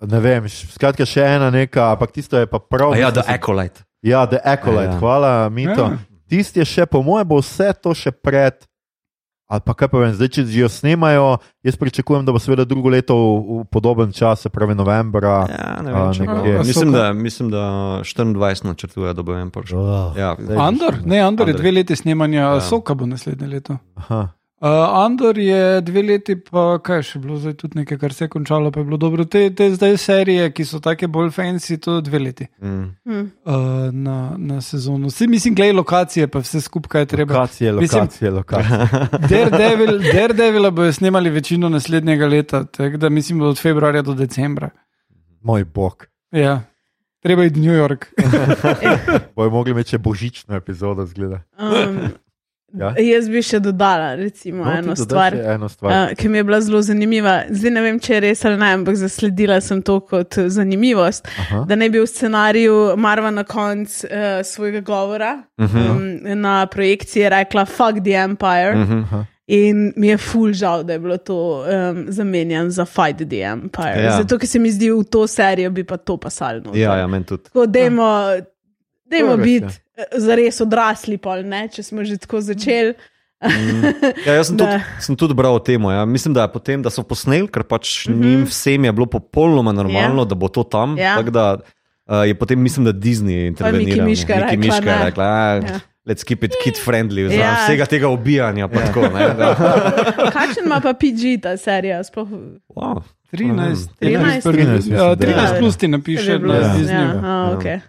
[0.00, 2.92] Ne vem, skratka, še ena neka, ampak tisto je pa prav.
[2.92, 3.84] A Ja, se- Acolyte.
[4.00, 4.92] Ja, The Acolyte, Ja.
[4.92, 4.98] ja.
[4.98, 5.82] hvala, Mito.
[5.82, 5.90] Ja.
[5.90, 5.98] Ja.
[6.26, 8.54] Tisti je še, po mojem, bo vse to še pred.
[9.50, 11.24] Ali pa kaj pa vem, zdaj, če že jo snemajo,
[11.62, 15.42] jaz pričakujem, da bo seveda drugo leto v, v podoben čas, se pravi novembra.
[15.44, 16.38] Ja, ne vem, če bo.
[16.54, 17.02] A Mislim, Ahsoka?
[17.02, 17.62] da, mislim, da
[18.00, 19.78] 24 načrtuje, da bo en prišel.
[19.80, 21.02] Oh, Ja, Andor?
[21.04, 21.60] Ne, Andor je Andor.
[21.60, 22.52] dve leti snemanja, Ja.
[22.52, 22.60] ja.
[22.62, 23.76] Soka bo naslednje leto.
[23.96, 24.28] Aha.
[24.60, 24.68] Uh,
[25.04, 28.28] Andor je dve leti, pa kaj je še bilo, zdaj tudi nekaj, kar se je
[28.28, 29.24] končalo, pa je bilo dobro.
[29.24, 32.90] Te, te zdaj serije, ki so take bolj fancy, to dve leti Mm.
[33.08, 33.54] Uh,
[33.92, 35.08] na, na sezono.
[35.08, 37.34] Vsi mislim, gledaj lokacije, pa vse skupaj je treba.
[37.34, 38.78] Lokacije, Mislim- lokacije, lokacije.
[39.30, 44.70] Daredevil, Daredevila bojo snemali večino naslednjega leta, tako da mislim, da od februarja do decembra.
[45.40, 46.06] Moj bog.
[46.32, 46.60] Ja.
[47.22, 48.06] Treba iti v New York.
[49.36, 51.42] Bojo mogli imeti še božično epizodo, zgleda.
[51.58, 51.98] Um,
[52.72, 52.94] Ja?
[52.96, 55.32] Jaz bi še dodala recimo, No, eno stvar.
[55.32, 55.90] še Eno stvar.
[55.92, 57.42] Uh, ki mi je bila zelo zanimiva.
[57.50, 61.26] Zdaj ne vem, če je res ali ne, ampak zasledila sem to kot eh, zanimivost.
[61.40, 61.64] Aha.
[61.64, 64.12] Da ne bi v scenariju Marva na koncu uh,
[64.44, 65.78] svojega govora Mhm.
[65.80, 66.04] um,
[66.36, 68.76] na projekciji rekla Fuck the Empire.
[68.76, 68.98] Mhm.
[69.00, 69.24] Aha.
[69.48, 73.96] In mi je ful žal, da je bilo to um, zamenjano za Fight the Empire.
[73.96, 74.02] Ja.
[74.04, 74.16] Ja.
[74.16, 76.70] Zato, ker se mi zdi, v to serijo bi pa to pasalno.
[76.72, 77.42] Ja, ja, meni tudi.
[77.44, 78.06] Tako, dajmo,
[79.04, 79.89] dajmo To je res, biti ja.
[80.16, 82.94] Zares odrasli, pol, ne, če smo že tako začeli.
[84.26, 85.80] Ja, jaz sem tudi, sem tudi bral o tem.
[85.82, 86.04] Ja.
[86.04, 88.20] Mislim, da, je potem, da so posneli, ker pač mm -hmm.
[88.20, 90.18] njim vsem je bilo popolnoma normalno, Ja.
[90.18, 90.24] ja.
[90.24, 90.98] da bo to tam.
[90.98, 91.16] Ja.
[91.16, 91.56] Tako Da,
[92.06, 93.86] uh, je potem, mislim, da Disney interveniral.
[93.86, 94.04] Miki ne.
[94.04, 95.80] Miška Miki rekla, Miška je rekla, "A, Ja.
[96.06, 97.32] let's keep it kid friendly, Ja.
[97.34, 97.56] ja.
[97.64, 98.68] vsega tega ubijanja.
[98.68, 99.26] Pa tako, ne,
[100.36, 102.04] Kakšen ima pa PG ta serija?
[102.04, 102.28] Sploh,
[102.68, 103.00] wow.
[103.32, 105.34] 13, 13, 13, mislim, Ja, da je.
[105.34, 106.74] 13 plus ti napiše je bilo, na Ja.
[106.74, 107.14] Disneyju.
[107.14, 107.80] ja, a, okay.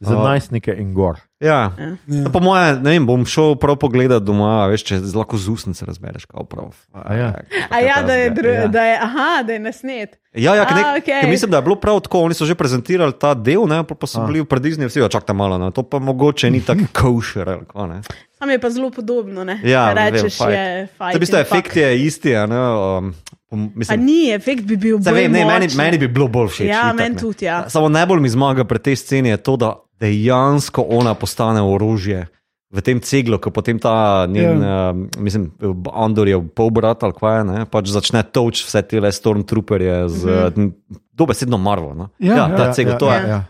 [0.00, 0.22] Za A.
[0.24, 1.20] najstnike in gor.
[1.40, 1.72] Ja.
[1.78, 1.96] Ja.
[2.06, 2.28] Ja.
[2.32, 6.24] Po mojem, ne vem, bom šel prav pogledat doma, veš, če lahko z usnice razbereš,
[6.24, 6.72] kaj prav.
[6.92, 7.28] A ja.
[7.68, 8.66] A ja, da je, dru, ja.
[8.66, 10.16] da je, aha, da je nasnet.
[10.32, 11.14] Ja, ja, A, nek, okej.
[11.14, 11.28] okay.
[11.28, 12.20] mislim, da je bilo prav tako.
[12.22, 14.26] Oni so že prezentirali ta del, ne, pa, pa so A.
[14.26, 17.48] bili pred Disneyjem vsi, čakajte malo, ne, to pa mogoče ni tako košer.
[17.48, 18.00] ali kaj, ne.
[18.38, 19.44] Tam je pa zelo podobno.
[19.44, 19.60] Ne?
[19.62, 20.48] Ja, vem, rečeš, fight.
[20.50, 20.88] je.
[20.96, 22.32] Zdaj, v bistvu, efekt je isti.
[22.32, 23.12] a Ne, um,
[23.50, 26.48] pom- A mislim, ni, efekt bi bil bolj vem, ne, meni, meni bi bilo bolj
[26.48, 26.66] všeč.
[26.66, 27.68] Ja, meni tudi, ja.
[27.68, 32.26] Samo najbolj mi zmaga pri tej sceni je to, da dejansko ona postane orožje.
[32.70, 34.90] V tem ceglu, ko potem ta njen, Ja.
[34.94, 35.50] uh, mislim,
[35.90, 40.54] Andor je pol brat ali kaj, ne, pač začne toč vse te stormtrooperje z mm
[40.54, 40.72] -hmm.
[41.12, 41.94] dobesedno Marvo.
[41.94, 42.08] No.
[42.18, 43.20] Ja, ja, ja, ta ja, cegel, ja, to je.
[43.20, 43.44] ja, ja.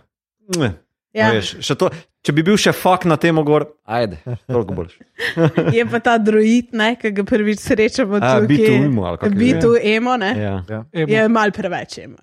[0.58, 0.72] Ne,
[1.12, 1.32] Ja.
[1.34, 1.90] Veš, to,
[2.20, 4.98] Če bi bil še fakt na tem, gor, ajde, toliko boljš.
[5.76, 8.48] Je pa ta druid, ne, ki ga prvič srečamo tukaj.
[8.50, 9.38] Bitu emo, ali kako je?
[9.40, 10.32] Bitu emo, ne.
[10.36, 10.52] Ja.
[10.68, 10.82] Ja.
[10.92, 11.08] Emo.
[11.08, 12.20] Je mal preveč emo.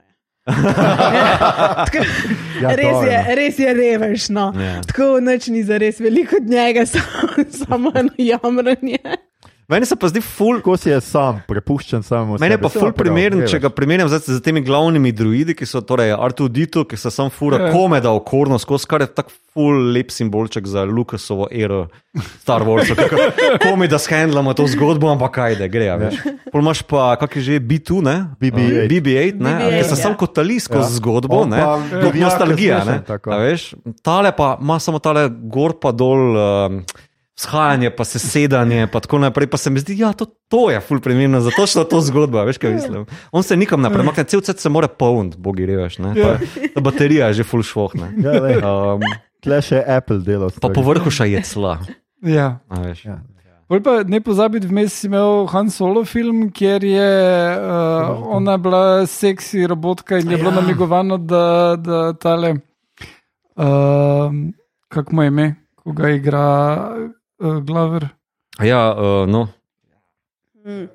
[0.48, 1.98] Tako,
[2.62, 3.36] Ja, res, je, ja.
[3.36, 4.30] res je reveš.
[4.30, 4.54] No.
[4.58, 4.82] Ja.
[4.88, 8.98] Tako noč ni za res veliko od njega, samo, samo eno jamranje.
[9.68, 10.58] Meni se pa zdi ful.
[10.58, 12.38] Kako si je sam, prepuščen samo.
[12.40, 15.82] Meni je pa ful primeren, če ga primerjam zdaj z temi glavnimi druidi, ki so
[15.82, 17.72] torej Artudito, ki se sam fura Ja.
[17.72, 21.90] kome da okorno skozi, kar je tako ful lep simbolček za Lukasovo ero
[22.40, 22.96] Star Warsa.
[23.66, 26.22] Kome da shendlamo to zgodbo, ampak kaj da gre, a veš.
[26.48, 28.16] Pol imaš pa, kak je že B2, ne?
[28.40, 28.88] BB-8.
[28.88, 29.54] BB-8, ne?
[29.58, 30.00] BB-8, Ki se ja.
[30.00, 30.96] sam kotali skozi Ja.
[30.96, 31.60] zgodbo, On ne?
[31.92, 32.98] Kot nostalgija, ne?
[33.04, 33.36] tako.
[33.36, 36.24] A veš, tale pa ima samo tale gor pa dol.
[36.38, 36.80] Um,
[37.38, 39.48] Shajanje, pa sesedanje, pa tako naprej.
[39.48, 42.42] Pa se mi zdi, da ja, to, to je ful primerno za točno to zgodbo.
[42.42, 43.06] Veš, kaj mislim?
[43.32, 45.98] On se nikam ne premakne, cel cel se mora polniti, bogi reveš.
[45.98, 46.16] Ne?
[46.16, 46.34] Pa,
[46.74, 48.10] ta baterija je že ful švohne.
[48.18, 49.02] Ja, Um,
[49.40, 50.50] tle še Apple delo.
[50.62, 51.78] pa povrhu še je cla.
[52.24, 52.58] Ja.
[52.68, 53.06] a veš.
[53.06, 53.20] Ja.
[53.70, 57.12] Bolj pa ne pozabiti, vmes si imel Han Solo film, kjer je
[57.54, 60.62] uh, ona bila seksi robotka in je bilo Ja.
[60.62, 62.56] namigovano, da, da tale,
[63.56, 64.32] uh,
[64.90, 66.46] kako mu je ime, ko ga igra
[67.40, 68.08] uh, Glover.
[68.64, 69.48] Ja, uh, no.
[70.66, 70.88] Mm.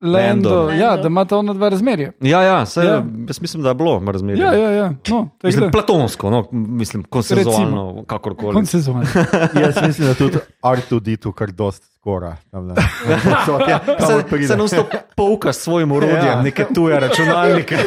[0.00, 0.70] Lando, Lando.
[0.70, 2.12] ja, da ima ta ona dva razmerja.
[2.20, 2.86] ja, ja, se, Ja.
[2.86, 3.04] ja.
[3.28, 4.40] Jaz mislim, da je bilo razmerje.
[4.42, 4.92] Ja, ja, ja.
[5.08, 8.54] No, Mislim, platonsko, no, mislim, konsenzualno, kakorkoli.
[8.54, 9.06] Konsenzualno.
[9.64, 12.36] Jaz mislim, da tudi Artuditu kar dost skora.
[13.68, 14.86] Ja, Se, se nam sto
[15.16, 16.42] pouka s svojim urodjem, ja.
[16.42, 17.76] neke tuje računalnike.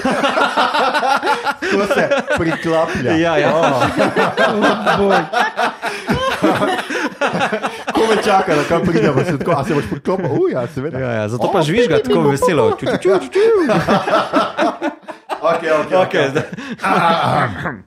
[1.72, 3.12] To se priklaplja.
[3.18, 3.52] Ja, ja.
[6.44, 6.68] Oh.
[7.94, 10.26] Ko me čaka, da kam pridemo, se tako, a se boš priklopil?
[10.38, 11.00] Uja, seveda.
[11.00, 12.72] Ja, ja, zato pa žvižga tako veselo.
[12.72, 13.40] Ču, ču, ču, ču, ču.
[15.42, 16.50] Okay, okay, Okay, zdaj-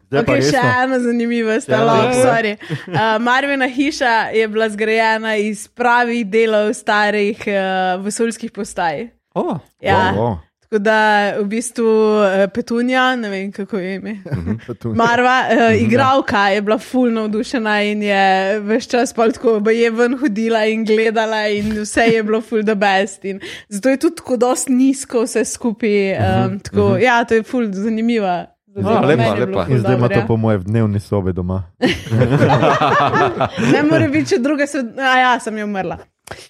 [0.05, 1.83] Zdaj pa Okay, še ena zanimiva Ja, stvar.
[1.83, 2.57] lepo je.
[2.89, 7.55] Uh, Marvina hiša je bila zgrajena iz pravih delov starih uh,
[8.01, 9.09] vesoljskih postaj.
[9.35, 10.13] Oh, Ja.
[10.13, 10.39] Oh, oh.
[10.75, 14.17] Tako da v bistvu uh, Petunja, ne vem kako je ime.
[14.81, 18.25] Tu- Marva, uh, igralka je bila full navdušena in je
[18.61, 22.65] vse čas pa tako, da je ven hodila in gledala, in vse je bilo full
[22.65, 23.25] the best.
[23.25, 26.13] In zato je tudi tako dosti nizko vse skupaj.
[26.13, 28.47] Um, tako, ja, to je full zanimiva.
[28.77, 29.65] lepa, je bilo lepa.
[29.65, 31.63] ful In zdaj ima to po moje v dnevni sobi doma.
[33.73, 34.83] Ne more biti, če druga se.
[34.99, 35.99] A ja, sem jo umrla.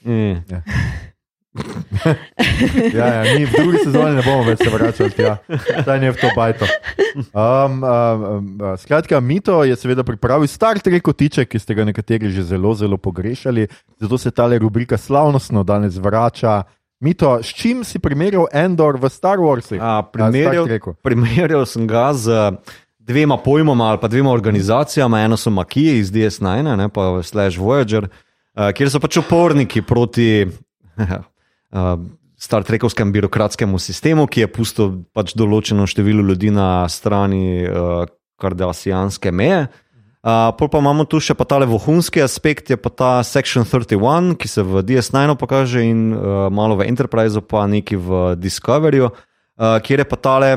[0.04, 0.32] mm.
[0.48, 0.62] Ja,
[2.98, 5.36] ja, mi v drugi sezoni ne bomo več se vračali tja,
[5.84, 6.66] zdaj ne v to bajto.
[7.30, 8.24] Um, um,
[8.58, 12.74] um, skratka, Mito je seveda pripravil Star Trek kotiček, ki ste ga nekateri že zelo,
[12.74, 13.68] zelo pogrešali,
[14.02, 16.64] zato se ta rubrika slavnostno danes vrača.
[17.04, 19.78] Mito, s čim si primerjal Endor v Star Star
[20.10, 20.66] primerjal,
[21.02, 22.58] primerjal sem ga z
[22.98, 25.20] dvema pojmoma ali pa dvema organizacijama.
[25.20, 30.46] Eno so Makije iz DS9, ne, pa Slash Voyager, uh, kjer so pač uporniki proti
[30.50, 31.14] uh,
[32.44, 38.04] Star Trekovskemu birokratskemu sistemu, ki je pustil pač določeno število ljudi na strani uh,
[38.42, 39.66] kardasijanske meje.
[40.24, 44.48] Uh, pa imamo tu še pa tale vohunski aspekt, je pa ta Section 31, ki
[44.48, 50.04] se v DS9 pokaže in uh, malo v Enterpriseu, pa neki v Discoveryju, uh, kjer
[50.04, 50.50] je pa tale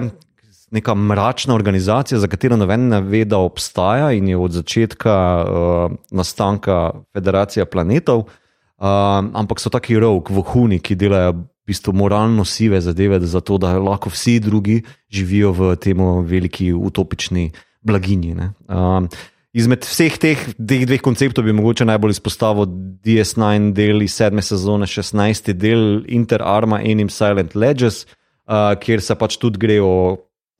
[0.71, 5.95] neka mračna organizacija, za katero noben ne ve, da obstaja in je od začetka uh,
[6.11, 8.43] nastanka Federacija planetov, uh,
[8.77, 14.09] ampak so taki rok, vohuni, ki delajo v bistvu moralno sive zadeve, zato da lahko
[14.09, 17.51] vsi drugi živijo v tem veliki utopični
[17.81, 18.35] blaginji.
[18.35, 18.53] ne.
[18.67, 19.09] Um,
[19.57, 22.67] Izmed vseh teh, teh dveh konceptov bi mogoče najbolj izpostavil
[23.01, 25.53] DS9 del iz sedme sezone, 16.
[25.57, 28.03] del Interarma Enim Silent Ledges,
[28.45, 29.93] uh, kjer se pač tudi gre o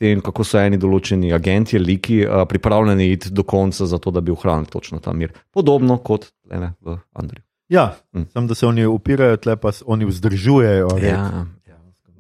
[0.02, 4.34] tem, kako so eni določeni agenti, liki, uh, pripravljeni iti do konca, zato da bi
[4.34, 5.35] ohranili točno ta mir.
[5.53, 7.47] Podobno kot ene, v Andriju.
[7.69, 8.22] Ja, Mm.
[8.27, 10.88] samo da se oni upirajo, tle pa s- oni vzdržujejo.
[11.02, 11.45] Ja.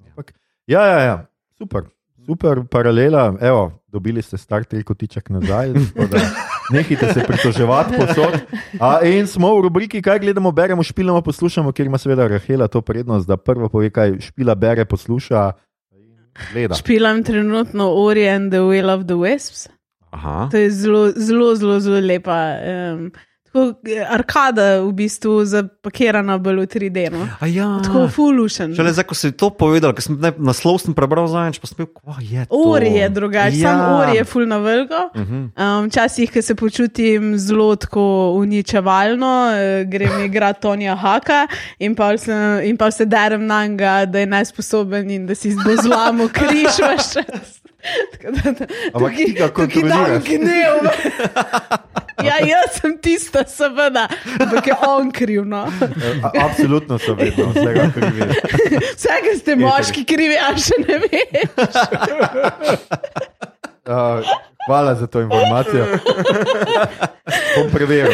[0.07, 0.33] Ampak,
[0.67, 1.81] ja, ja, ja, super,
[2.19, 3.35] super paralela.
[3.41, 5.71] Evo, dobili ste star tri kotiček nazaj.
[6.67, 8.33] Nehajte se pritoževati posod.
[8.77, 12.81] A, in smo v rubriki, kaj gledamo, beremo, špilamo, poslušamo, ker ima seveda Rahela to
[12.81, 15.51] prednost, da prvo pove, kaj špila, bere, posluša
[15.93, 16.11] in
[16.51, 16.75] gleda.
[16.75, 19.69] Špilam trenutno Ori and the Will of the Wisps.
[20.09, 20.49] Aha.
[20.51, 22.35] To je zelo, zelo, zelo, zelo lepa.
[22.93, 23.11] Um,
[24.09, 27.09] arkada, v bistvu, zapakirana bolj v 3D.
[27.11, 27.27] No?
[27.39, 27.79] A Ja.
[27.83, 28.75] Tako fulušen.
[28.75, 31.79] Šele zdaj, ko si to povedal, ker sem ne, naslov sem prebral zadnjič, pa sem
[31.79, 32.59] bil, kva je to.
[32.73, 33.73] Ori je drugače, ja.
[33.73, 35.01] sam Ori je ful na veliko.
[35.15, 35.43] Uh -huh.
[35.55, 41.47] Um, Včasih, ko se počutim zelo tako uničevalno, eh, grem igrati Tonija Haka
[41.79, 45.49] in pa se, in pa se derem na njega, da je nesposoben in da si
[45.49, 46.77] bo zlamo križ
[48.93, 50.23] Ampak ti ga kontroliraš.
[50.25, 50.75] gnev.
[52.17, 54.07] Ja, jaz sem tista, seveda,
[54.39, 55.43] ampak je on kriv.
[55.45, 55.59] No.
[56.23, 58.25] A- Absolutno so vedno vsega krivi.
[58.97, 61.77] Vsega ste moški krivi, a še ne veš.
[63.87, 64.19] Uh,
[64.65, 65.85] hvala za to informacijo.
[67.55, 68.11] Bom preveril.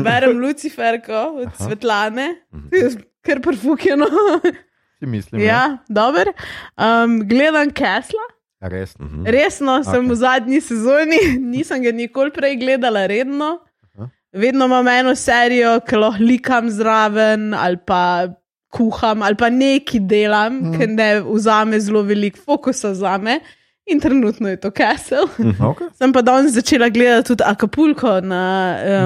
[0.00, 2.30] Berem Luciferko od Svetlane,
[3.20, 4.06] kar perfukjeno.
[4.96, 6.30] Si mislim, Ja, dober.
[6.78, 8.24] Um, gledam Kesla.
[8.64, 8.94] Ja, res.
[9.28, 11.20] Resno sem v zadnji sezoni,
[11.52, 13.58] nisem ga nikoli prej gledala redno.
[14.34, 18.00] Vedno imam eno serijo, ki lahko likam zraven ali pa
[18.74, 20.72] kuham ali pa nekaj delam, mm.
[20.74, 23.38] ker ne vzame zelo veliko fokusa za me.
[23.86, 25.28] In trenutno je to Castle.
[25.70, 25.92] Okay.
[25.94, 28.42] Sem pa danes začela gledati tudi Acapulco, na,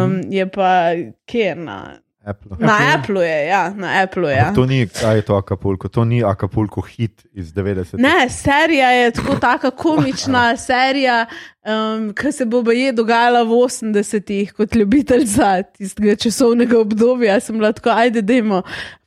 [0.07, 0.95] um, je pa
[1.27, 1.99] kje na.
[2.29, 2.57] Apple.
[2.59, 4.41] Na Apple je, ja, na Apple je.
[4.41, 7.99] Ampak To ni, kaj je to Acapulco, to ni Acapulco hit iz 90.
[7.99, 11.27] Ne, serija je tako taka komična serija,
[11.67, 17.41] um, ki se bo je dogajala v 80-ih kot ljubiteljca tistega časovnega obdobja.
[17.41, 18.63] Sem bila tako, ajde, dajmo.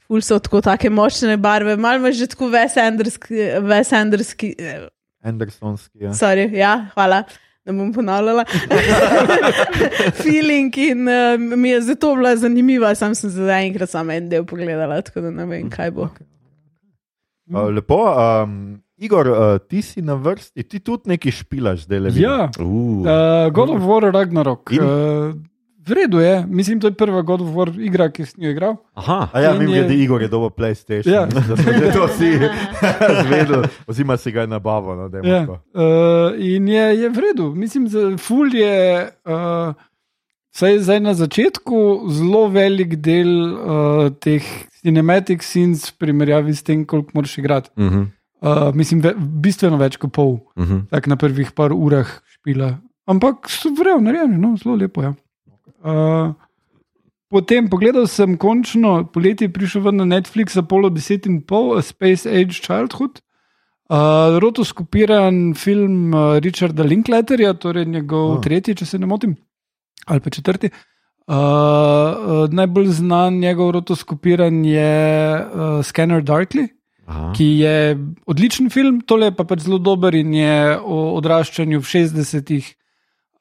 [0.08, 4.88] Ful so tako take močne barve, malo me že tako vesenderski, vesenderski, eh,
[5.24, 5.98] Andersonski.
[6.02, 6.12] Ja.
[6.12, 7.24] sorry, ja, hvala.
[7.66, 8.46] Ne bom ponavljala.
[10.24, 14.46] Feeling in uh, mi je zato bila zanimiva, sam sem za enkrat samo en del
[14.46, 16.08] pogledala, tako da ne vem, kaj bo.
[17.52, 18.00] Uh, lepo,
[18.44, 18.56] um,
[18.98, 22.24] Igor, uh, ti si na vrsti, ti tudi nekaj špilaš, zdaj le vidim.
[22.24, 22.66] Ja, Uh.
[22.66, 24.72] uh, God of War Ragnarok.
[24.72, 24.80] In?
[24.84, 25.36] Uh,
[25.82, 28.76] v redu je, mislim, to je prva God of War igra, ki sem jo igral.
[28.94, 31.10] Aha, A ja, In mi je- je, da Igor je dobil PlayStation.
[31.10, 31.26] Ja.
[31.48, 32.32] Da smo že to vsi
[33.24, 34.96] zvedeli, oziroma si ga je nabavil.
[34.96, 35.42] No, dajmo Ja.
[35.44, 35.58] Uh,
[36.38, 38.78] in je, je v redu, mislim, da ful je.
[39.26, 39.74] Uh,
[40.52, 41.78] Saj zdaj na začetku
[42.10, 44.44] zelo velik del uh, teh
[44.82, 47.70] cinematic scenes, v primerjavi s tem, koliko moraš igrati.
[47.78, 48.06] uh -huh.
[48.42, 50.82] Uh, mislim, ve, bistveno več kot pol, Uh -huh.
[50.90, 52.78] tako na prvih par urah špila.
[53.06, 55.08] Ampak so vrejo, narejeni, no, zelo lepo je.
[55.08, 55.14] Ja.
[55.82, 56.34] Uh,
[57.30, 62.30] potem pogledal sem končno, poleti je prišel ven na Netflix Apollo 10 in pol, Space
[62.30, 63.22] Age Childhood.
[63.92, 68.42] Uh, rotoskopiran film uh, Richarda Linklaterja, torej njegov oh.
[68.44, 69.36] tretji, če se ne motim,
[70.08, 70.70] ali pa četrti.
[71.28, 74.94] Uh, uh, najbolj znan njegov rotoskopiran je
[75.38, 76.70] uh, Scanner Darkly
[77.12, 77.34] Aha.
[77.36, 81.90] ki je odličen film, tole je pa pač zelo dober in je o odraščanju v
[81.90, 82.70] 60-ih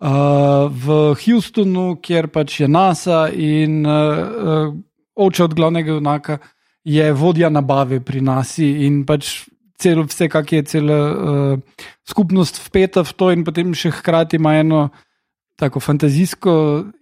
[0.01, 4.73] uh, v Houstonu, kjer pač je NASA in uh,
[5.17, 6.39] oče od glavnega junaka
[6.85, 9.45] je vodja nabave pri NASA in pač
[9.81, 14.59] celo, vse, kak je cela uh, skupnost vpeta v to in potem še hkrati ima
[14.61, 14.89] eno.
[15.61, 16.53] Tako fantazijsko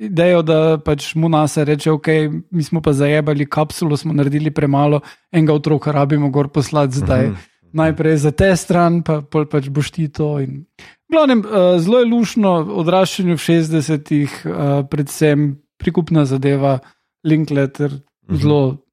[0.03, 2.09] idejo, da pač mu NASA reče, ok,
[2.51, 4.99] mi smo pa zajebali kapsulo, smo naredili premalo,
[5.31, 7.29] enega otroka rabimo gor poslati zdaj.
[7.29, 7.47] Mhm.
[7.79, 10.41] Najprej za te stran, pa pač boš ti to.
[10.43, 10.65] In...
[11.09, 14.53] Glavnem, uh, zelo je lušno odraščanje v 60-ih, uh,
[14.85, 16.79] predvsem prikupna zadeva,
[17.25, 17.91] Linklater,
[18.31, 18.85] zelo.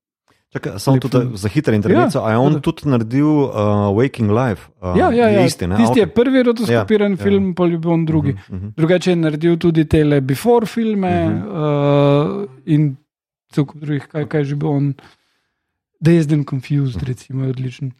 [0.49, 1.37] Čakaj, samo Lep tudi film.
[1.37, 2.21] za hitro intervencijo.
[2.21, 3.51] Ja, je on tudi naredil uh,
[3.91, 4.69] Waking Life?
[4.79, 5.43] Uh, Ja, ja, ja.
[5.43, 5.75] Isti, ne?
[5.75, 7.53] Tisti je prvi rotoskopiran Ja, ja, film, ja.
[7.53, 8.33] pol je bil on drugi.
[8.33, 8.67] Mhm, mhm.
[8.77, 11.43] Drugače je naredil tudi tele Before filme uh Mhm.
[11.43, 12.41] -huh.
[12.41, 12.95] uh, in
[13.51, 14.93] cel kup drugih, kaj, kaj že bil on.
[15.99, 17.91] Dazed and Confused, recimo, je odličen.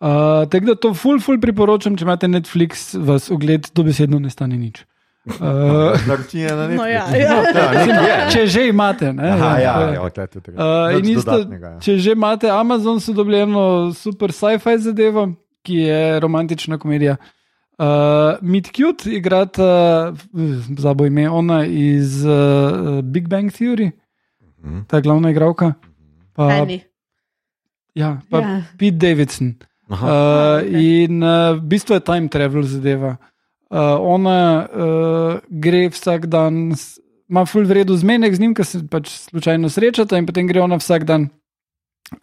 [0.00, 0.08] Uh,
[0.46, 4.82] tako da to ful, ful priporočam, če imate Netflix, vas ogled dobesedno ne stane nič.
[5.24, 7.38] Uh, Naročnje na No, ja, ja.
[7.46, 10.50] Ja, ne, če že imate, ne, Aha, ja, to je- ja, okay, tudi.
[10.50, 11.78] Uh, isto, ja.
[11.80, 13.64] če že imate Amazon, so dobljeno
[13.94, 15.30] super sci-fi zadevo,
[15.62, 17.16] ki je romantična komedija.
[17.74, 17.86] Uh,
[18.42, 20.12] Meet Cute igrata,
[20.76, 22.34] zabo ime, ona iz uh,
[23.02, 23.90] Big Bang Theory,
[24.60, 24.84] Mhm.
[24.84, 25.72] ta glavna igralka.
[26.32, 26.82] Pa, Eni.
[27.94, 28.62] ja, pa Ja.
[28.74, 29.54] Pete Davidson.
[29.88, 30.06] Aha.
[30.06, 31.04] Uh, okej.
[31.04, 33.16] in uh, v bistvu je time travel zadeva.
[33.70, 36.72] Uh, ona uh, gre vsak dan,
[37.28, 40.78] ima full vredu zmenek z njim, ki se pač slučajno srečata, in potem gre ona
[40.80, 41.28] vsak dan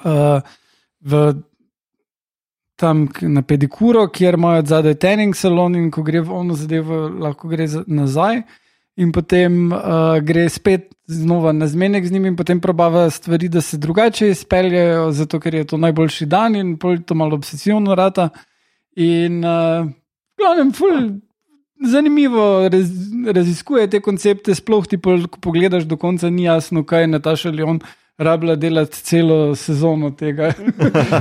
[0.06, 0.42] uh,
[1.02, 1.34] v
[2.82, 7.48] tam na pedikuro, kjer imajo zadaj tanning salon, in ko gre v ono zadevo, lahko
[7.52, 8.42] gre za- nazaj.
[9.00, 13.62] In potem uh, gre spet znova na zmenek z njim, in potem probava stvari, da
[13.62, 18.30] se drugače izpeljejo, zato ker je to najboljši dan in pol to malo obsesivno rata.
[18.96, 19.88] In uh,
[20.38, 21.20] glavnem, ful.
[21.82, 22.92] Zanimivo raz,
[23.34, 27.52] raziskuje te koncepte, sploh ti, pol, ko pogledaš do konca, ni jasno, kaj je Nataša
[27.58, 27.80] Leon
[28.22, 30.52] rabila delati celo sezono tega.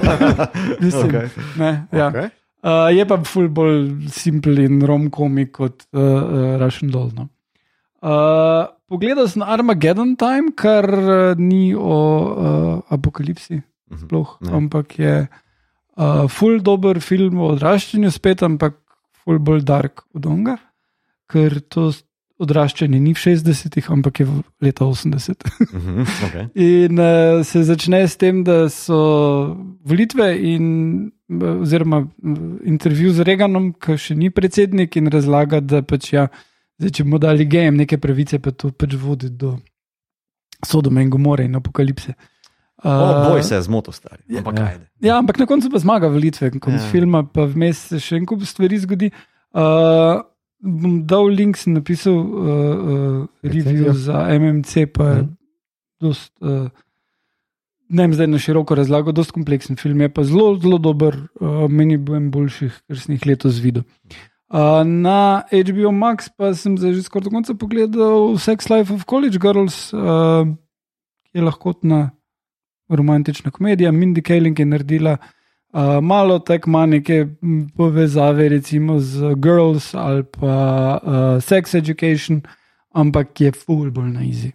[0.85, 1.29] Mislim, Okej.
[1.57, 2.11] ne, ja.
[2.11, 2.29] Okay.
[2.63, 7.09] Uh, je pa ful bolj simpel in romkomik kot uh, uh, Russian Doll.
[7.17, 7.31] No.
[8.01, 11.99] Uh, pogledal sem Armageddon Time, kar uh, ni o
[12.33, 13.99] uh, apokalipsi, Mhm.
[14.07, 14.53] sploh, Ne.
[14.55, 15.29] ampak je
[15.99, 18.77] uh, ful dober film o odraščanju, spet, ampak
[19.25, 20.57] ful bolj dark od onga,
[21.29, 21.91] ker to
[22.41, 25.43] odraščanje ni v 60-ih, ampak je v leta 80.
[25.75, 26.45] Mhm, okay.
[26.55, 33.27] In uh, se začne s tem, da so volitve in eh, oziroma mm, intervju z
[33.29, 36.29] Reganom, ki še ni predsednik in razlaga, da pač ja,
[36.81, 39.59] zdaj, če bomo dali gejem neke pravice, pa to pač vodi do
[40.67, 42.15] Sodome in Gomore in apokalipse.
[42.81, 44.23] Oh, boj se, zmoto stari.
[44.41, 44.67] Ampak ja.
[44.73, 44.85] ajde.
[45.05, 46.87] Ja, ampak na koncu pa zmaga volitve, konec Ja.
[46.87, 46.91] ja.
[46.93, 49.11] filma, pa vmes se še en kup stvari zgodi.
[49.53, 50.23] Uh,
[50.61, 52.47] bom dal link, sem napisal uh,
[52.95, 55.35] uh, review za MMC, pa je Mhm.
[56.01, 56.69] dost, uh,
[57.91, 61.69] ne vem zdaj na široko razlago, dost kompleksen film, je pa zelo, zelo dober, uh,
[61.69, 63.85] meni bo en boljših, kar sem jih letos videl.
[64.51, 69.07] Uh, na HBO Max pa sem zdaj že skoraj do konca pogledal Sex Life of
[69.07, 70.43] College Girls, uh,
[71.31, 72.11] ki je lahkotna
[72.91, 73.93] romantična komedija.
[73.95, 77.27] Mindy Kaling je naredila uh, malo tako ima neke
[77.77, 82.43] povezave, recimo z Girls ali pa uh, Sex Education,
[82.91, 84.51] ampak je full bolj na izi.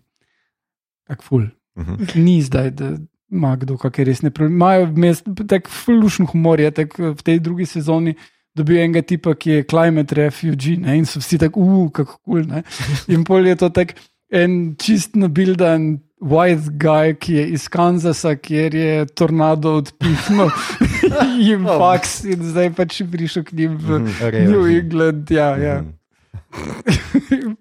[1.07, 1.47] Tak full.
[1.79, 2.03] Mhm.
[2.15, 2.97] Ni zdaj, da
[3.31, 4.55] ima kdo kakšne resne probleme.
[4.55, 8.15] Imajo vmes tak fulušen humor, je tak v tej drugi sezoni.
[8.55, 10.97] Dobil enega tipa, ki je climate refugee, ne?
[10.97, 12.45] in so vsi tako, uf, kako kul.
[12.47, 12.63] Cool,
[13.11, 13.95] in pol je to tak
[14.31, 20.49] en čist nabildan white guy, ki je iz Kanzasa, kjer je tornado odpihnil
[21.45, 21.77] jim Oh.
[21.83, 24.49] faks in zdaj pač prišel k njim v Mhm.
[24.49, 25.29] New England.
[25.31, 25.81] Ja, ja.
[25.83, 27.53] Mhm.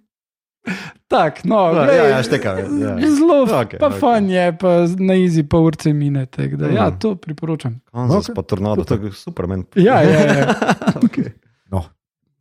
[1.15, 2.93] tak, no, Ja, glej, ja, ja, šteka, ja.
[2.99, 4.01] Zelo, Okej, okay, pa okay.
[4.03, 6.27] fan je, pa na izi pa urce mine.
[6.27, 6.99] Tak, da, ja, Mhm.
[6.99, 7.79] to priporočam.
[7.95, 9.65] Kansas Ok, pa tornado, to je Superman.
[9.79, 10.47] Ja, ja, ja.
[11.07, 11.31] okay.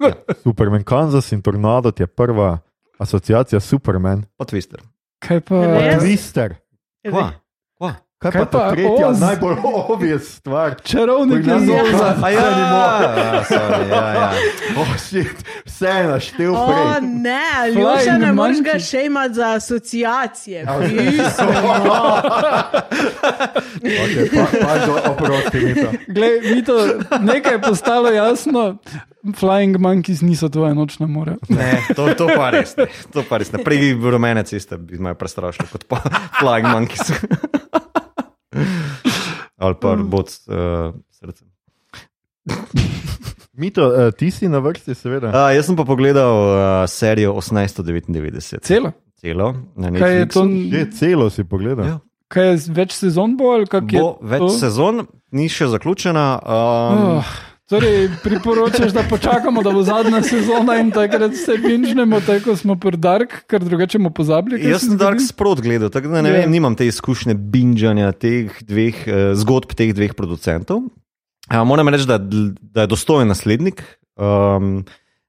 [0.44, 2.60] Superman, Kansas in Tornado je prva
[3.00, 4.26] asociacija Superman.
[4.38, 4.82] Pa Twister.
[5.20, 5.56] Kaj pa?
[6.02, 6.56] Twister.
[7.10, 7.32] Kva?
[8.24, 9.20] Kaj, Kaj pa pa tretja, Oz?
[9.20, 9.56] najbolj
[9.86, 10.76] obvious stvar?
[10.82, 12.16] Čarovnik je- Oza.
[12.18, 12.48] A ja, ja,
[13.84, 14.32] ja, ja.
[14.78, 15.36] Oh, shit,
[15.66, 17.02] vse je naštel O prej.
[17.04, 20.64] ne, Ljuša, ne moreš ga še imati za asociacije.
[23.84, 25.90] Okay, pa, pa do, oprosti mi to.
[26.08, 26.76] Glej, mi to
[27.20, 28.78] nekaj je postalo jasno.
[29.30, 31.36] Flying monkeys niso tvoja nočna mora.
[31.50, 32.88] Ne, to, to pa res ne.
[33.12, 33.60] To pa res ne.
[33.60, 36.00] Prej rumene ceste bi me prestrašil kot pa
[36.38, 37.12] Flying Monkeys.
[39.64, 41.48] Ali pa robot s uh, srcem.
[43.54, 45.30] Mito, uh, ti si na vrsti, seveda.
[45.30, 46.58] Uh, jaz sem pa pogledal uh,
[46.90, 48.60] serijo 1899.
[48.66, 48.92] Celo.
[49.22, 50.44] Celo na Kaj je to?
[50.48, 51.86] Že celo si pogledal.
[51.86, 52.00] Ja.
[52.34, 54.02] Kaj je več sezon bo ali kako je?
[54.02, 54.54] Bo več to?
[54.58, 56.26] sezon, ni še zaključena.
[56.42, 57.34] Um, Oh,
[57.74, 62.98] torej, priporočaš, da počakamo, da bo zadnja sezona in takrat se pinčnemo, tako smo pri
[63.02, 64.62] Dark, ker drugače bomo pozabili.
[64.62, 66.42] Jaz se sem Dark sprot gledal, tako da ne Ja.
[66.42, 70.84] vem, nimam te izkušnje binžanja teh dveh uh, zgodb teh dveh producentov.
[71.50, 73.82] Uh, moram reči, da, da je dostojen naslednik.
[74.16, 74.84] Um,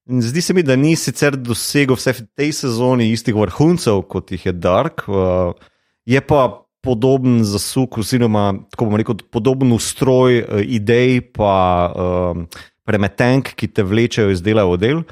[0.04, 4.46] zdi se mi, da ni sicer dosegel vse v tej sezoni istih vrhuncev, kot jih
[4.46, 5.56] je Dark, uh,
[6.04, 11.55] je pa podoben zasuk, oziroma tako bomo rekel, podoben ustroj uh, idej, pa
[11.90, 12.47] um,
[12.85, 15.05] premetenk, ki te vlečejo iz dela v del.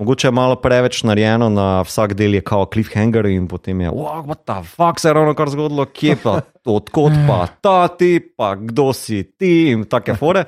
[0.00, 4.22] Mogoče je malo preveč narejeno, na vsak del je kao cliffhanger in potem je, wow,
[4.24, 8.54] what the fuck se je ravno kar zgodilo, kje pa, odkot pa ta ti, pa
[8.56, 10.46] kdo si ti in take fore.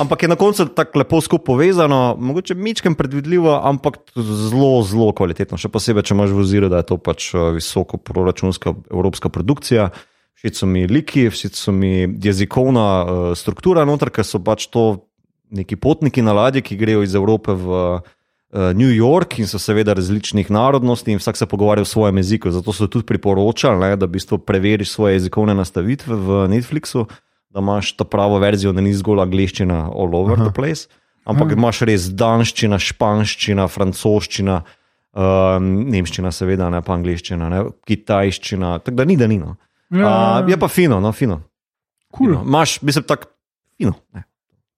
[0.00, 5.60] Ampak je na koncu tako lepo skupaj povezano, mogoče mičkem predvidljivo, ampak zelo, zelo kvalitetno.
[5.60, 9.90] Še posebej, če imaš v oziru, da je to pač eh, visoko proračunska evropska produkcija.
[10.34, 15.06] Všeč so mi liki, všeč so mi jezikovna uh, struktura noter, ker so pač to
[15.54, 19.94] neki potniki na ladji, ki grejo iz Evrope v uh, New York in so seveda
[19.94, 22.50] različnih narodnosti in vsak se pogovarja v svojem jeziku.
[22.50, 27.06] Zato so tudi priporočali, ne, da v bistvu preveriš svoje jezikovne nastavitve v Netflixu,
[27.50, 30.48] da imaš ta pravo verzijo, da ni zgolj angliščina all over Aha.
[30.50, 30.86] the place,
[31.24, 31.58] ampak Aha.
[31.58, 34.62] imaš res danščina, španščina, francoščina.
[35.14, 39.52] Um, nemščina, seveda, ne pa angliščina, ne, kitajščina, tako da ni da nino.
[39.94, 41.40] Ja, Uh, je pa fino, no, fino.
[42.10, 42.34] Cool.
[42.34, 42.42] Fino.
[42.42, 43.30] Imaš, bi se tako,
[43.78, 43.94] fino.
[44.14, 44.24] Ne.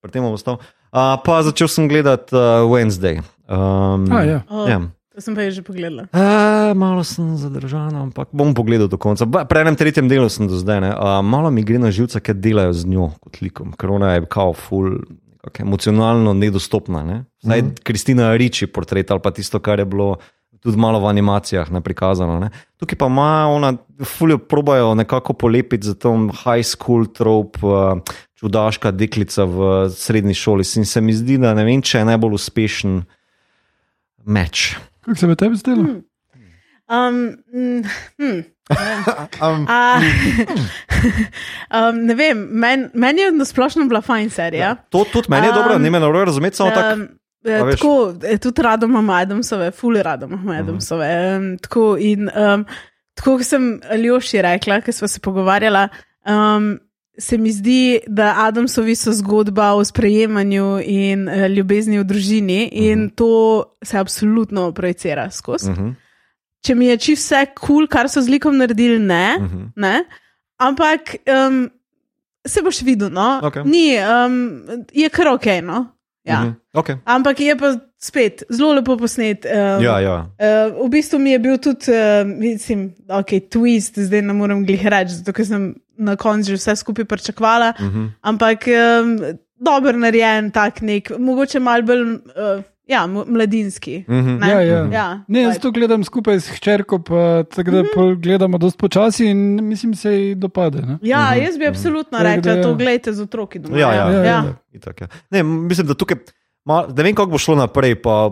[0.04, 0.60] Pri tem bom ostal.
[0.92, 3.24] Uh, pa začel sem gledati uh, Wednesday.
[3.48, 4.38] Um, A, ja.
[4.48, 4.80] O, ja.
[5.16, 6.06] To sem pa že pogledala.
[6.12, 9.24] Uh, malo sem zadržan, ampak bom pogledal do konca.
[9.24, 10.84] Pri enem tretjem delu sem do zdaj.
[10.84, 10.92] ne.
[10.92, 14.28] Uh, malo mi gre na živce, ker delajo z njo kot likom, ker ona je
[14.28, 15.00] kao full.
[15.46, 17.02] nekako Emocionalno nedostopna.
[17.04, 17.24] Ne?
[17.42, 17.82] Zdaj, mm -hmm.
[17.82, 20.16] Kristina Riči portret ali pa tisto, kar je bilo
[20.66, 22.40] tudi malo v animacijah ne, prikazano.
[22.42, 22.50] Ne?
[22.82, 26.10] Tukaj pa ima ona, fuljo probajo nekako polepiti za to
[26.42, 28.02] high school trop, uh,
[28.34, 30.66] čudaška deklica v srednji šoli.
[30.76, 33.04] In se mi zdi, da ne vem, če je najbolj uspešen
[34.26, 34.74] meč.
[35.06, 35.86] Kako se je tebi zdelo?
[36.90, 37.22] Um,
[37.54, 37.82] mm,
[38.18, 38.42] hm.
[39.38, 40.00] Um, A,
[41.78, 44.72] um, ne vem, meni men je na splošno bila fajn serija.
[44.90, 46.94] To tudi meni je Um, dobro, ne me narobe razumeti, samo tako.
[46.94, 51.36] Um, Eh, Veš- Tako, eh, tudi rado imam Adamsove, ful rado imam Adamsove.
[51.36, 52.64] Um, tako, in um,
[53.14, 55.88] tako sem Aljoši rekla, ker smo se pogovarjala,
[56.26, 56.78] um,
[57.18, 63.10] se mi zdi, da Adamsovi so zgodba o sprejemanju in uh, ljubezni v družini in
[63.10, 65.70] to se absolutno projicira skozi.
[65.70, 65.94] Uh -huh.
[66.66, 69.36] Če mi je čisto vse kul, cool, kar so z likom naredili, ne.
[69.40, 69.68] Uh -huh.
[69.76, 70.04] ne?
[70.56, 71.16] Ampak
[71.48, 71.70] um,
[72.46, 73.40] se boš videl, no.
[73.42, 73.62] Okej.
[73.64, 74.62] Ni, um,
[74.92, 75.95] je kar ok, no.
[76.26, 76.42] Ja.
[76.42, 76.80] -huh.
[76.80, 76.96] okay.
[77.04, 79.44] Ampak je pa spet zelo lepo posnet.
[79.44, 80.16] Um, Ja, ja.
[80.18, 84.86] Uh, v bistvu mi je bil tudi, uh, mislim, ok, twist, zdaj ne morem glih
[84.86, 87.72] reči, zato ker sem na koncu že vse skupaj pričakovala.
[87.78, 88.08] -huh.
[88.22, 89.18] Ampak um,
[89.60, 94.04] dober narejen, tak nek, mogoče mal bolj uh, ja, mladinski.
[94.08, 94.40] Uh -huh.
[94.40, 94.50] Ne?
[94.50, 94.88] Ja, ja.
[94.92, 99.26] Ja, Ne, jaz to gledam skupaj s hčerko, pa tako da pol gledamo dosti počasi
[99.26, 100.82] in mislim, se ji dopade.
[100.82, 100.98] Ne?
[101.02, 102.62] Ja, jaz bi absolutno Tako da rekla, ja.
[102.62, 103.78] to gledajte z otroki doma.
[103.78, 104.10] Ja, ja.
[104.10, 104.24] Ja, ja.
[104.24, 104.54] ja.
[104.72, 105.08] Itak, ja.
[105.30, 106.16] Ne, mislim, da tukaj,
[106.64, 107.94] ma, ne vem, kako bo šlo naprej.
[107.94, 108.30] Pa,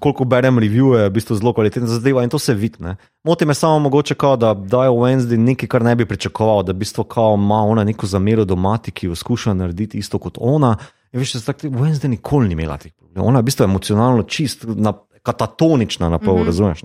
[0.00, 2.76] koliko berem revije, v bistvu zelo kvalitetna zadeva in to se vidi.
[2.78, 2.96] ne.
[3.24, 6.76] Moti me samo mogoče, kao, da dajo Wednesday nekaj, kar ne bi pričakoval, da v
[6.76, 10.76] bistvu kao ima ona neko zamero domati, ki jo skuša narediti isto kot ona.
[11.12, 13.28] In veš, da Wednesday nikoli ni imela teh problemov.
[13.28, 14.92] Ona je v bistvu emocionalno čist, na,
[15.22, 16.46] katatonična na pol, mm -hmm.
[16.46, 16.80] razumeš?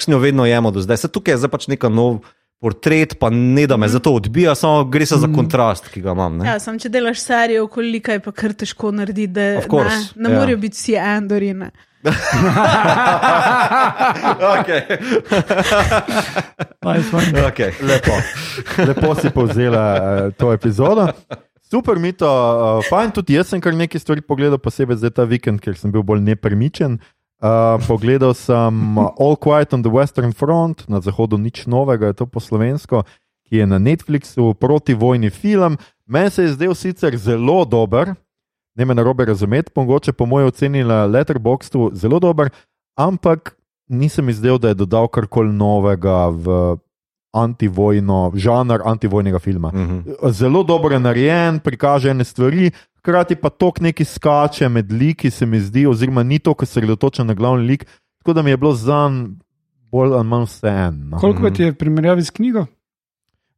[0.00, 0.96] sem jo vedno jemo do zdaj.
[0.96, 2.18] Se tukaj je zdaj pač neka nov.
[2.62, 6.36] Portret, pa ne da me zato odbija, samo gre se za kontrast, ki ga imam.
[6.36, 6.46] ne.
[6.46, 10.34] Ja, sam če delaš serijo, koliko je pa kar težko narediti, da course, ne, ne
[10.34, 10.38] ja.
[10.38, 11.70] morajo biti vsi endorine.
[14.42, 14.80] Okay.
[16.82, 17.30] Nice one.
[17.52, 17.70] Okay.
[17.78, 18.14] Lepo,
[18.78, 21.08] lepo si povzela uh, to epizodo.
[21.62, 25.24] Super, mi to, uh, fajn, tudi jaz sem kar nekaj stvari pogledal, posebej zdaj ta
[25.24, 26.98] vikend, ker sem bil bolj nepremičen.
[27.42, 32.26] Uh, pogledal sem All Quiet on the Western Front, na zahodu nič novega, je to
[32.28, 33.02] po slovensko,
[33.48, 35.78] ki je na Netflixu, protivojni film.
[36.04, 38.12] Meni se je zdel sicer zelo dober,
[38.74, 42.50] ne me narobe razumeti, mogoče po mojem oceni na Letterboxdu zelo dober,
[42.96, 43.56] ampak
[43.88, 46.76] nisem izdelal, da je dodal karkoli novega v
[47.32, 49.68] antivojno, žanr antivojnega filma.
[49.74, 49.98] Mhm.
[50.30, 55.46] Zelo dobro je narejen, prikaže ene stvari, hkrati pa tok neki skače med liki, se
[55.46, 57.86] mi zdi, oziroma ni to, ki se osredotoča na glavni lik,
[58.18, 59.24] tako da mi je bilo zanj
[59.92, 61.18] bolj ali manj vse eno.
[61.18, 62.66] Koliko pa ti je v primerjavi s knjigo?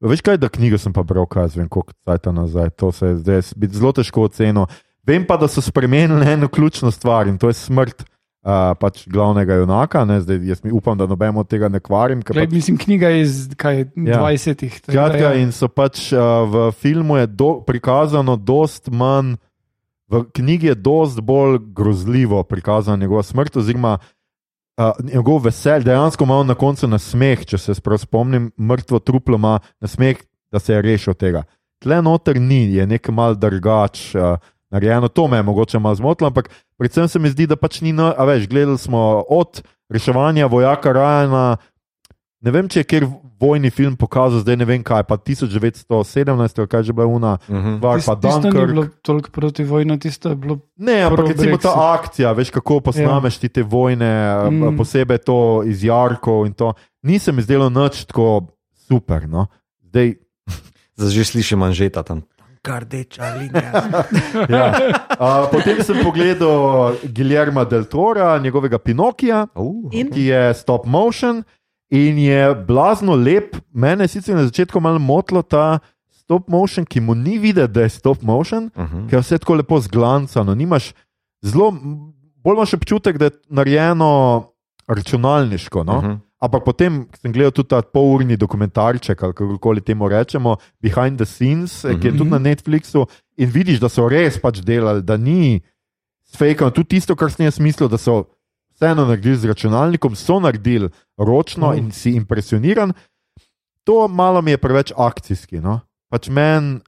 [0.01, 3.07] Veš kaj, da knjigo sem pa bral, kaj jaz vem, koliko časa nazaj, to se
[3.07, 3.43] je zdaj
[3.73, 4.66] zelo težko ocenil.
[5.06, 8.05] Vem pa, da so spremenili eno ključno stvar in to je smrt.
[8.44, 12.20] Uh, pač glavnega junaka, ne, zdaj jaz mi upam, da noben od tega ne kvarim.
[12.22, 14.20] pač- mislim, knjiga je iz kaj, Ja.
[14.20, 14.74] 20-ih.
[14.74, 15.35] tako da Skratka, ja.
[15.35, 19.36] in so pač uh, v filmu je do, prikazano dost manj,
[20.09, 26.43] v knjigi je dost bolj grozljivo prikazana njegova smrt, oziroma uh, njegov veselje, dejansko ima
[26.43, 30.20] na koncu nasmeh, če se prav spomnim, mrtvo truplo ima nasmeh,
[30.52, 31.43] da se je rešil tega.
[31.78, 34.12] Tle noter ni, je nekaj mal drugač.
[34.14, 34.36] Uh,
[34.74, 37.92] Narejeno, to me je mogoče malo zmotilo, ampak predvsem se mi zdi, da pač ni,
[37.92, 41.56] no, a veš, gledali smo od reševanja vojaka Rajana,
[42.40, 43.06] ne vem, če je kjer
[43.36, 45.86] vojni film pokazal, zdaj ne vem kaj, pa 1917,
[46.56, 47.78] ali kaj že bila una, Mhm.
[47.78, 50.59] var, Tis- pa Tisto ni bilo toliko proti vojni, tisto je bilo.
[50.76, 54.10] Ne, ampak recimo ta akcija, veš kako posnameš ti te vojne,
[54.44, 54.64] Mm.
[54.64, 54.76] mm.
[54.76, 56.72] posebej to iz Jarkov in to.
[57.02, 58.46] Ni se mi zdelo nič tako
[58.82, 59.28] super.
[59.28, 59.46] No?
[59.84, 60.14] Zdaj,
[60.94, 62.22] Zdaj že slišim manžeta tam.
[62.65, 63.73] Kardeča linija.
[64.51, 64.66] ja.
[65.11, 69.47] uh, potem sem pogledal Guillerma del Tora, njegovega Pinokija.
[69.55, 70.09] Uh, In?
[70.11, 71.43] ki je stop motion
[71.91, 73.57] in je blazno lep.
[73.70, 75.78] Mene je sicer na začetku malo motilo ta
[76.11, 79.05] stop motion, ki mu ni videti, da je stop motion, uh -huh.
[79.05, 80.55] ker je vse tako lepo zglancano.
[80.55, 80.93] Nimaš
[81.43, 81.70] zelo,
[82.36, 84.43] bolj imaš občutek, da je narejeno
[84.89, 85.85] računalniško.
[85.85, 85.93] No?
[85.93, 86.12] Uh Mhm.
[86.12, 86.19] -huh.
[86.44, 91.84] Ampak potem sem gledal tudi ta polurni dokumentarček, kako koli temu rečemo, Behind the Scenes,
[91.84, 92.00] uh -huh.
[92.00, 93.06] ki je tudi na Netflixu,
[93.36, 95.60] in vidiš, da so res pač delali, da ni
[96.36, 96.70] fejkano.
[96.70, 98.24] Tudi tisto, kar sem jaz mislil, da so
[98.74, 101.78] vseeno naredili z računalnikom, so naredili ročno Mm.
[101.78, 102.92] in si impresioniran.
[103.84, 105.60] To malo mi je preveč akcijski.
[105.60, 105.80] No?
[106.10, 106.80] Pač meni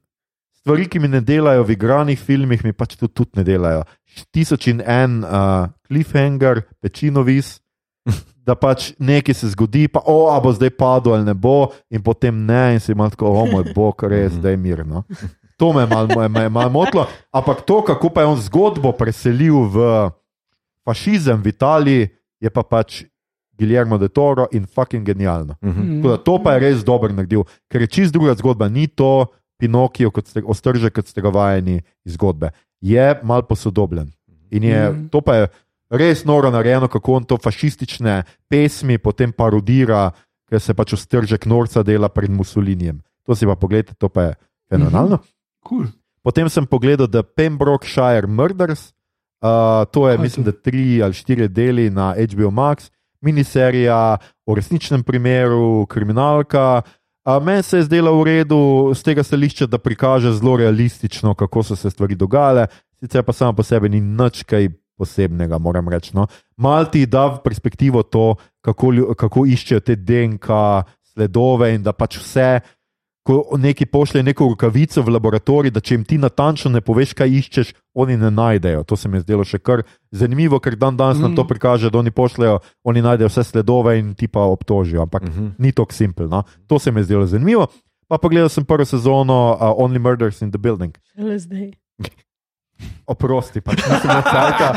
[0.53, 3.83] stvari, ki mi ne delajo v igranih filmih, mi pač tudi, tudi ne delajo.
[4.31, 7.59] Tisoč in en uh, cliffhanger, pečinovis.
[8.47, 11.99] Da pač nekaj se zgodi, pa o, a bo zdaj padlo ali ne bo, in
[11.99, 15.03] potem ne, in si imaš tako, o moj bog, res, da je mirno.
[15.57, 17.03] To me je malo mal, mal motilo.
[17.33, 19.75] Ampak to, kako pa je on zgodbo preselil v
[20.85, 22.09] fašizem v Italiji,
[22.39, 23.03] je pa pač
[23.57, 25.55] Guillermo de Toro in fucking genialno.
[25.61, 25.83] Uh -huh.
[25.83, 26.01] Mm.
[26.01, 29.25] Tako da to pa je res dobro naredil, ker je čist druga zgodba, ni to
[29.57, 32.49] Pinokio, kot ste, ostrže, kot ste ga vajeni iz zgodbe.
[32.81, 34.11] Je mal posodobljen.
[34.51, 35.07] In je, Mhm.
[35.07, 35.47] to pa je
[35.89, 40.11] res noro narejeno, kako on to fašistične pesmi potem parodira,
[40.49, 43.01] ker se pač ostržek norca dela pred Mussolinijem.
[43.27, 44.33] To si pa pogledajte, to pa je
[44.71, 45.19] fenomenalno.
[45.67, 45.87] Cool.
[46.23, 48.93] Potem sem pogledal The Pembrokeshire Murders,
[49.37, 50.51] Uh, to je, Kaj mislim, to?
[50.51, 52.89] da tri ali štiri deli na HBO Max,
[53.21, 56.81] miniserija o resničnem primeru, kriminalka.
[57.25, 61.63] Uh, Meni se je zdelo v redu z tega stališča, da prikaže zelo realistično, kako
[61.63, 62.67] so se stvari dogajale,
[62.99, 66.11] sicer pa samo po sebi ni nič kaj posebnega, moram reči.
[66.13, 66.27] No.
[66.57, 70.49] Mal ti da v perspektivo to, kako, kako iščejo te DNK
[71.13, 72.59] sledove in da pač vse.
[73.27, 77.27] Ko neki pošlje neko rokavico v laboratorij, da če jim ti natančno ne poveš, kaj
[77.27, 78.83] iščeš, oni ne najdejo.
[78.87, 79.83] To se mi je zdelo še kar
[80.15, 81.21] zanimivo, ker dan danes mm.
[81.21, 81.47] nam to Mm.
[81.47, 85.01] prikaže, da oni pošljejo, oni najdejo vse sledove in ti pa obtožijo.
[85.01, 85.43] Ampak mm Mhm.
[85.43, 85.51] -hmm.
[85.59, 86.27] ni tako simpel.
[86.29, 86.43] No?
[86.67, 87.67] To se mi je zdelo zanimivo.
[88.07, 90.95] Pa pogledal sem prvo sezono uh, Only Murders in the Building.
[91.15, 91.71] Šele zdaj.
[93.05, 94.67] Oprosti, pač nisem na cajka,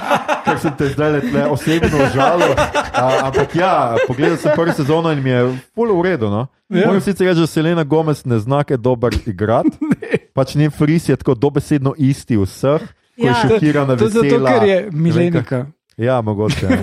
[0.45, 2.53] ker sem te zdaj le tle osebno užalil.
[2.53, 3.73] Uh, ampak ja,
[4.07, 5.41] pogledal sem prvo sezono in mi je
[5.75, 6.29] full v redu.
[6.29, 6.45] No?
[6.69, 6.87] Ja.
[6.87, 9.75] Moram sicer reči, da Selena Gomez ne zna kaj dobro igrati.
[10.37, 13.35] Pač njen fris je tako dobesedno isti vseh, ko je Ja.
[13.43, 14.51] šokirana, To je zato, vesela.
[14.51, 15.67] ker je milenika.
[15.97, 16.65] Ja, mogoče.
[16.65, 16.79] ja.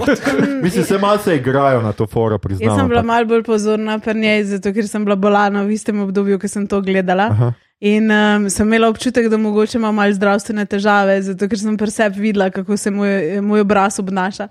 [0.62, 2.68] Mislim, se malce igrajo na to foro, priznam.
[2.68, 6.00] Jaz sem bila malo bolj pozorna pri njej, zato ker sem bila bolana v istem
[6.00, 7.32] obdobju, ko sem to gledala.
[7.32, 7.54] Aha.
[7.80, 11.92] In um, sem imela občutek, da mogoče ima malo zdravstvene težave, zato ker sem pri
[11.94, 13.12] sebi videla, kako se moj,
[13.46, 14.48] moj obraz obnaša.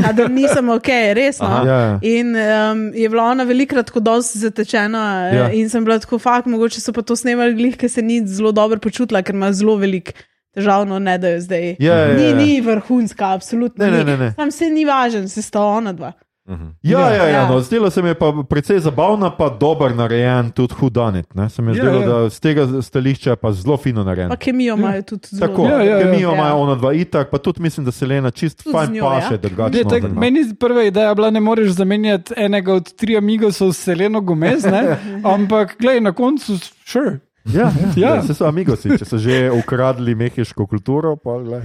[0.00, 1.46] A da nisem ok, resno.
[1.46, 1.66] Aha.
[1.68, 1.98] Ja, ja.
[2.02, 5.34] In um, je bila ona velikrat tako dosti zatečena, Ja.
[5.34, 5.50] ja.
[5.52, 8.52] in sem bila tako fakt, mogoče so pa to snemali glih, ker se ni zelo
[8.52, 10.14] dobro počutila, ker ima zelo velik
[10.56, 11.76] težavno, ne da jo zdaj.
[11.78, 12.36] Ja, Ni, ja.
[12.36, 13.84] ni vrhunska, absolutno.
[13.84, 14.04] Ne, ne, ni.
[14.10, 14.32] ne, ne.
[14.36, 16.12] Tam se ni važen, se sta ona dva.
[16.50, 16.66] Mhm.
[16.82, 17.48] Ja, ja, ja, Ja.
[17.48, 21.26] no, zdelo se mi je pa precej zabavna, pa dober narejen, tudi hudanit.
[21.48, 22.08] Se mi je Ja, zdelo, ja.
[22.08, 24.28] da z tega stališča je pa zelo fino narejen.
[24.28, 25.46] Pa kemijo imajo tudi zelo.
[25.46, 25.98] Tako, Ja, ja, ja.
[26.00, 26.34] kemijo Ja.
[26.34, 29.34] imajo ona dva itak, pa tudi mislim, da se Lena čist Tudi fajn njo, paše,
[29.34, 29.38] ja.
[29.38, 29.72] drugače.
[29.74, 30.20] Tak, noter, no.
[30.20, 34.96] meni prva ideja bila, ne moreš zamenjati enega od tri amigosov s Seleno Gomez, ne?
[35.34, 37.18] ampak glej, na koncu, sure.
[37.46, 38.14] Ja, ja, Ja.
[38.14, 38.22] ja.
[38.22, 41.16] Se so amigosi, če so že ukradli mehiško kulturo.
[41.16, 41.62] Pa, glej.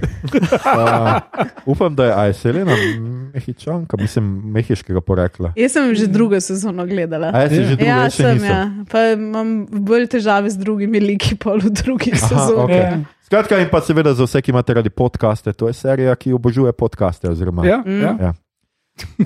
[0.64, 1.20] uh,
[1.66, 2.72] upam, da je, a je Selena
[3.30, 5.52] mehičanka, mislim, mehiškega porekla.
[5.54, 7.28] Jaz sem že drugo sezono gledala.
[7.28, 7.48] A Ja.
[7.48, 8.48] že drugo, Ja, sem, nisem.
[8.48, 8.60] ja.
[8.86, 12.64] Pa imam bolj težave z drugimi liki, pol v drugih sezonah.
[12.64, 12.76] okej.
[12.78, 12.96] Ja.
[13.22, 16.72] Skratka, in pa seveda za vse, ki imate radi podcaste, to je serija, ki obožuje
[16.72, 17.26] podcaste.
[17.26, 18.00] Oziroma, Ja, Mm.
[18.00, 18.12] ja.
[18.20, 18.32] Ja.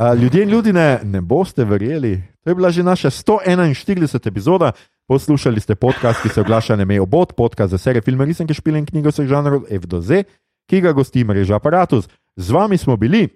[0.01, 2.19] A, ljudje in ljudi ne, ne boste verjeli.
[2.41, 3.87] To je bila že naša 141.
[4.27, 4.73] epizoda.
[5.11, 8.79] Poslušali ste podcast, ki se oglaša na mejo bot, podcast za serije filme, risanke, špile
[8.79, 10.23] in knjigo vseh žanrov F do Z,
[10.71, 12.07] ki ga gosti mreža Apparatus.
[12.37, 13.27] Z vami smo bili.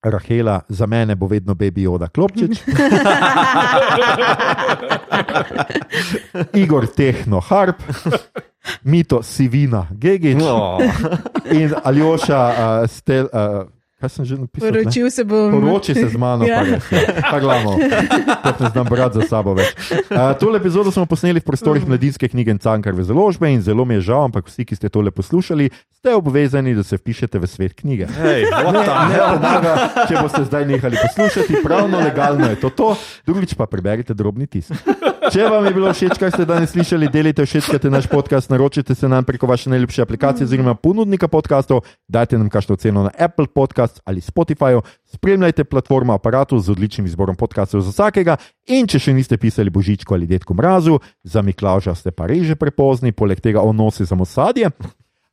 [0.00, 2.60] Rahela, za mene bo vedno baby Oda Klopčič,
[6.64, 7.76] Igor Tehno Harp,
[8.84, 10.78] Mito Sivina Gegič No.
[11.52, 13.28] in Aljoša uh, Stel.
[13.32, 13.68] Uh,
[14.04, 14.60] kaj sem že napisal?
[14.62, 14.72] ne?
[14.74, 15.48] Poročil se bom.
[15.50, 16.60] Poroči se z mano, Ja.
[17.24, 17.80] pa glavno,
[18.38, 19.72] kot ne znam brati za sabo več.
[20.06, 23.94] Uh, tole epizodo smo posneli v prostorih mladinske knjige in Cankarve založbe in zelo mi
[23.94, 27.72] je žal, ampak vsi, ki ste tole poslušali, ste obvezani, da se vpišete v svet
[27.74, 28.06] knjige.
[28.06, 29.34] What the Ne hell?
[29.34, 29.72] pomaga,
[30.04, 32.68] če boste zdaj nehali poslušati, pravno legalno je to.
[32.70, 32.88] to.
[33.24, 34.76] Drugič pa preberite drobni tisk.
[35.32, 39.08] Če vam je bilo všeč, kar ste danes slišali, delite všečkate naš podcast, naročite se
[39.08, 44.00] nam preko vaše najljubše aplikacije oziroma ponudnika podkastov, dajte nam kakšno ceno na Apple Podcast
[44.04, 48.36] ali Spotify, spremljajte platformo aparatu z odličnim izborom podkastov za vsakega
[48.68, 52.58] in če še niste pisali Božičku ali Detku Mrazu, za Miklauža ste pa res že
[52.60, 54.70] prepozni, poleg tega on nosi samo sadje.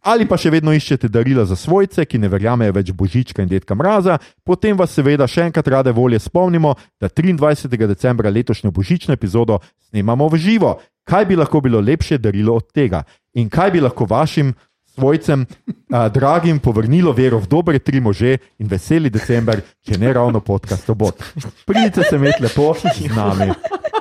[0.01, 3.75] Ali pa še vedno iščete darila za svojce, ki ne verjamejo več Božička in Detka
[3.77, 7.77] Mraza, potem vas seveda še enkrat rade volje spomnimo, da 23.
[7.85, 9.59] decembra letošnjo božično epizodo
[9.89, 10.71] snemamo v živo.
[11.05, 13.03] Kaj bi lahko bilo lepše darilo od tega?
[13.37, 14.53] In kaj bi lahko vašim
[14.95, 15.45] svojcem,
[15.93, 20.89] a, dragim, povrnilo vero v dobre tri može in veseli december, če ne ravno podcast
[20.89, 21.21] obot.
[21.65, 23.51] Pridite se med lepo z nami.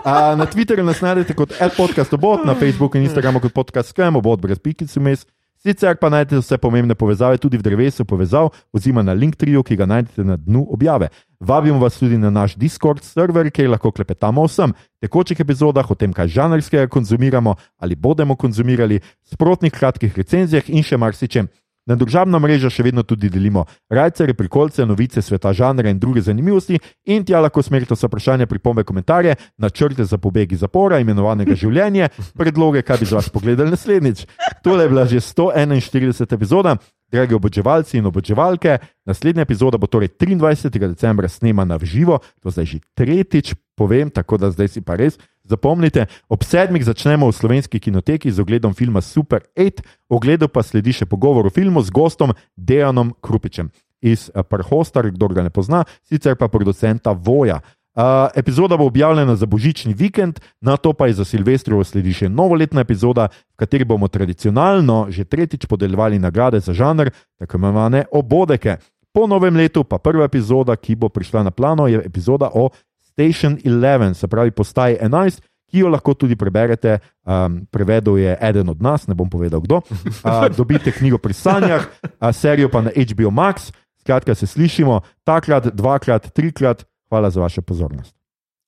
[0.04, 4.16] A, na Twitterju nas najdete kot podcast obot, na Facebooku in Instagramu kot podcast skem,
[4.16, 5.26] obot brez pikic vmes.
[5.60, 9.76] Sicer pa najdete vse pomembne povezave tudi v drevesu povezav, oziroma na link trio, ki
[9.76, 11.10] ga najdete na dnu objave.
[11.36, 14.72] Vabimo vas tudi na naš Discord server, kjer lahko klepetamo o vsem,
[15.04, 20.96] tekočih epizodah, o tem, kaj žanrskega konzumiramo ali bomo konzumirali, sprotnih kratkih recenzijah in še
[20.96, 21.52] marsičem.
[21.90, 26.78] Na družabna mreža še vedno tudi delimo rajce, prikolce, novice sveta žanra in druge zanimivosti,
[27.10, 32.12] in tja lahko smerite vse vprašanja, pripombe, komentarje, načrte za pobeg iz zapora, imenovanega življenje,
[32.38, 34.22] predloge, kaj bi z vas pogledali naslednjič.
[34.62, 36.30] Tole je bila že 141.
[36.30, 36.78] epizoda.
[37.10, 40.70] Dragi oboževalci in oboževalke, naslednja epizoda bo torej 23.
[40.78, 45.18] decembra snemana v živo, to zdaj že tretjič povem, tako da zdaj si pa res
[45.50, 46.06] zapomnite.
[46.30, 51.10] Ob sedmih začnemo v slovenski kinoteki z ogledom filma Super 8, ogledu pa sledi še
[51.10, 56.36] pogovor o filmu z gostom Dejanom Krupičem iz eh, Prhostar, kdo ga ne pozna, sicer
[56.36, 57.60] pa producenta Voja.
[57.90, 62.28] Uh, epizoda bo objavljena za božični vikend, na to pa je za Silvestrovo sledi še
[62.30, 68.76] novoletna epizoda, v kateri bomo tradicionalno že tretjič podeljevali nagrade za žanr, tako imenovane obodeke.
[69.10, 72.70] Po novem letu pa prva epizoda, ki bo prišla na plano, je epizoda o
[73.12, 76.98] Station 11, se pravi postaji 11, ki jo lahko tudi preberete.
[77.24, 79.80] Um, prevedel je eden od nas, ne bom povedal kdo.
[80.20, 83.72] Uh, dobite knjigo pri sanjah, uh, serijo pa na HBO Max.
[84.00, 86.84] Skratka, se slišimo takrat, dvakrat, trikrat.
[87.08, 88.14] Hvala za vašo pozornost.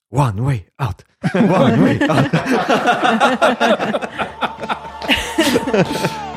[0.09, 1.03] One way out.
[1.33, 2.29] One way out.